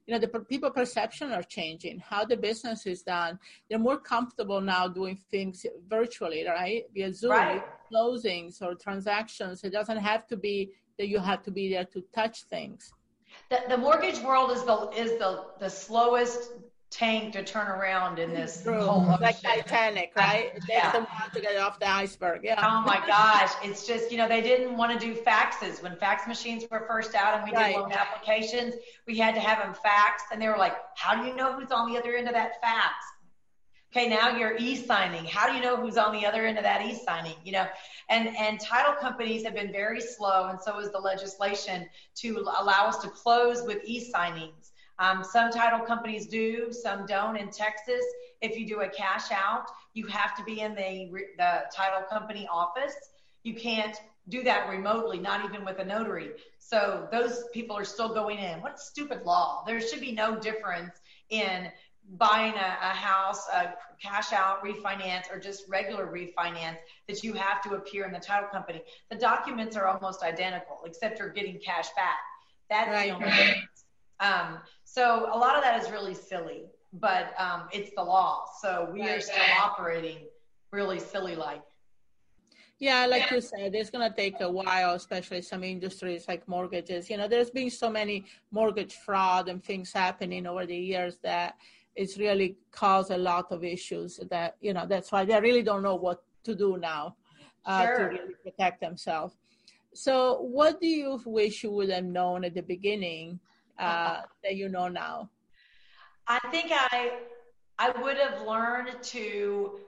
you 0.06 0.14
know 0.14 0.20
the 0.20 0.28
people 0.28 0.70
perception 0.70 1.32
are 1.32 1.42
changing. 1.42 1.98
How 1.98 2.24
the 2.24 2.36
business 2.36 2.86
is 2.86 3.02
done. 3.02 3.38
They're 3.68 3.78
more 3.78 3.98
comfortable 3.98 4.60
now 4.60 4.88
doing 4.88 5.18
things 5.30 5.64
virtually 5.88 6.46
right? 6.46 6.84
Via 6.94 7.12
zoom 7.12 7.30
right. 7.30 7.64
closings 7.92 8.62
or 8.62 8.74
transactions. 8.74 9.62
It 9.64 9.72
doesn't 9.72 9.98
have 9.98 10.26
to 10.28 10.36
be 10.36 10.72
that 10.98 11.08
you 11.08 11.18
have 11.18 11.42
to 11.44 11.50
be 11.50 11.70
there 11.72 11.84
to 11.86 12.02
touch 12.14 12.42
things. 12.44 12.92
The, 13.48 13.60
the 13.68 13.78
mortgage 13.78 14.18
world 14.20 14.50
is 14.50 14.64
the 14.64 14.90
is 14.96 15.12
the 15.18 15.44
the 15.60 15.68
slowest 15.68 16.52
tank 16.90 17.32
to 17.32 17.44
turn 17.44 17.68
around 17.68 18.18
in 18.18 18.34
this 18.34 18.62
True. 18.62 18.82
whole 18.82 19.08
ocean. 19.08 19.22
like 19.22 19.40
Titanic, 19.40 20.12
right? 20.16 20.58
Yeah. 20.68 21.06
to 21.32 21.40
get 21.40 21.56
off 21.56 21.78
the 21.78 21.88
iceberg. 21.88 22.40
Yeah. 22.42 22.60
Oh 22.62 22.82
my 22.82 23.00
gosh, 23.06 23.52
it's 23.62 23.86
just 23.86 24.10
you 24.10 24.18
know 24.18 24.28
they 24.28 24.42
didn't 24.42 24.76
want 24.76 24.98
to 24.98 24.98
do 24.98 25.14
faxes 25.14 25.82
when 25.82 25.96
fax 25.96 26.26
machines 26.26 26.64
were 26.70 26.84
first 26.88 27.14
out, 27.14 27.34
and 27.34 27.44
we 27.44 27.56
right. 27.56 27.74
did 27.74 27.80
loan 27.80 27.92
applications. 27.92 28.74
We 29.06 29.16
had 29.16 29.34
to 29.36 29.40
have 29.40 29.58
them 29.58 29.74
faxed, 29.74 30.32
and 30.32 30.42
they 30.42 30.48
were 30.48 30.58
like, 30.58 30.74
"How 30.96 31.20
do 31.20 31.28
you 31.28 31.34
know 31.34 31.52
who's 31.52 31.70
on 31.70 31.90
the 31.90 31.98
other 31.98 32.16
end 32.16 32.26
of 32.26 32.34
that 32.34 32.60
fax?" 32.60 32.94
Okay, 33.92 34.08
now 34.08 34.36
you're 34.36 34.56
e-signing. 34.56 35.24
How 35.24 35.48
do 35.48 35.56
you 35.56 35.60
know 35.60 35.76
who's 35.76 35.96
on 35.96 36.12
the 36.12 36.24
other 36.24 36.46
end 36.46 36.58
of 36.58 36.62
that 36.62 36.86
e-signing? 36.86 37.34
You 37.44 37.52
know, 37.52 37.66
and 38.08 38.36
and 38.36 38.60
title 38.60 38.94
companies 38.94 39.44
have 39.44 39.54
been 39.54 39.72
very 39.72 40.00
slow, 40.00 40.48
and 40.48 40.60
so 40.60 40.78
is 40.80 40.90
the 40.90 40.98
legislation 40.98 41.88
to 42.16 42.38
allow 42.58 42.86
us 42.86 42.98
to 42.98 43.08
close 43.08 43.62
with 43.62 43.78
e-signings. 43.84 44.70
Um, 45.00 45.24
some 45.24 45.50
title 45.50 45.80
companies 45.80 46.26
do, 46.26 46.72
some 46.72 47.06
don't. 47.06 47.36
In 47.36 47.50
Texas, 47.50 48.04
if 48.42 48.58
you 48.58 48.66
do 48.66 48.82
a 48.82 48.88
cash 48.88 49.32
out, 49.32 49.64
you 49.94 50.06
have 50.06 50.36
to 50.36 50.44
be 50.44 50.60
in 50.60 50.74
the, 50.74 51.10
the 51.38 51.62
title 51.74 52.02
company 52.08 52.46
office. 52.52 52.94
You 53.42 53.54
can't 53.54 53.96
do 54.28 54.42
that 54.42 54.68
remotely, 54.68 55.18
not 55.18 55.44
even 55.46 55.64
with 55.64 55.78
a 55.78 55.84
notary. 55.84 56.32
So 56.58 57.08
those 57.10 57.44
people 57.54 57.76
are 57.76 57.84
still 57.84 58.12
going 58.12 58.38
in. 58.38 58.60
What 58.60 58.74
a 58.74 58.78
stupid 58.78 59.22
law. 59.24 59.64
There 59.66 59.80
should 59.80 60.00
be 60.00 60.12
no 60.12 60.38
difference 60.38 61.00
in 61.30 61.68
buying 62.12 62.54
a, 62.54 62.78
a 62.82 62.94
house, 62.94 63.48
a 63.48 63.74
cash 64.02 64.32
out 64.32 64.62
refinance, 64.62 65.32
or 65.32 65.38
just 65.38 65.64
regular 65.68 66.06
refinance 66.06 66.76
that 67.08 67.24
you 67.24 67.32
have 67.32 67.62
to 67.62 67.70
appear 67.70 68.04
in 68.04 68.12
the 68.12 68.18
title 68.18 68.48
company. 68.50 68.82
The 69.10 69.16
documents 69.16 69.76
are 69.76 69.86
almost 69.86 70.22
identical, 70.22 70.80
except 70.84 71.18
you're 71.18 71.30
getting 71.30 71.58
cash 71.58 71.88
back. 71.96 72.18
That's 72.68 72.90
right. 72.90 73.08
the 73.08 73.14
only 73.14 73.30
difference. 73.30 73.84
Um, 74.20 74.58
so 74.92 75.28
a 75.32 75.38
lot 75.38 75.54
of 75.54 75.62
that 75.62 75.80
is 75.80 75.88
really 75.92 76.14
silly, 76.14 76.64
but 76.94 77.32
um, 77.38 77.68
it's 77.72 77.92
the 77.94 78.02
law. 78.02 78.44
So 78.60 78.90
we 78.92 79.02
right. 79.02 79.10
are 79.10 79.20
still 79.20 79.44
operating 79.62 80.26
really 80.72 80.98
silly 80.98 81.36
like. 81.36 81.62
Yeah, 82.80 83.06
like 83.06 83.30
you 83.30 83.40
said, 83.40 83.72
it's 83.74 83.90
going 83.90 84.10
to 84.10 84.16
take 84.16 84.40
a 84.40 84.50
while, 84.50 84.94
especially 84.94 85.42
some 85.42 85.62
industries 85.62 86.26
like 86.26 86.48
mortgages. 86.48 87.08
You 87.08 87.18
know, 87.18 87.28
there's 87.28 87.50
been 87.50 87.70
so 87.70 87.88
many 87.88 88.24
mortgage 88.50 88.96
fraud 88.96 89.48
and 89.48 89.62
things 89.62 89.92
happening 89.92 90.44
over 90.44 90.66
the 90.66 90.76
years 90.76 91.18
that 91.22 91.54
it's 91.94 92.18
really 92.18 92.56
caused 92.72 93.12
a 93.12 93.18
lot 93.18 93.52
of 93.52 93.62
issues 93.62 94.18
that, 94.28 94.56
you 94.60 94.72
know, 94.72 94.86
that's 94.88 95.12
why 95.12 95.24
they 95.24 95.38
really 95.40 95.62
don't 95.62 95.84
know 95.84 95.94
what 95.94 96.24
to 96.42 96.56
do 96.56 96.78
now 96.78 97.14
uh, 97.64 97.86
sure. 97.86 97.96
to 97.96 98.04
really 98.06 98.34
protect 98.42 98.80
themselves. 98.80 99.36
So, 99.94 100.40
what 100.40 100.80
do 100.80 100.88
you 100.88 101.20
wish 101.26 101.62
you 101.62 101.70
would 101.72 101.90
have 101.90 102.04
known 102.04 102.44
at 102.44 102.54
the 102.54 102.62
beginning 102.62 103.38
uh, 103.80 104.22
that 104.44 104.56
you 104.56 104.68
know 104.68 104.88
now? 104.88 105.30
I 106.26 106.38
think 106.50 106.70
I 106.72 107.12
I 107.78 107.90
would 108.02 108.18
have 108.18 108.46
learned 108.46 109.02
to 109.02 109.80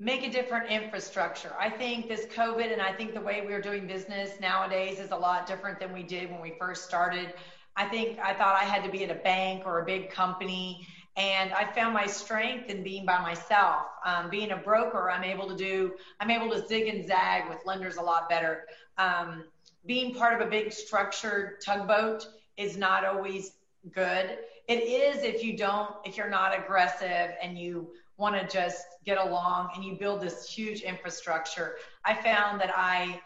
make 0.00 0.26
a 0.26 0.30
different 0.30 0.70
infrastructure. 0.70 1.52
I 1.58 1.70
think 1.70 2.08
this 2.08 2.26
COVID 2.26 2.72
and 2.72 2.82
I 2.82 2.92
think 2.92 3.14
the 3.14 3.20
way 3.20 3.42
we're 3.46 3.62
doing 3.62 3.86
business 3.86 4.40
nowadays 4.40 4.98
is 4.98 5.12
a 5.12 5.16
lot 5.16 5.46
different 5.46 5.78
than 5.78 5.92
we 5.92 6.02
did 6.02 6.30
when 6.30 6.40
we 6.40 6.54
first 6.58 6.84
started. 6.84 7.32
I 7.76 7.86
think 7.86 8.18
I 8.18 8.34
thought 8.34 8.56
I 8.60 8.64
had 8.64 8.84
to 8.84 8.90
be 8.90 9.04
at 9.04 9.10
a 9.10 9.20
bank 9.20 9.62
or 9.66 9.80
a 9.80 9.84
big 9.84 10.10
company. 10.10 10.86
And 11.16 11.52
I 11.52 11.72
found 11.72 11.94
my 11.94 12.06
strength 12.06 12.68
in 12.70 12.82
being 12.82 13.06
by 13.06 13.20
myself. 13.20 13.86
Um, 14.04 14.30
being 14.30 14.50
a 14.50 14.56
broker, 14.56 15.10
I'm 15.10 15.22
able 15.22 15.48
to 15.48 15.56
do, 15.56 15.92
I'm 16.18 16.30
able 16.30 16.50
to 16.50 16.66
zig 16.66 16.88
and 16.88 17.06
zag 17.06 17.48
with 17.48 17.58
lenders 17.64 17.96
a 17.96 18.02
lot 18.02 18.28
better. 18.28 18.66
Um, 18.98 19.44
being 19.86 20.14
part 20.14 20.40
of 20.40 20.46
a 20.46 20.50
big 20.50 20.72
structured 20.72 21.60
tugboat, 21.64 22.26
is 22.56 22.76
not 22.76 23.04
always 23.04 23.52
good. 23.92 24.38
It 24.68 24.82
is 24.82 25.22
if 25.22 25.42
you 25.44 25.56
don't, 25.56 25.90
if 26.04 26.16
you're 26.16 26.30
not 26.30 26.58
aggressive 26.58 27.34
and 27.42 27.58
you 27.58 27.90
want 28.16 28.34
to 28.36 28.46
just 28.46 28.84
get 29.04 29.18
along 29.18 29.70
and 29.74 29.84
you 29.84 29.96
build 29.96 30.20
this 30.20 30.48
huge 30.48 30.82
infrastructure. 30.82 31.76
I 32.04 32.14
found 32.14 32.60
that 32.60 32.72
I 32.74 33.20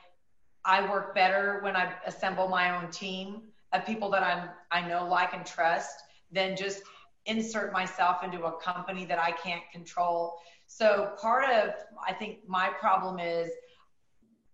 I 0.64 0.88
work 0.90 1.14
better 1.14 1.60
when 1.62 1.76
I 1.76 1.94
assemble 2.06 2.48
my 2.48 2.76
own 2.76 2.90
team 2.90 3.42
of 3.72 3.86
people 3.86 4.10
that 4.10 4.22
I'm 4.22 4.48
I 4.70 4.86
know, 4.86 5.06
like, 5.06 5.32
and 5.34 5.46
trust 5.46 6.02
than 6.32 6.56
just 6.56 6.82
insert 7.26 7.72
myself 7.72 8.24
into 8.24 8.44
a 8.44 8.52
company 8.60 9.04
that 9.04 9.18
I 9.18 9.30
can't 9.32 9.62
control. 9.72 10.34
So 10.66 11.14
part 11.20 11.44
of 11.50 11.74
I 12.06 12.12
think 12.12 12.48
my 12.48 12.68
problem 12.68 13.18
is 13.18 13.50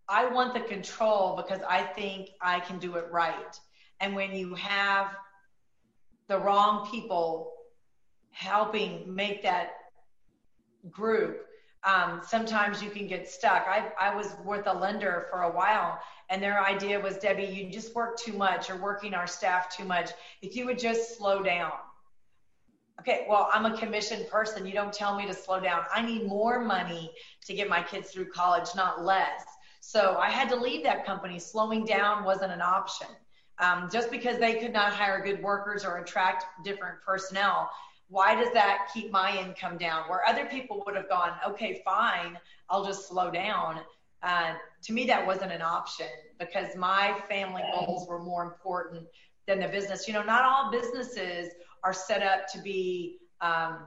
I 0.09 0.27
want 0.27 0.53
the 0.53 0.61
control 0.61 1.37
because 1.37 1.61
I 1.69 1.83
think 1.83 2.31
I 2.43 2.61
can 2.61 2.79
do 2.79 2.97
it 2.97 3.07
right. 3.11 3.59
And 4.05 4.15
when 4.15 4.37
you 4.37 4.55
have 4.57 5.17
the 6.29 6.39
wrong 6.39 6.87
people 6.91 7.53
helping 8.33 9.03
make 9.15 9.43
that 9.45 9.71
group, 10.91 11.47
um, 11.85 12.21
sometimes 12.23 12.83
you 12.83 12.91
can 12.91 13.07
get 13.07 13.27
stuck. 13.27 13.65
I, 13.67 13.93
I 13.99 14.15
was 14.15 14.37
with 14.45 14.67
a 14.67 14.75
lender 14.75 15.27
for 15.31 15.45
a 15.45 15.51
while, 15.51 15.99
and 16.29 16.43
their 16.43 16.63
idea 16.63 17.01
was 17.01 17.17
Debbie, 17.17 17.45
you 17.45 17.73
just 17.73 17.95
work 17.95 18.19
too 18.19 18.35
much. 18.35 18.69
You're 18.69 18.77
working 18.77 19.15
our 19.15 19.27
staff 19.27 19.75
too 19.75 19.87
much. 19.87 20.11
If 20.43 20.55
you 20.55 20.67
would 20.67 20.79
just 20.79 21.17
slow 21.17 21.43
down. 21.43 21.73
Okay, 23.01 23.25
well, 23.27 23.49
I'm 23.55 23.65
a 23.65 23.75
commissioned 23.75 24.29
person. 24.29 24.67
You 24.67 24.75
don't 24.75 24.93
tell 24.93 25.17
me 25.17 25.27
to 25.29 25.33
slow 25.33 25.61
down. 25.61 25.85
I 25.95 26.03
need 26.05 26.27
more 26.27 26.63
money 26.63 27.11
to 27.47 27.55
get 27.55 27.71
my 27.71 27.83
kids 27.83 28.11
through 28.11 28.27
college, 28.27 28.69
not 28.77 29.03
less. 29.03 29.45
So 29.81 30.19
I 30.21 30.29
had 30.29 30.51
to 30.51 30.57
leave 30.57 30.85
that 30.85 31.07
company. 31.07 31.39
Slowing 31.39 31.87
down 31.87 32.23
wasn't 32.23 32.53
an 32.53 32.61
option. 32.61 33.07
Um, 33.61 33.89
just 33.93 34.11
because 34.11 34.39
they 34.39 34.55
could 34.55 34.73
not 34.73 34.93
hire 34.93 35.23
good 35.23 35.43
workers 35.43 35.85
or 35.85 35.99
attract 35.99 36.45
different 36.65 37.01
personnel, 37.07 37.71
why 38.09 38.35
does 38.35 38.53
that 38.53 38.89
keep 38.93 39.11
my 39.11 39.37
income 39.39 39.79
down? 39.79 40.09
Where 40.09 40.27
other 40.27 40.47
people 40.47 40.83
would 40.87 40.97
have 40.97 41.09
gone, 41.09 41.33
okay, 41.47 41.81
fine, 41.85 42.39
I'll 42.69 42.85
just 42.85 43.09
slow 43.09 43.31
down. 43.31 43.81
Uh, 44.23 44.55
to 44.83 44.93
me, 44.93 45.05
that 45.07 45.25
wasn't 45.25 45.53
an 45.53 45.63
option 45.63 46.07
because 46.39 46.75
my 46.77 47.21
family 47.29 47.63
goals 47.73 48.09
were 48.09 48.23
more 48.23 48.43
important 48.43 49.07
than 49.47 49.61
the 49.61 49.69
business. 49.69 50.09
You 50.09 50.15
know, 50.15 50.23
not 50.23 50.45
all 50.45 50.71
businesses 50.71 51.53
are 51.83 51.93
set 51.93 52.23
up 52.23 52.47
to 52.53 52.59
be 52.59 53.19
um, 53.41 53.79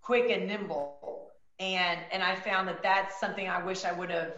quick 0.00 0.30
and 0.30 0.46
nimble. 0.46 1.30
And, 1.58 2.00
and 2.10 2.22
I 2.22 2.34
found 2.34 2.66
that 2.68 2.82
that's 2.82 3.20
something 3.20 3.48
I 3.48 3.62
wish 3.62 3.84
I 3.84 3.92
would 3.92 4.10
have 4.10 4.32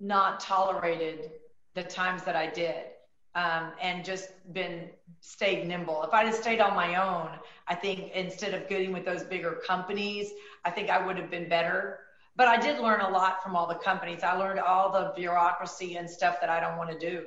not 0.00 0.40
tolerated 0.40 1.30
the 1.74 1.82
times 1.82 2.24
that 2.24 2.34
I 2.34 2.46
did 2.46 2.86
um, 3.34 3.72
and 3.80 4.04
just 4.04 4.30
been 4.52 4.90
stayed 5.20 5.66
nimble. 5.66 6.02
If 6.04 6.12
I'd 6.12 6.26
have 6.26 6.34
stayed 6.34 6.60
on 6.60 6.74
my 6.74 6.96
own, 6.96 7.30
I 7.66 7.74
think 7.74 8.12
instead 8.12 8.54
of 8.54 8.68
getting 8.68 8.92
with 8.92 9.04
those 9.04 9.24
bigger 9.24 9.60
companies, 9.66 10.30
I 10.64 10.70
think 10.70 10.90
I 10.90 11.04
would 11.04 11.16
have 11.16 11.30
been 11.30 11.48
better. 11.48 12.00
But 12.36 12.48
I 12.48 12.60
did 12.60 12.80
learn 12.80 13.00
a 13.00 13.08
lot 13.08 13.42
from 13.42 13.54
all 13.56 13.66
the 13.66 13.76
companies. 13.76 14.22
I 14.22 14.36
learned 14.36 14.60
all 14.60 14.92
the 14.92 15.12
bureaucracy 15.16 15.96
and 15.96 16.08
stuff 16.08 16.40
that 16.40 16.50
I 16.50 16.60
don't 16.60 16.76
want 16.76 16.90
to 16.90 16.98
do. 16.98 17.26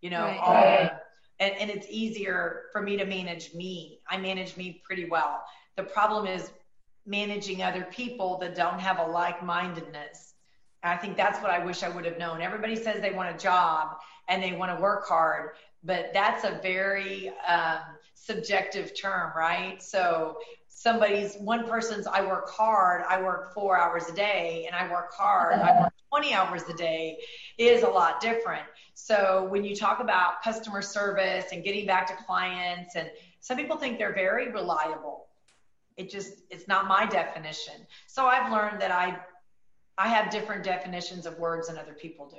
You 0.00 0.10
know, 0.10 0.24
right. 0.24 0.38
all 0.38 0.54
the, 0.54 0.92
and, 1.40 1.54
and 1.60 1.70
it's 1.70 1.86
easier 1.90 2.64
for 2.72 2.82
me 2.82 2.96
to 2.96 3.04
manage 3.04 3.54
me. 3.54 4.00
I 4.08 4.16
manage 4.18 4.56
me 4.56 4.82
pretty 4.84 5.08
well. 5.08 5.42
The 5.76 5.82
problem 5.84 6.26
is 6.26 6.50
managing 7.06 7.62
other 7.62 7.86
people 7.90 8.38
that 8.38 8.54
don't 8.54 8.78
have 8.78 8.98
a 8.98 9.10
like 9.10 9.44
mindedness. 9.44 10.29
I 10.82 10.96
think 10.96 11.16
that's 11.16 11.40
what 11.42 11.50
I 11.50 11.64
wish 11.64 11.82
I 11.82 11.88
would 11.88 12.04
have 12.04 12.18
known. 12.18 12.40
Everybody 12.40 12.76
says 12.76 13.00
they 13.00 13.12
want 13.12 13.34
a 13.34 13.38
job 13.38 13.96
and 14.28 14.42
they 14.42 14.52
want 14.52 14.74
to 14.74 14.82
work 14.82 15.06
hard. 15.06 15.50
But 15.84 16.10
that's 16.12 16.44
a 16.44 16.60
very 16.62 17.32
um, 17.46 17.78
subjective 18.14 18.98
term, 18.98 19.32
right? 19.36 19.82
So 19.82 20.38
somebody's 20.68 21.36
one 21.36 21.68
person's 21.68 22.06
I 22.06 22.22
work 22.22 22.50
hard, 22.50 23.04
I 23.08 23.20
work 23.20 23.52
four 23.52 23.78
hours 23.78 24.08
a 24.08 24.14
day, 24.14 24.64
and 24.66 24.74
I 24.74 24.90
work 24.90 25.12
hard, 25.12 25.54
I 25.54 25.82
work 25.82 25.92
20 26.10 26.34
hours 26.34 26.62
a 26.68 26.74
day 26.74 27.18
is 27.56 27.82
a 27.82 27.88
lot 27.88 28.20
different. 28.20 28.64
So 28.94 29.46
when 29.48 29.64
you 29.64 29.76
talk 29.76 30.00
about 30.00 30.42
customer 30.42 30.82
service 30.82 31.46
and 31.52 31.62
getting 31.62 31.86
back 31.86 32.06
to 32.08 32.24
clients, 32.24 32.96
and 32.96 33.10
some 33.40 33.56
people 33.56 33.76
think 33.76 33.98
they're 33.98 34.14
very 34.14 34.50
reliable. 34.50 35.28
It 35.96 36.10
just 36.10 36.42
it's 36.50 36.66
not 36.66 36.88
my 36.88 37.06
definition. 37.06 37.74
So 38.06 38.26
I've 38.26 38.50
learned 38.50 38.80
that 38.80 38.90
I 38.90 39.18
I 40.00 40.08
have 40.08 40.30
different 40.30 40.64
definitions 40.64 41.26
of 41.26 41.38
words 41.38 41.68
than 41.68 41.76
other 41.76 41.92
people 41.92 42.26
do. 42.26 42.38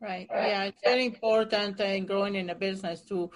Right. 0.00 0.28
Yeah, 0.30 0.64
it's 0.64 0.80
very 0.84 1.04
important 1.04 1.80
in 1.80 2.06
growing 2.06 2.36
in 2.36 2.48
a 2.50 2.54
business 2.54 3.00
to 3.10 3.30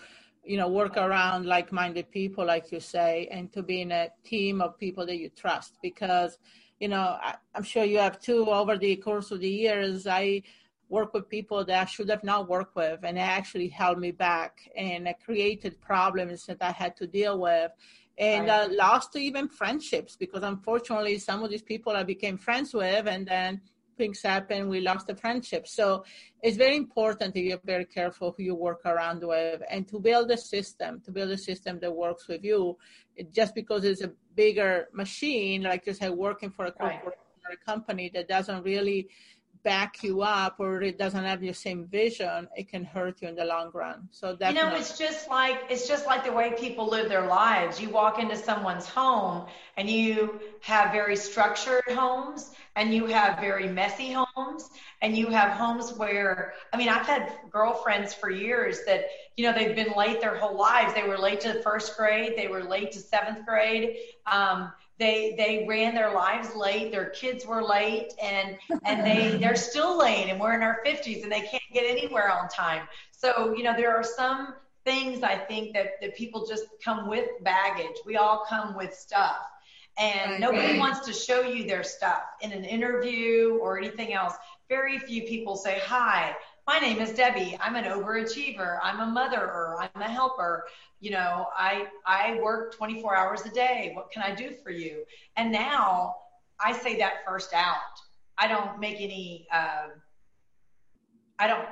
you 0.45 0.57
know 0.57 0.69
work 0.69 0.97
around 0.97 1.47
like-minded 1.47 2.11
people 2.11 2.45
like 2.45 2.71
you 2.71 2.79
say 2.79 3.29
and 3.31 3.53
to 3.53 3.63
be 3.63 3.81
in 3.81 3.91
a 3.91 4.11
team 4.25 4.61
of 4.61 4.79
people 4.79 5.05
that 5.07 5.17
you 5.17 5.31
trust 5.31 5.79
because 5.83 6.39
you 6.79 6.89
know 6.89 7.17
I, 7.29 7.37
i'm 7.55 7.63
sure 7.63 7.85
you 7.85 7.97
have 7.99 8.21
too 8.21 8.43
over 8.51 8.77
the 8.77 8.95
course 8.97 9.31
of 9.31 9.41
the 9.41 9.49
years 9.49 10.07
i 10.07 10.43
work 10.91 11.15
with 11.15 11.31
people 11.31 11.65
that 11.65 11.83
i 11.83 11.87
should 11.87 12.11
have 12.11 12.25
not 12.25 12.47
worked 12.47 12.77
with 12.77 13.01
and 13.05 13.17
it 13.17 13.23
actually 13.39 13.69
held 13.69 13.99
me 13.99 14.11
back 14.11 14.53
and 14.77 15.09
created 15.25 15.81
problems 15.81 16.45
that 16.45 16.59
i 16.61 16.73
had 16.73 16.95
to 16.99 17.07
deal 17.07 17.39
with 17.39 17.71
and 18.19 18.49
right. 18.49 18.71
uh, 18.71 18.73
lost 18.73 19.17
even 19.17 19.49
friendships 19.49 20.17
because 20.17 20.43
unfortunately 20.43 21.19
some 21.19 21.43
of 21.43 21.51
these 21.51 21.63
people 21.63 21.93
i 21.97 22.03
became 22.03 22.39
friends 22.39 22.73
with 22.73 23.07
and 23.09 23.27
then 23.27 23.61
things 23.97 24.23
happen, 24.23 24.69
we 24.69 24.81
lost 24.81 25.07
the 25.07 25.15
friendship. 25.15 25.67
So 25.67 26.05
it's 26.43 26.57
very 26.57 26.77
important 26.77 27.35
to 27.35 27.41
be 27.41 27.55
very 27.65 27.85
careful 27.85 28.35
who 28.37 28.43
you 28.43 28.55
work 28.55 28.81
around 28.85 29.23
with 29.23 29.63
and 29.71 29.87
to 29.89 29.99
build 29.99 30.31
a 30.31 30.37
system, 30.37 31.01
to 31.05 31.11
build 31.11 31.31
a 31.31 31.39
system 31.39 31.79
that 31.81 31.95
works 31.95 32.29
with 32.29 32.45
you. 32.45 32.77
It, 33.17 33.33
just 33.33 33.55
because 33.55 33.85
it's 33.85 34.03
a 34.03 34.13
bigger 34.35 34.89
machine, 34.93 35.63
like 35.63 35.87
you 35.87 35.95
said, 35.95 36.11
working 36.11 36.51
for 36.51 36.67
a 36.67 36.73
corporate 36.73 37.19
right. 37.49 37.65
company 37.65 38.11
that 38.15 38.29
doesn't 38.29 38.63
really 38.63 39.09
back 39.65 40.05
you 40.05 40.21
up 40.21 40.57
or 40.61 40.83
it 40.83 40.99
doesn't 40.99 41.25
have 41.25 41.41
the 41.41 41.53
same 41.53 41.87
vision, 41.87 42.47
it 42.55 42.69
can 42.69 42.85
hurt 42.85 43.21
you 43.23 43.29
in 43.29 43.35
the 43.35 43.45
long 43.45 43.71
run. 43.73 44.09
So 44.13 44.37
that 44.37 44.55
you 44.55 44.61
know, 44.61 44.75
it's 44.77 44.97
just 44.99 45.29
like 45.29 45.57
it's 45.71 45.89
just 45.89 46.07
like 46.07 46.25
the 46.25 46.33
way 46.33 46.53
people 46.57 46.87
live 46.89 47.09
their 47.09 47.27
lives. 47.27 47.81
You 47.81 47.89
walk 47.89 48.19
into 48.19 48.37
someone's 48.37 48.87
home 48.87 49.47
and 49.77 49.89
you 49.89 50.41
have 50.61 50.93
very 50.93 51.17
structured 51.17 51.85
homes 51.89 52.51
and 52.77 52.95
you 52.95 53.07
have 53.07 53.41
very 53.41 53.67
messy 53.67 54.13
homes 54.13 54.69
and 55.01 55.17
you 55.17 55.29
have 55.29 55.53
homes 55.53 55.93
where 55.95 56.55
I 56.73 56.77
mean 56.77 56.91
I've 56.91 57.07
had 57.07 57.33
girlfriends 57.51 58.13
for 58.13 58.31
years 58.31 58.85
that 58.87 59.07
you 59.37 59.45
know 59.45 59.53
they've 59.53 59.75
been 59.75 59.95
late 59.97 60.21
their 60.21 60.37
whole 60.37 60.57
lives. 60.57 60.93
They 60.95 61.09
were 61.09 61.19
late 61.19 61.41
to 61.41 61.63
first 61.63 61.97
grade, 61.97 62.35
they 62.37 62.49
were 62.49 62.63
late 62.63 62.93
to 62.93 63.01
seventh 63.01 63.47
grade. 63.47 63.97
Um, 64.31 64.73
they 64.99 65.35
they 65.37 65.67
ran 65.69 65.95
their 65.95 66.13
lives 66.13 66.55
late 66.55 66.93
their 66.93 67.11
kids 67.11 67.45
were 67.45 67.63
late 67.63 68.13
and 68.23 68.57
and 68.85 69.05
they 69.05 69.37
they're 69.41 69.57
still 69.57 69.99
late 69.99 70.29
and 70.29 70.41
we're 70.41 70.55
in 70.55 70.63
our 70.63 70.81
50s 70.87 71.23
and 71.23 71.33
they 71.33 71.41
can't 71.41 71.63
get 71.73 71.85
anywhere 71.85 72.31
on 72.31 72.49
time. 72.49 72.87
So 73.11 73.55
you 73.57 73.63
know 73.63 73.75
there 73.77 73.95
are 73.95 74.05
some 74.05 74.55
things 74.85 75.23
i 75.23 75.35
think 75.35 75.73
that 75.73 75.93
that 76.03 76.15
people 76.15 76.47
just 76.47 76.65
come 76.85 77.09
with 77.09 77.29
baggage. 77.43 77.97
We 78.05 78.17
all 78.17 78.45
come 78.49 78.77
with 78.77 78.95
stuff. 78.95 79.37
And 79.97 80.41
nobody 80.41 80.77
wants 80.77 81.07
to 81.07 81.13
show 81.13 81.43
you 81.43 81.69
their 81.69 81.85
stuff 81.85 82.23
in 82.41 82.51
an 82.51 82.65
interview 82.65 83.59
or 83.61 83.79
anything 83.79 84.13
else. 84.13 84.35
Very 84.69 84.99
few 84.99 85.23
people 85.23 85.55
say 85.55 85.81
hi 85.85 86.35
my 86.67 86.79
name 86.79 86.99
is 86.99 87.13
Debbie. 87.13 87.57
I'm 87.61 87.77
an 87.77 87.85
overachiever. 87.85 88.79
I'm 88.83 89.01
a 89.01 89.21
motherer. 89.21 89.77
I'm 89.79 90.03
a 90.03 90.09
helper. 90.09 90.65
You 91.01 91.11
know, 91.11 91.47
I 91.57 91.89
I 92.07 92.39
work 92.43 92.75
24 92.75 93.15
hours 93.15 93.45
a 93.45 93.51
day. 93.51 93.93
What 93.95 94.11
can 94.11 94.23
I 94.23 94.35
do 94.35 94.53
for 94.63 94.71
you? 94.71 95.05
And 95.37 95.53
now 95.53 96.17
I 96.59 96.73
say 96.73 96.97
that 96.99 97.25
first 97.27 97.53
out. 97.53 97.77
I 98.39 98.49
don't 98.49 98.81
make 98.81 98.97
any. 99.01 99.47
Uh, 99.53 99.89
I 101.39 101.47
don't 101.49 101.69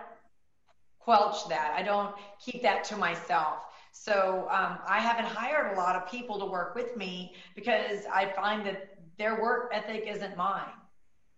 quelch 0.98 1.48
that. 1.48 1.74
I 1.76 1.82
don't 1.82 2.14
keep 2.44 2.62
that 2.62 2.84
to 2.84 2.96
myself. 2.96 3.64
So 3.92 4.46
um, 4.50 4.78
I 4.86 5.00
haven't 5.00 5.26
hired 5.26 5.76
a 5.76 5.80
lot 5.80 5.96
of 5.96 6.10
people 6.10 6.38
to 6.38 6.46
work 6.46 6.74
with 6.74 6.96
me 6.96 7.34
because 7.54 8.04
I 8.12 8.26
find 8.32 8.64
that 8.66 8.96
their 9.18 9.40
work 9.40 9.70
ethic 9.72 10.04
isn't 10.06 10.36
mine. 10.36 10.70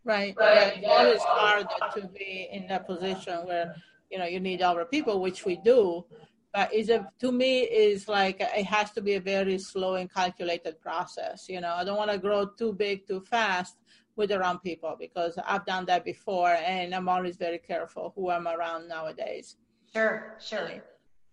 Right. 0.04 0.34
right. 0.38 0.74
It's 0.76 0.86
always 0.86 1.22
hard 1.22 1.66
to 1.94 2.08
be 2.08 2.48
in 2.52 2.66
that 2.68 2.86
position 2.86 3.46
where 3.46 3.74
you 4.10 4.18
know 4.18 4.26
you 4.26 4.38
need 4.38 4.60
other 4.60 4.84
people, 4.84 5.20
which 5.20 5.44
we 5.44 5.56
do. 5.56 6.04
But 6.52 6.72
is 6.72 6.90
a 6.90 7.08
to 7.20 7.32
me 7.32 7.60
is 7.60 8.06
like 8.06 8.40
it 8.40 8.66
has 8.66 8.92
to 8.92 9.00
be 9.00 9.14
a 9.14 9.20
very 9.20 9.58
slow 9.58 9.94
and 9.94 10.12
calculated 10.12 10.80
process. 10.80 11.46
You 11.48 11.60
know, 11.60 11.74
I 11.74 11.84
don't 11.84 11.96
want 11.96 12.10
to 12.10 12.18
grow 12.18 12.46
too 12.46 12.72
big 12.74 13.06
too 13.06 13.20
fast 13.22 13.76
with 14.14 14.28
the 14.28 14.38
wrong 14.38 14.58
people 14.58 14.94
because 14.98 15.38
I've 15.44 15.66
done 15.66 15.86
that 15.86 16.04
before, 16.04 16.54
and 16.54 16.94
I'm 16.94 17.08
always 17.08 17.36
very 17.36 17.58
careful 17.58 18.12
who 18.14 18.30
I'm 18.30 18.46
around 18.46 18.88
nowadays. 18.88 19.56
Sure, 19.92 20.36
sure. 20.38 20.84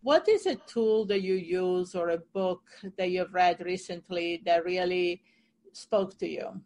What 0.02 0.28
is 0.28 0.48
a 0.48 0.56
tool 0.56 1.06
that 1.06 1.22
you 1.22 1.36
use 1.36 1.94
or 1.94 2.10
a 2.10 2.18
book 2.18 2.64
that 2.98 3.12
you've 3.12 3.34
read 3.34 3.60
recently 3.60 4.42
that 4.46 4.66
really 4.66 5.22
spoke 5.74 6.18
to 6.18 6.28
you? 6.28 6.62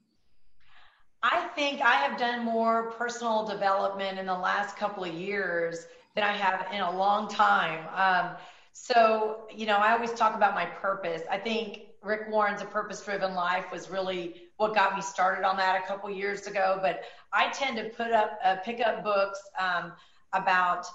I 1.28 1.48
think 1.56 1.82
I 1.82 1.96
have 1.96 2.20
done 2.20 2.46
more 2.46 2.92
personal 2.92 3.48
development 3.48 4.20
in 4.20 4.28
the 4.28 4.38
last 4.38 4.78
couple 4.78 5.04
of 5.04 5.12
years 5.12 5.88
than 6.14 6.24
I 6.24 6.32
have 6.34 6.68
in 6.72 6.82
a 6.82 6.92
long 6.92 7.28
time. 7.28 7.88
Um, 7.96 8.36
so, 8.74 9.48
you 9.52 9.66
know, 9.66 9.78
I 9.78 9.94
always 9.94 10.12
talk 10.12 10.36
about 10.36 10.54
my 10.54 10.66
purpose. 10.66 11.24
I 11.28 11.40
think 11.40 11.88
Rick 12.04 12.30
Warren's 12.30 12.62
A 12.62 12.66
Purpose 12.66 13.02
Driven 13.02 13.34
Life 13.34 13.72
was 13.72 13.90
really 13.90 14.36
what 14.58 14.76
got 14.76 14.96
me 14.96 15.02
started 15.02 15.44
on 15.44 15.58
that 15.58 15.84
a 15.84 15.88
couple 15.88 16.12
years 16.12 16.46
ago. 16.46 16.78
But 16.80 17.02
I 17.34 17.50
tend 17.50 17.78
to 17.78 17.86
put 17.86 18.12
up, 18.12 18.38
uh, 18.44 18.58
pick 18.58 18.80
up 18.80 19.04
books 19.04 19.40
um, 19.58 19.94
about 20.32 20.86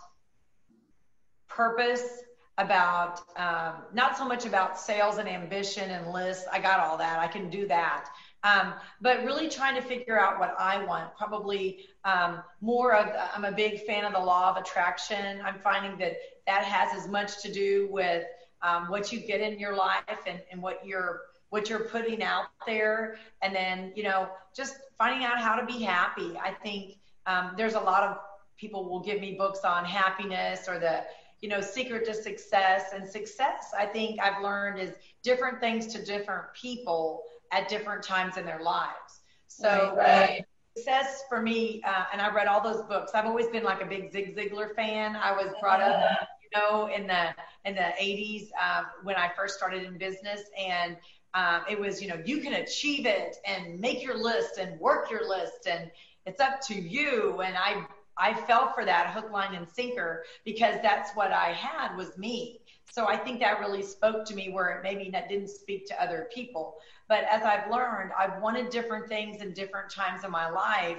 purpose, 1.48 2.22
about 2.56 3.20
um, 3.36 3.82
not 3.92 4.16
so 4.16 4.28
much 4.28 4.46
about 4.46 4.78
sales 4.78 5.18
and 5.18 5.28
ambition 5.28 5.90
and 5.90 6.12
lists. 6.12 6.46
I 6.52 6.60
got 6.60 6.78
all 6.78 6.96
that. 6.98 7.18
I 7.18 7.26
can 7.26 7.50
do 7.50 7.66
that. 7.66 8.08
Um, 8.43 8.72
but 9.03 9.22
really 9.24 9.49
trying 9.49 9.74
to 9.74 9.82
figure 9.82 10.18
out 10.18 10.41
what 10.41 10.55
I 10.59 10.82
want. 10.84 11.14
Probably 11.16 11.80
um, 12.05 12.43
more 12.62 12.95
of, 12.95 13.09
I'm 13.34 13.45
a 13.45 13.53
big 13.53 13.84
fan 13.84 14.05
of 14.05 14.14
the 14.14 14.18
law 14.18 14.51
of 14.51 14.57
attraction. 14.57 15.43
I'm 15.45 15.59
finding 15.59 15.99
that 15.99 16.14
that 16.47 16.64
has 16.64 16.99
as 16.99 17.09
much 17.09 17.43
to 17.43 17.53
do 17.53 17.88
with 17.91 18.24
um, 18.62 18.88
what 18.88 19.12
you 19.12 19.20
get 19.20 19.41
in 19.41 19.59
your 19.59 19.76
life 19.76 20.24
and, 20.26 20.41
and 20.51 20.62
what 20.62 20.84
you're 20.84 21.22
what 21.51 21.68
you're 21.68 21.84
putting 21.84 22.22
out 22.22 22.47
there 22.66 23.16
and 23.43 23.55
then 23.55 23.93
you 23.95 24.03
know 24.03 24.28
just 24.57 24.76
finding 24.97 25.24
out 25.24 25.38
how 25.38 25.55
to 25.57 25.66
be 25.66 25.82
happy 25.82 26.36
i 26.43 26.53
think 26.62 26.97
um, 27.26 27.53
there's 27.57 27.74
a 27.74 27.80
lot 27.80 28.03
of 28.03 28.18
people 28.57 28.88
will 28.88 29.01
give 29.01 29.20
me 29.20 29.34
books 29.34 29.61
on 29.64 29.84
happiness 29.84 30.68
or 30.68 30.78
the 30.78 31.03
you 31.41 31.49
know 31.49 31.61
secret 31.61 32.05
to 32.05 32.14
success 32.14 32.93
and 32.95 33.07
success 33.07 33.72
i 33.76 33.84
think 33.84 34.20
i've 34.20 34.43
learned 34.43 34.78
is 34.78 34.95
different 35.22 35.61
things 35.61 35.86
to 35.86 36.05
different 36.05 36.45
people 36.55 37.22
at 37.51 37.68
different 37.68 38.03
times 38.03 38.36
in 38.36 38.44
their 38.44 38.62
lives. 38.62 39.20
So 39.48 39.94
right, 39.96 40.44
success 40.76 41.24
for 41.28 41.42
me, 41.42 41.82
uh, 41.86 42.05
and 42.12 42.20
I 42.20 42.30
read 42.32 42.46
all 42.46 42.62
those 42.62 42.82
books. 42.82 43.12
I've 43.14 43.26
always 43.26 43.48
been 43.48 43.64
like 43.64 43.82
a 43.82 43.86
big 43.86 44.12
Zig 44.12 44.36
Ziglar 44.36 44.74
fan. 44.74 45.16
I 45.16 45.32
was 45.32 45.53
brought 45.61 45.80
up, 45.80 46.28
you 46.42 46.59
know, 46.59 46.86
in 46.86 47.07
the 47.07 47.34
in 47.64 47.74
the 47.74 47.92
80s 48.01 48.48
um, 48.55 48.86
when 49.03 49.16
I 49.16 49.30
first 49.36 49.57
started 49.57 49.84
in 49.84 49.98
business, 49.98 50.42
and 50.59 50.96
um, 51.34 51.62
it 51.68 51.78
was, 51.78 52.03
you 52.03 52.09
know, 52.09 52.20
you 52.24 52.38
can 52.38 52.55
achieve 52.55 53.07
it 53.07 53.36
and 53.46 53.78
make 53.80 54.03
your 54.03 54.16
list 54.16 54.59
and 54.59 54.78
work 54.80 55.11
your 55.11 55.28
list, 55.28 55.66
and 55.68 55.90
it's 56.26 56.40
up 56.40 56.61
to 56.68 56.74
you. 56.74 57.40
And 57.40 57.57
I 57.57 57.86
I 58.16 58.34
fell 58.34 58.72
for 58.72 58.84
that 58.84 59.12
hook, 59.14 59.30
line, 59.32 59.55
and 59.55 59.66
sinker 59.68 60.24
because 60.44 60.76
that's 60.82 61.11
what 61.14 61.32
I 61.32 61.53
had 61.53 61.96
was 61.96 62.16
me. 62.18 62.59
So 62.91 63.07
I 63.07 63.16
think 63.16 63.41
that 63.41 63.61
really 63.61 63.82
spoke 63.82 64.24
to 64.26 64.34
me 64.34 64.51
where 64.51 64.80
maybe 64.82 65.11
that 65.11 65.28
didn't 65.28 65.49
speak 65.49 65.86
to 65.86 66.03
other 66.03 66.28
people. 66.34 66.76
But 67.09 67.24
as 67.30 67.43
I've 67.43 67.70
learned, 67.70 68.11
I've 68.18 68.41
wanted 68.43 68.70
different 68.70 69.09
things 69.09 69.43
in 69.43 69.53
different 69.53 69.91
times 69.91 70.24
of 70.24 70.30
my 70.30 70.51
life 70.51 70.99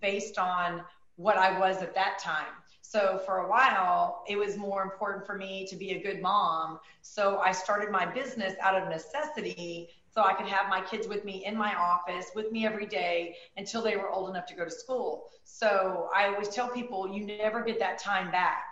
based 0.00 0.38
on 0.38 0.82
what 1.16 1.36
I 1.36 1.58
was 1.58 1.82
at 1.82 1.94
that 1.94 2.18
time. 2.18 2.52
So 2.80 3.20
for 3.26 3.38
a 3.38 3.48
while, 3.50 4.22
it 4.28 4.36
was 4.36 4.56
more 4.56 4.82
important 4.82 5.26
for 5.26 5.36
me 5.36 5.66
to 5.68 5.76
be 5.76 5.90
a 5.90 6.02
good 6.02 6.22
mom. 6.22 6.78
So 7.02 7.38
I 7.38 7.52
started 7.52 7.90
my 7.90 8.06
business 8.06 8.54
out 8.62 8.80
of 8.80 8.88
necessity 8.88 9.90
so 10.10 10.22
I 10.24 10.32
could 10.32 10.46
have 10.46 10.70
my 10.70 10.80
kids 10.80 11.06
with 11.06 11.24
me 11.24 11.44
in 11.44 11.56
my 11.56 11.74
office, 11.74 12.30
with 12.34 12.50
me 12.50 12.64
every 12.64 12.86
day 12.86 13.36
until 13.56 13.82
they 13.82 13.96
were 13.96 14.10
old 14.10 14.30
enough 14.30 14.46
to 14.46 14.54
go 14.54 14.64
to 14.64 14.70
school. 14.70 15.24
So 15.44 16.08
I 16.16 16.28
always 16.28 16.48
tell 16.48 16.68
people 16.68 17.12
you 17.12 17.26
never 17.26 17.62
get 17.62 17.78
that 17.80 17.98
time 17.98 18.30
back. 18.30 18.64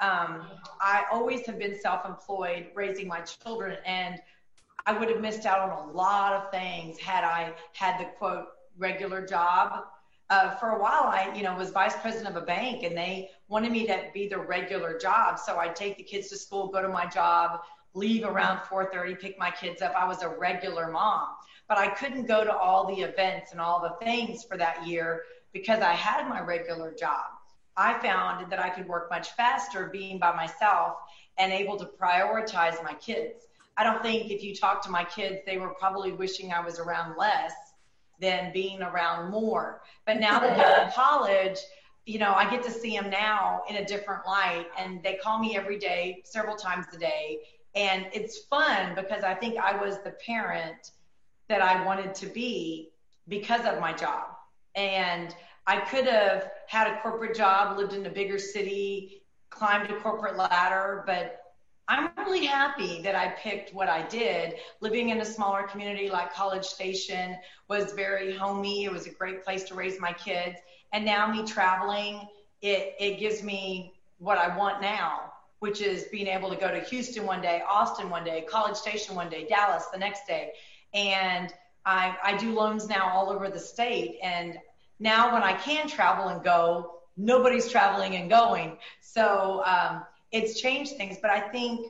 Um, 0.00 0.46
I 0.80 1.04
always 1.12 1.46
have 1.46 1.58
been 1.58 1.78
self 1.78 2.04
employed 2.06 2.68
raising 2.74 3.06
my 3.08 3.20
children, 3.20 3.78
and 3.86 4.20
I 4.86 4.92
would 4.98 5.08
have 5.10 5.20
missed 5.20 5.46
out 5.46 5.60
on 5.60 5.88
a 5.88 5.92
lot 5.92 6.32
of 6.34 6.50
things 6.50 6.98
had 6.98 7.24
I 7.24 7.54
had 7.72 8.00
the 8.00 8.06
quote 8.18 8.46
regular 8.76 9.24
job. 9.26 9.84
uh, 10.30 10.50
for 10.56 10.70
a 10.70 10.80
while, 10.80 11.04
I, 11.04 11.30
you 11.36 11.42
know, 11.42 11.54
was 11.56 11.70
vice 11.70 11.94
president 12.00 12.34
of 12.34 12.42
a 12.42 12.46
bank 12.46 12.84
and 12.84 12.96
they 12.96 13.30
wanted 13.48 13.70
me 13.70 13.86
to 13.86 14.04
be 14.14 14.28
the 14.28 14.38
regular 14.38 14.98
job. 14.98 15.38
So 15.38 15.58
I'd 15.58 15.76
take 15.76 15.98
the 15.98 16.02
kids 16.02 16.28
to 16.30 16.38
school, 16.38 16.68
go 16.68 16.80
to 16.80 16.88
my 16.88 17.06
job, 17.06 17.60
leave 17.94 18.24
around 18.24 18.60
4.30, 18.60 19.20
pick 19.20 19.38
my 19.38 19.50
kids 19.50 19.82
up. 19.82 19.92
I 19.94 20.06
was 20.06 20.22
a 20.22 20.28
regular 20.30 20.90
mom, 20.90 21.28
but 21.68 21.76
I 21.76 21.88
couldn't 21.88 22.26
go 22.26 22.44
to 22.44 22.56
all 22.56 22.86
the 22.86 23.02
events 23.02 23.52
and 23.52 23.60
all 23.60 23.82
the 23.82 24.04
things 24.04 24.42
for 24.44 24.56
that 24.56 24.86
year 24.86 25.24
because 25.52 25.82
I 25.82 25.92
had 25.92 26.26
my 26.28 26.40
regular 26.40 26.94
job. 26.94 27.26
I 27.76 27.98
found 28.00 28.50
that 28.50 28.58
I 28.58 28.70
could 28.70 28.86
work 28.86 29.10
much 29.10 29.32
faster 29.32 29.88
being 29.92 30.18
by 30.18 30.34
myself 30.34 30.96
and 31.38 31.52
able 31.52 31.78
to 31.78 31.86
prioritize 31.86 32.82
my 32.82 32.94
kids. 32.94 33.46
I 33.76 33.84
don't 33.84 34.02
think 34.02 34.30
if 34.30 34.42
you 34.42 34.54
talk 34.54 34.82
to 34.84 34.90
my 34.90 35.04
kids, 35.04 35.38
they 35.46 35.56
were 35.56 35.70
probably 35.70 36.12
wishing 36.12 36.52
I 36.52 36.60
was 36.60 36.78
around 36.78 37.16
less 37.16 37.52
than 38.20 38.52
being 38.52 38.82
around 38.82 39.30
more. 39.30 39.82
But 40.06 40.20
now 40.20 40.38
that 40.38 40.56
they're 40.56 40.86
in 40.86 40.92
college, 40.92 41.58
you 42.04 42.18
know, 42.18 42.34
I 42.34 42.50
get 42.50 42.62
to 42.64 42.70
see 42.70 42.96
them 42.96 43.10
now 43.10 43.62
in 43.68 43.76
a 43.76 43.84
different 43.84 44.26
light 44.26 44.66
and 44.78 45.02
they 45.02 45.14
call 45.14 45.38
me 45.38 45.56
every 45.56 45.78
day, 45.78 46.22
several 46.24 46.56
times 46.56 46.86
a 46.92 46.98
day. 46.98 47.38
And 47.74 48.06
it's 48.12 48.38
fun 48.50 48.94
because 48.94 49.24
I 49.24 49.34
think 49.34 49.56
I 49.58 49.80
was 49.82 49.98
the 50.04 50.14
parent 50.24 50.90
that 51.48 51.62
I 51.62 51.84
wanted 51.84 52.14
to 52.16 52.26
be 52.26 52.90
because 53.28 53.64
of 53.64 53.80
my 53.80 53.92
job. 53.92 54.24
And 54.74 55.34
I 55.66 55.80
could 55.80 56.06
have 56.06 56.50
had 56.66 56.88
a 56.88 57.00
corporate 57.00 57.36
job, 57.36 57.76
lived 57.78 57.92
in 57.92 58.06
a 58.06 58.10
bigger 58.10 58.38
city, 58.38 59.22
climbed 59.50 59.90
a 59.90 60.00
corporate 60.00 60.36
ladder, 60.36 61.04
but 61.06 61.38
I'm 61.88 62.10
really 62.16 62.46
happy 62.46 63.02
that 63.02 63.14
I 63.14 63.28
picked 63.30 63.74
what 63.74 63.88
I 63.88 64.02
did. 64.06 64.54
Living 64.80 65.10
in 65.10 65.20
a 65.20 65.24
smaller 65.24 65.64
community 65.64 66.08
like 66.08 66.32
College 66.32 66.64
Station 66.64 67.36
was 67.68 67.92
very 67.92 68.34
homey. 68.34 68.84
It 68.84 68.92
was 68.92 69.06
a 69.06 69.10
great 69.10 69.44
place 69.44 69.64
to 69.64 69.74
raise 69.74 70.00
my 70.00 70.12
kids. 70.12 70.58
And 70.92 71.04
now 71.04 71.30
me 71.30 71.44
traveling, 71.44 72.26
it, 72.60 72.94
it 72.98 73.18
gives 73.18 73.42
me 73.42 73.94
what 74.18 74.38
I 74.38 74.56
want 74.56 74.80
now, 74.80 75.32
which 75.58 75.80
is 75.80 76.04
being 76.04 76.28
able 76.28 76.48
to 76.50 76.56
go 76.56 76.70
to 76.70 76.80
Houston 76.80 77.26
one 77.26 77.42
day, 77.42 77.62
Austin 77.68 78.08
one 78.08 78.24
day, 78.24 78.46
College 78.48 78.76
Station 78.76 79.14
one 79.14 79.28
day, 79.28 79.46
Dallas 79.46 79.86
the 79.92 79.98
next 79.98 80.26
day. 80.26 80.52
And 80.94 81.52
I, 81.84 82.16
I 82.22 82.36
do 82.36 82.54
loans 82.54 82.88
now 82.88 83.10
all 83.12 83.28
over 83.28 83.48
the 83.48 83.58
state. 83.58 84.18
And 84.22 84.58
now 85.02 85.32
when 85.32 85.42
I 85.42 85.54
can 85.54 85.88
travel 85.88 86.28
and 86.28 86.42
go, 86.42 87.00
nobody's 87.16 87.68
traveling 87.68 88.14
and 88.16 88.30
going. 88.30 88.78
So 89.00 89.62
um, 89.66 90.04
it's 90.30 90.60
changed 90.60 90.96
things, 90.96 91.18
but 91.20 91.30
I 91.30 91.40
think 91.40 91.88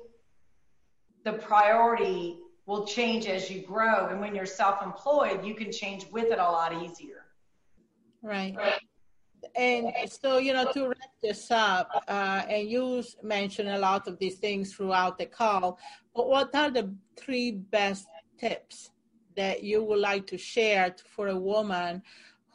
the 1.25 1.35
priority 1.35 2.39
will 2.67 2.87
change 2.87 3.27
as 3.27 3.51
you 3.51 3.61
grow. 3.61 4.09
And 4.09 4.21
when 4.21 4.35
you're 4.35 4.47
self 4.47 4.83
employed, 4.83 5.45
you 5.45 5.55
can 5.55 5.71
change 5.71 6.07
with 6.11 6.33
it 6.33 6.39
a 6.39 6.43
lot 6.43 6.83
easier. 6.83 7.27
Right. 8.23 8.57
And 9.57 9.93
so, 10.09 10.39
you 10.39 10.53
know, 10.55 10.71
to 10.73 10.89
wrap 10.89 11.13
this 11.21 11.51
up, 11.51 11.89
uh, 12.09 12.43
and 12.49 12.69
you 12.71 13.03
mentioned 13.23 13.69
a 13.69 13.79
lot 13.79 14.07
of 14.07 14.19
these 14.19 14.37
things 14.37 14.73
throughout 14.73 15.19
the 15.19 15.27
call, 15.27 15.79
but 16.15 16.29
what 16.29 16.55
are 16.55 16.71
the 16.71 16.95
three 17.17 17.51
best 17.51 18.07
tips 18.39 18.91
that 19.37 19.65
you 19.65 19.83
would 19.83 19.99
like 19.99 20.27
to 20.29 20.39
share 20.39 20.95
for 21.15 21.29
a 21.29 21.37
woman 21.37 22.03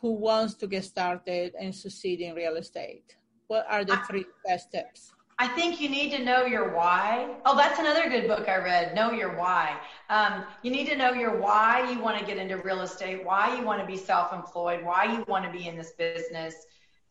who 0.02 0.12
wants 0.14 0.54
to 0.56 0.68
get 0.68 0.86
started 0.86 1.54
and 1.60 1.74
succeed 1.74 2.22
in 2.22 2.36
real 2.36 2.56
estate? 2.56 3.16
What 3.48 3.66
are 3.70 3.84
the 3.84 3.98
three 4.08 4.26
best 4.45 4.72
tips? 4.72 5.14
I 5.39 5.48
think 5.48 5.80
you 5.80 5.88
need 5.88 6.12
to 6.12 6.24
know 6.24 6.45
your 6.45 6.74
why. 6.76 7.36
Oh, 7.45 7.56
that's 7.56 7.80
another 7.80 8.10
good 8.10 8.28
book 8.28 8.50
I 8.50 8.58
read, 8.58 8.95
Know 8.95 9.12
Your 9.12 9.38
Why. 9.38 9.80
Um, 10.10 10.43
you 10.64 10.72
need 10.72 10.88
to 10.88 10.95
know 10.95 11.14
your 11.14 11.38
why 11.38 11.91
you 11.91 12.00
want 12.00 12.18
to 12.18 12.26
get 12.26 12.38
into 12.38 12.58
real 12.58 12.82
estate, 12.82 13.24
why 13.24 13.56
you 13.56 13.64
want 13.64 13.80
to 13.80 13.86
be 13.86 13.98
self 13.98 14.34
employed, 14.34 14.84
why 14.84 15.06
you 15.06 15.24
want 15.28 15.45
to 15.45 15.52
be 15.52 15.68
in 15.68 15.78
this 15.78 15.91
business. 15.91 16.56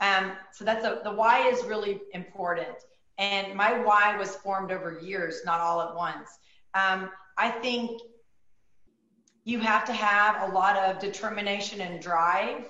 Um, 0.00 0.32
so 0.52 0.64
that's 0.64 0.84
a, 0.84 1.00
the 1.04 1.12
why 1.12 1.48
is 1.48 1.64
really 1.64 2.00
important. 2.14 2.76
And 3.18 3.54
my 3.54 3.78
why 3.78 4.16
was 4.18 4.34
formed 4.36 4.72
over 4.72 4.98
years, 5.00 5.42
not 5.44 5.60
all 5.60 5.80
at 5.80 5.94
once. 5.94 6.28
Um, 6.74 7.10
I 7.38 7.50
think 7.50 8.02
you 9.44 9.60
have 9.60 9.84
to 9.84 9.92
have 9.92 10.50
a 10.50 10.52
lot 10.52 10.76
of 10.76 10.98
determination 10.98 11.80
and 11.80 12.02
drive 12.02 12.68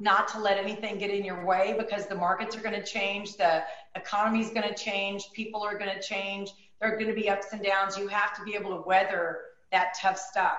not 0.00 0.28
to 0.28 0.38
let 0.38 0.58
anything 0.58 0.98
get 0.98 1.10
in 1.10 1.24
your 1.24 1.44
way 1.44 1.74
because 1.76 2.06
the 2.06 2.14
markets 2.14 2.56
are 2.56 2.60
going 2.60 2.74
to 2.74 2.84
change, 2.84 3.36
the 3.36 3.62
economy 3.94 4.40
is 4.40 4.50
going 4.50 4.68
to 4.68 4.74
change, 4.74 5.30
people 5.32 5.62
are 5.62 5.78
going 5.78 5.94
to 5.94 6.00
change, 6.00 6.52
there 6.80 6.92
are 6.92 6.96
going 6.96 7.08
to 7.08 7.14
be 7.14 7.28
ups 7.28 7.48
and 7.52 7.62
downs. 7.62 7.98
You 7.98 8.08
have 8.08 8.34
to 8.36 8.42
be 8.42 8.54
able 8.54 8.70
to 8.76 8.82
weather 8.86 9.40
that 9.70 9.94
tough 10.00 10.18
stuff. 10.18 10.58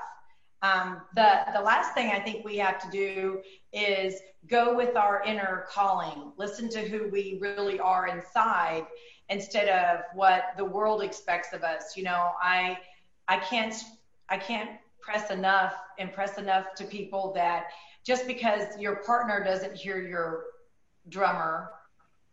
Um, 0.62 1.02
the 1.16 1.40
the 1.54 1.62
last 1.62 1.96
thing 1.96 2.12
I 2.12 2.20
think 2.20 2.46
we 2.46 2.58
have 2.58 2.80
to 2.82 2.90
do 2.92 3.42
is 3.74 4.20
go 4.48 4.76
with 4.76 4.96
our 4.96 5.24
inner 5.24 5.66
calling. 5.70 6.32
Listen 6.38 6.70
to 6.70 6.82
who 6.82 7.10
we 7.10 7.40
really 7.42 7.80
are 7.80 8.08
inside 8.08 8.86
instead 9.30 9.70
of 9.70 10.02
what 10.14 10.54
the 10.58 10.66
world 10.66 11.02
expects 11.02 11.52
of 11.54 11.64
us. 11.64 11.98
You 11.98 12.04
know, 12.04 12.34
I 12.40 12.78
I 13.28 13.38
can't 13.38 13.74
I 14.30 14.38
can't 14.38 14.70
press 15.00 15.32
enough 15.32 15.74
impress 15.98 16.38
enough 16.38 16.76
to 16.76 16.84
people 16.84 17.32
that 17.34 17.68
just 18.04 18.28
because 18.28 18.78
your 18.80 18.98
partner 18.98 19.44
doesn't 19.44 19.76
hear 19.76 20.02
your 20.02 20.46
drummer 21.10 21.72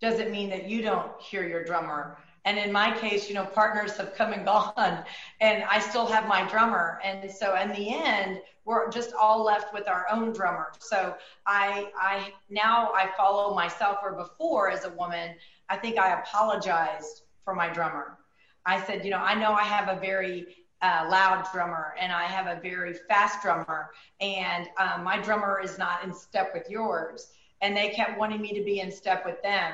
doesn't 0.01 0.31
mean 0.31 0.49
that 0.51 0.69
you 0.69 0.83
don't 0.83 1.11
hear 1.21 1.47
your 1.47 1.65
drummer. 1.65 2.19
And 2.45 2.57
in 2.57 2.73
my 2.73 2.97
case, 2.97 3.29
you 3.29 3.35
know, 3.35 3.45
partners 3.45 3.97
have 3.97 4.15
come 4.15 4.33
and 4.33 4.45
gone, 4.45 5.05
and 5.41 5.65
I 5.65 5.81
still 5.81 6.07
have 6.07 6.27
my 6.27 6.49
drummer. 6.49 7.01
And 7.05 7.31
so, 7.31 7.55
in 7.57 7.69
the 7.71 7.93
end, 7.93 8.41
we're 8.65 8.91
just 8.91 9.13
all 9.13 9.45
left 9.45 9.75
with 9.75 9.89
our 9.89 10.07
own 10.11 10.33
drummer. 10.33 10.73
So, 10.79 11.15
I, 11.47 11.91
I 11.99 12.33
now 12.49 12.91
I 12.95 13.11
follow 13.17 13.55
myself. 13.55 13.99
Or 14.03 14.13
before, 14.13 14.71
as 14.71 14.85
a 14.85 14.91
woman, 14.91 15.35
I 15.69 15.77
think 15.77 15.99
I 15.99 16.19
apologized 16.21 17.23
for 17.45 17.55
my 17.55 17.69
drummer. 17.69 18.17
I 18.65 18.83
said, 18.85 19.05
you 19.05 19.11
know, 19.11 19.19
I 19.19 19.35
know 19.35 19.53
I 19.53 19.65
have 19.65 19.89
a 19.95 20.01
very 20.01 20.47
uh, 20.83 21.09
loud 21.11 21.47
drummer 21.53 21.95
and 22.01 22.13
I 22.13 22.25
have 22.25 22.47
a 22.47 22.61
very 22.61 22.95
fast 23.09 23.43
drummer, 23.43 23.91
and 24.21 24.69
um, 24.79 25.03
my 25.03 25.19
drummer 25.19 25.61
is 25.63 25.79
not 25.79 26.05
in 26.05 26.15
step 26.15 26.51
with 26.55 26.69
yours. 26.71 27.29
And 27.61 27.77
they 27.77 27.89
kept 27.89 28.17
wanting 28.19 28.41
me 28.41 28.53
to 28.53 28.63
be 28.63 28.79
in 28.81 28.93
step 28.93 29.27
with 29.27 29.43
them. 29.43 29.73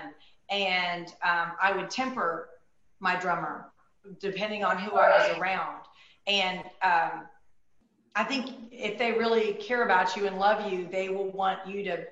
And 0.49 1.09
um, 1.23 1.53
I 1.61 1.73
would 1.75 1.91
temper 1.91 2.49
my 3.01 3.15
drummer 3.17 3.67
depending 4.21 4.65
on 4.65 4.79
who 4.79 4.97
I 4.97 5.11
was 5.11 5.39
around. 5.39 5.83
And 6.27 6.61
um, 6.83 7.27
I 8.15 8.25
think 8.25 8.69
if 8.71 8.99
they 8.99 9.13
really 9.13 9.55
care 9.55 9.85
about 9.85 10.17
you 10.17 10.27
and 10.27 10.39
love 10.39 10.71
you, 10.71 10.89
they 10.91 11.09
will 11.09 11.31
want 11.31 11.67
you 11.67 11.85
to 11.85 12.05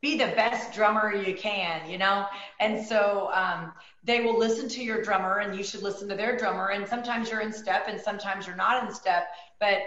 be 0.00 0.16
the 0.16 0.28
best 0.28 0.72
drummer 0.72 1.14
you 1.14 1.34
can, 1.34 1.88
you 1.88 1.98
know? 1.98 2.26
And 2.58 2.84
so 2.84 3.30
um, 3.34 3.72
they 4.02 4.22
will 4.22 4.38
listen 4.38 4.68
to 4.70 4.82
your 4.82 5.02
drummer 5.02 5.38
and 5.38 5.56
you 5.56 5.62
should 5.62 5.82
listen 5.82 6.08
to 6.08 6.14
their 6.14 6.36
drummer. 6.36 6.68
And 6.68 6.88
sometimes 6.88 7.30
you're 7.30 7.40
in 7.40 7.52
step 7.52 7.84
and 7.86 8.00
sometimes 8.00 8.46
you're 8.46 8.56
not 8.56 8.86
in 8.86 8.94
step, 8.94 9.28
but 9.58 9.78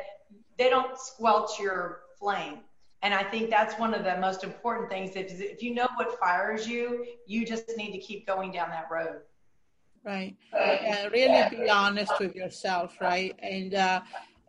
they 0.57 0.70
don't 0.70 0.97
squelch 0.99 1.59
your 1.59 2.01
flame. 2.20 2.59
And 3.01 3.14
I 3.14 3.24
think 3.24 3.49
that's 3.49 3.78
one 3.80 3.93
of 3.93 4.03
the 4.03 4.18
most 4.20 4.43
important 4.43 4.89
things. 4.89 5.16
If, 5.16 5.32
if 5.41 5.61
you 5.64 5.74
know 5.74 5.88
what 5.95 6.18
fires 6.20 6.68
you, 6.68 7.05
you 7.26 7.45
just 7.45 7.76
need 7.76 7.91
to 7.91 7.97
keep 7.97 8.26
going 8.26 8.51
down 8.51 8.70
that 8.70 8.88
road. 8.89 9.22
Right. 10.05 10.36
And 10.53 11.11
really 11.11 11.49
be 11.49 11.70
honest 11.70 12.14
with 12.20 12.36
yourself, 12.36 12.97
right? 13.01 13.36
And, 13.39 13.74
uh, 13.74 14.01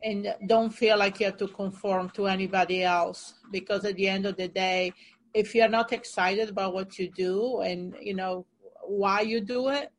and 0.04 0.34
don't 0.46 0.70
feel 0.70 0.98
like 0.98 1.18
you 1.18 1.26
have 1.26 1.38
to 1.38 1.48
conform 1.48 2.10
to 2.10 2.26
anybody 2.26 2.84
else 2.84 3.34
because 3.50 3.84
at 3.84 3.96
the 3.96 4.06
end 4.06 4.26
of 4.26 4.36
the 4.36 4.48
day, 4.48 4.92
if 5.34 5.54
you're 5.54 5.68
not 5.68 5.92
excited 5.92 6.48
about 6.48 6.72
what 6.72 6.98
you 6.98 7.10
do 7.10 7.60
and 7.60 7.94
you 8.00 8.14
know 8.14 8.46
why 8.86 9.20
you 9.20 9.40
do 9.40 9.68
it, 9.68 9.90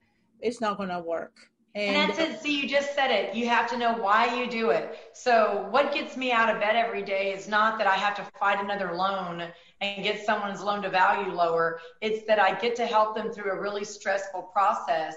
it's 0.42 0.62
not 0.62 0.78
going 0.78 0.90
to 0.90 1.00
work. 1.00 1.34
And, 1.76 1.98
and, 1.98 2.10
that's 2.10 2.20
it. 2.20 2.40
See, 2.40 2.62
you 2.62 2.70
just 2.70 2.96
said 2.96 3.12
it. 3.12 3.36
You 3.36 3.50
have 3.50 3.70
to 3.72 3.78
know 3.78 3.98
why 3.98 4.34
you 4.34 4.50
do 4.50 4.70
it. 4.70 4.98
So, 5.12 5.68
what 5.72 5.94
gets 5.94 6.16
me 6.16 6.32
out 6.32 6.54
of 6.54 6.62
bed 6.62 6.78
every 6.78 7.04
day 7.04 7.34
is 7.34 7.50
not 7.50 7.78
that 7.80 7.86
I 7.86 7.96
have 7.96 8.16
to 8.16 8.24
fight 8.40 8.64
another 8.64 8.96
loan 8.96 9.50
and 9.82 10.04
get 10.04 10.26
someone's 10.26 10.62
loan 10.62 10.82
to 10.84 10.90
value 10.90 11.34
lower. 11.34 11.82
It's 12.00 12.26
that 12.28 12.40
I 12.40 12.58
get 12.58 12.78
to 12.78 12.86
help 12.86 13.14
them 13.14 13.30
through 13.30 13.52
a 13.52 13.60
really 13.60 13.84
stressful 13.84 14.44
process 14.54 15.16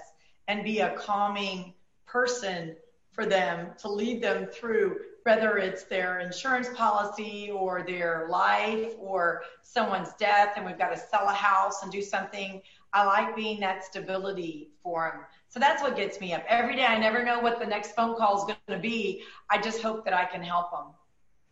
and 0.49 0.61
be 0.61 0.79
a 0.79 0.93
calming 0.97 1.73
person 2.05 2.75
for 3.13 3.25
them 3.25 3.69
to 3.79 3.89
lead 3.89 4.21
them 4.21 4.47
through 4.47 4.97
whether 5.29 5.57
it's 5.57 5.83
their 5.83 6.21
insurance 6.21 6.69
policy 6.75 7.51
or 7.53 7.83
their 7.83 8.25
life 8.31 8.93
or 8.99 9.43
someone's 9.61 10.11
death 10.13 10.53
and 10.55 10.65
we've 10.65 10.79
got 10.79 10.89
to 10.89 10.97
sell 10.97 11.27
a 11.27 11.37
house 11.49 11.83
and 11.83 11.91
do 11.91 12.01
something. 12.01 12.59
I 12.93 13.05
like 13.05 13.35
being 13.35 13.59
that 13.59 13.83
stability 13.83 14.71
for 14.81 15.11
them. 15.13 15.25
So 15.47 15.59
that's 15.59 15.83
what 15.83 15.95
gets 15.95 16.19
me 16.19 16.33
up 16.33 16.43
every 16.47 16.75
day. 16.75 16.85
I 16.85 16.97
never 16.97 17.23
know 17.23 17.39
what 17.39 17.59
the 17.59 17.67
next 17.67 17.91
phone 17.95 18.15
call 18.17 18.39
is 18.39 18.45
going 18.45 18.75
to 18.75 18.79
be. 18.79 19.21
I 19.51 19.61
just 19.61 19.83
hope 19.83 20.03
that 20.05 20.15
I 20.15 20.25
can 20.25 20.41
help 20.41 20.71
them. 20.71 20.87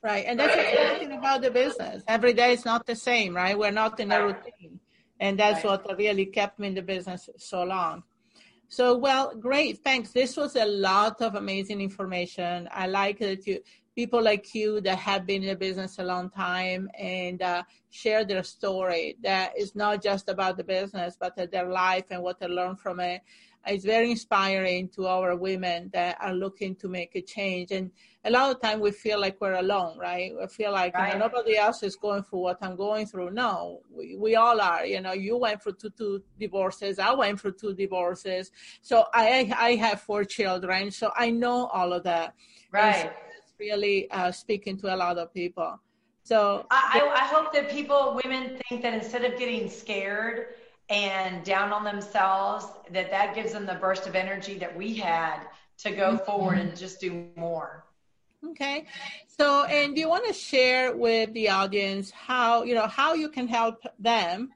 Right. 0.01 0.25
And 0.28 0.39
that's 0.39 0.55
the 0.55 1.05
thing 1.05 1.11
about 1.11 1.43
the 1.43 1.51
business. 1.51 2.03
Every 2.07 2.34
day 2.34 2.53
is 2.53 2.65
not 2.65 2.88
the 2.88 2.95
same, 2.95 3.36
right? 3.36 3.55
We're 3.55 3.69
not 3.69 3.99
in 3.99 4.11
a 4.11 4.25
routine. 4.25 4.80
And 5.19 5.38
that's 5.38 5.63
right. 5.63 5.86
what 5.86 5.97
really 5.99 6.25
kept 6.25 6.57
me 6.57 6.69
in 6.69 6.73
the 6.73 6.82
business 6.82 7.30
so 7.38 7.61
long. 7.61 8.01
So, 8.70 8.97
well, 8.97 9.34
great. 9.36 9.80
Thanks. 9.84 10.11
This 10.11 10.36
was 10.36 10.55
a 10.55 10.65
lot 10.65 11.22
of 11.22 11.36
amazing 11.36 11.82
information. 11.82 12.68
I 12.72 12.88
like 12.88 13.20
that 13.20 13.47
you, 13.47 13.59
people 13.95 14.22
like 14.22 14.53
you 14.53 14.82
that 14.82 14.97
have 14.99 15.26
been 15.26 15.41
in 15.43 15.49
the 15.49 15.55
business 15.55 15.99
a 15.99 16.03
long 16.03 16.30
time 16.30 16.89
and 16.99 17.41
uh, 17.41 17.63
share 17.89 18.26
their 18.26 18.43
story. 18.43 19.18
That 19.24 19.53
is 19.57 19.76
not 19.76 20.03
just 20.03 20.28
about 20.30 20.57
the 20.57 20.63
business, 20.63 21.18
but 21.20 21.36
their 21.51 21.70
life 21.70 22.05
and 22.11 22.22
what 22.22 22.39
they 22.39 22.47
learn 22.47 22.76
from 22.76 22.99
it 22.99 23.22
it's 23.68 23.86
very 23.86 24.11
inspiring 24.11 24.89
to 24.89 25.07
our 25.07 25.36
women 25.36 25.89
that 25.93 26.18
are 26.20 26.34
looking 26.34 26.76
to 26.76 26.88
make 26.88 27.15
a 27.15 27.22
change. 27.22 27.72
And 27.72 27.91
a 28.28 28.30
lot 28.30 28.53
of 28.53 28.61
time 28.61 28.80
we 28.80 28.91
feel 28.91 29.19
like 29.19 29.39
we're 29.39 29.53
alone, 29.53 29.97
right? 29.97 30.34
We 30.38 30.47
feel 30.47 30.71
like 30.71 30.93
right. 30.93 31.13
you 31.13 31.19
know, 31.19 31.28
nobody 31.28 31.57
else 31.57 31.82
is 31.82 31.95
going 31.95 32.23
through 32.23 32.39
what 32.39 32.57
I'm 32.61 32.75
going 32.75 33.05
through. 33.07 33.32
No, 33.32 33.82
we, 33.89 34.17
we 34.17 34.36
all 34.36 34.59
are. 34.59 34.86
You 34.86 35.01
know, 35.01 35.13
you 35.13 35.38
went 35.38 35.63
through 35.63 35.78
two, 35.82 35.89
two 35.91 36.21
divorces. 36.39 36.99
I 36.99 37.13
went 37.13 37.39
through 37.39 37.53
two 37.53 37.73
divorces. 37.73 38.51
So 38.82 39.05
I 39.13 39.53
I 39.57 39.75
have 39.75 40.01
four 40.01 40.25
children. 40.25 40.91
So 40.91 41.11
I 41.15 41.30
know 41.30 41.67
all 41.67 41.93
of 41.93 42.03
that. 42.03 42.34
Right. 42.71 43.03
So 43.03 43.07
it's 43.38 43.53
really 43.59 44.11
uh, 44.11 44.32
speaking 44.32 44.78
to 44.80 44.93
a 44.93 44.97
lot 44.97 45.17
of 45.17 45.34
people. 45.34 45.80
So 46.23 46.67
I, 46.69 47.09
I 47.15 47.25
hope 47.34 47.53
that 47.53 47.71
people, 47.71 48.19
women, 48.21 48.59
think 48.67 48.82
that 48.82 48.93
instead 48.93 49.23
of 49.23 49.39
getting 49.39 49.69
scared 49.69 50.55
and 50.89 51.43
down 51.45 51.71
on 51.71 51.86
themselves 51.86 52.65
that 52.91 53.09
that 53.11 53.36
gives 53.36 53.53
them 53.53 53.65
the 53.65 53.75
burst 53.75 54.07
of 54.07 54.15
energy 54.15 54.57
that 54.57 54.75
we 54.75 54.93
had 54.93 55.43
to 55.78 55.91
go 55.91 56.13
mm-hmm. 56.13 56.25
forward 56.25 56.57
and 56.57 56.75
just 56.78 56.99
do 56.99 57.28
more 57.36 57.86
okay 58.45 58.85
so 59.27 59.65
and 59.65 59.95
do 59.95 60.01
you 60.01 60.09
want 60.09 60.25
to 60.25 60.33
share 60.33 60.95
with 60.95 61.33
the 61.33 61.49
audience 61.49 62.11
how 62.11 62.63
you 62.63 62.75
know 62.75 62.88
how 62.88 63.13
you 63.13 63.29
can 63.29 63.47
help 63.47 63.81
them 63.99 64.49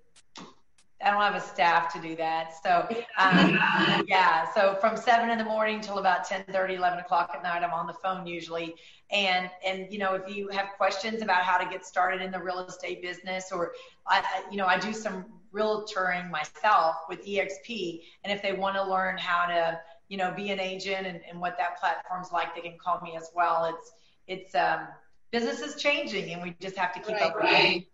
I 1.04 1.12
don't 1.12 1.22
have 1.22 1.36
a 1.36 1.42
staff 1.42 1.94
to 1.94 2.02
do 2.02 2.16
that. 2.18 2.54
So, 2.62 2.88
um, 3.18 3.58
yeah. 4.08 4.52
So 4.54 4.76
from 4.82 4.98
seven 4.98 5.30
in 5.30 5.38
the 5.38 5.46
morning 5.46 5.80
till 5.80 5.98
about 5.98 6.26
10, 6.26 6.46
30, 6.52 6.76
11 6.76 7.00
o'clock 7.00 7.32
at 7.34 7.42
night, 7.42 7.64
I'm 7.64 7.72
on 7.72 7.88
the 7.88 7.94
phone 7.94 8.28
usually. 8.28 8.76
And, 9.12 9.50
and, 9.66 9.92
you 9.92 9.98
know, 9.98 10.16
if 10.16 10.34
you 10.34 10.50
have 10.50 10.70
questions 10.78 11.22
about 11.22 11.44
how 11.44 11.58
to 11.58 11.70
get 11.70 11.86
started 11.86 12.22
in 12.22 12.32
the 12.32 12.40
real 12.40 12.60
estate 12.60 13.02
business 13.02 13.52
or, 13.52 13.74
I, 14.08 14.44
you 14.52 14.58
know, 14.58 14.66
I 14.66 14.78
do 14.78 14.94
some 14.94 15.26
realtoring 15.54 16.30
myself 16.30 16.96
with 17.08 17.26
EXP. 17.26 18.02
And 18.24 18.34
if 18.34 18.42
they 18.42 18.54
want 18.54 18.76
to 18.76 18.84
learn 18.84 19.18
how 19.18 19.48
to, 19.48 19.80
you 20.10 20.18
know, 20.18 20.34
be 20.36 20.52
an 20.52 20.60
agent 20.60 21.08
and, 21.08 21.22
and 21.30 21.40
what 21.40 21.58
that 21.58 21.80
platform's 21.80 22.32
like, 22.32 22.54
they 22.56 22.62
can 22.62 22.78
call 22.78 23.00
me 23.02 23.16
as 23.16 23.32
well. 23.34 23.66
It's, 23.66 23.94
it's, 24.28 24.54
um, 24.54 24.88
business 25.32 25.62
is 25.62 25.82
changing 25.82 26.34
and 26.34 26.42
we 26.42 26.56
just 26.60 26.76
have 26.76 26.94
to 26.94 27.00
keep 27.00 27.16
right, 27.16 27.22
up 27.22 27.36
right. 27.36 27.88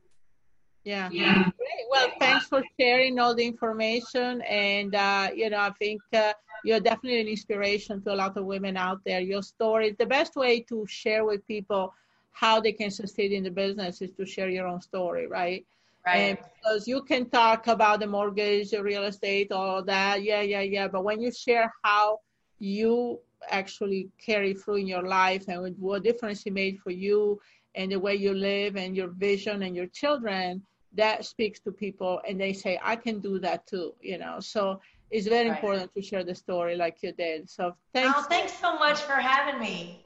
Yeah. 0.83 1.09
yeah. 1.11 1.49
Well, 1.89 2.11
thanks 2.19 2.47
for 2.47 2.63
sharing 2.79 3.19
all 3.19 3.35
the 3.35 3.45
information. 3.45 4.41
And, 4.41 4.95
uh, 4.95 5.29
you 5.35 5.49
know, 5.49 5.59
I 5.59 5.71
think 5.71 6.01
uh, 6.13 6.33
you're 6.63 6.79
definitely 6.79 7.21
an 7.21 7.27
inspiration 7.27 8.01
to 8.03 8.13
a 8.13 8.15
lot 8.15 8.37
of 8.37 8.45
women 8.45 8.75
out 8.77 9.01
there. 9.05 9.19
Your 9.19 9.41
story, 9.41 9.95
the 9.97 10.05
best 10.05 10.35
way 10.35 10.61
to 10.61 10.85
share 10.87 11.25
with 11.25 11.45
people 11.47 11.93
how 12.31 12.59
they 12.59 12.71
can 12.71 12.91
succeed 12.91 13.31
in 13.31 13.43
the 13.43 13.51
business 13.51 14.01
is 14.01 14.11
to 14.17 14.25
share 14.25 14.49
your 14.49 14.67
own 14.67 14.81
story, 14.81 15.27
right? 15.27 15.65
Right. 16.05 16.17
And 16.17 16.37
because 16.37 16.87
you 16.87 17.01
can 17.01 17.29
talk 17.29 17.67
about 17.67 17.99
the 17.99 18.07
mortgage, 18.07 18.73
real 18.73 19.05
estate, 19.05 19.51
all 19.51 19.83
that. 19.83 20.21
Yeah, 20.23 20.41
yeah, 20.41 20.61
yeah. 20.61 20.87
But 20.87 21.03
when 21.03 21.19
you 21.19 21.31
share 21.31 21.73
how 21.83 22.19
you 22.59 23.19
actually 23.49 24.09
carry 24.23 24.53
through 24.53 24.75
in 24.75 24.87
your 24.87 25.03
life 25.03 25.47
and 25.47 25.75
what 25.79 26.03
difference 26.03 26.45
it 26.45 26.53
made 26.53 26.79
for 26.79 26.91
you 26.91 27.39
and 27.73 27.91
the 27.91 27.99
way 27.99 28.15
you 28.15 28.33
live 28.33 28.75
and 28.75 28.95
your 28.95 29.07
vision 29.07 29.63
and 29.63 29.75
your 29.75 29.87
children, 29.87 30.61
that 30.95 31.25
speaks 31.25 31.59
to 31.59 31.71
people 31.71 32.21
and 32.27 32.39
they 32.39 32.53
say 32.53 32.79
i 32.83 32.95
can 32.95 33.19
do 33.19 33.39
that 33.39 33.65
too 33.67 33.93
you 34.01 34.17
know? 34.17 34.39
So 34.39 34.79
it's 35.11 35.27
very 35.27 35.49
right. 35.49 35.55
important 35.55 35.93
to 35.93 36.01
share 36.01 36.23
the 36.23 36.33
story 36.33 36.75
like 36.75 36.97
you 37.03 37.11
did. 37.11 37.47
So 37.47 37.75
thanks. 37.93 38.17
Oh, 38.17 38.25
thanks 38.27 38.53
so 38.59 38.77
much 38.79 38.99
for 39.01 39.13
having 39.13 39.59
me. 39.61 40.05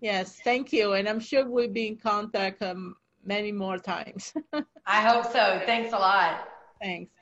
Yes 0.00 0.40
thank 0.42 0.72
you. 0.72 0.94
And 0.94 1.08
i'm 1.08 1.20
sure 1.20 1.46
we'll 1.46 1.68
be 1.68 1.88
in 1.88 1.96
contact 1.96 2.62
um, 2.62 2.96
many 3.24 3.52
more 3.52 3.78
times. 3.78 4.32
I 4.86 5.00
hope 5.02 5.26
so. 5.26 5.60
Thanks 5.66 5.92
a 5.92 5.98
lot. 5.98 6.48
Thanks 6.80 7.12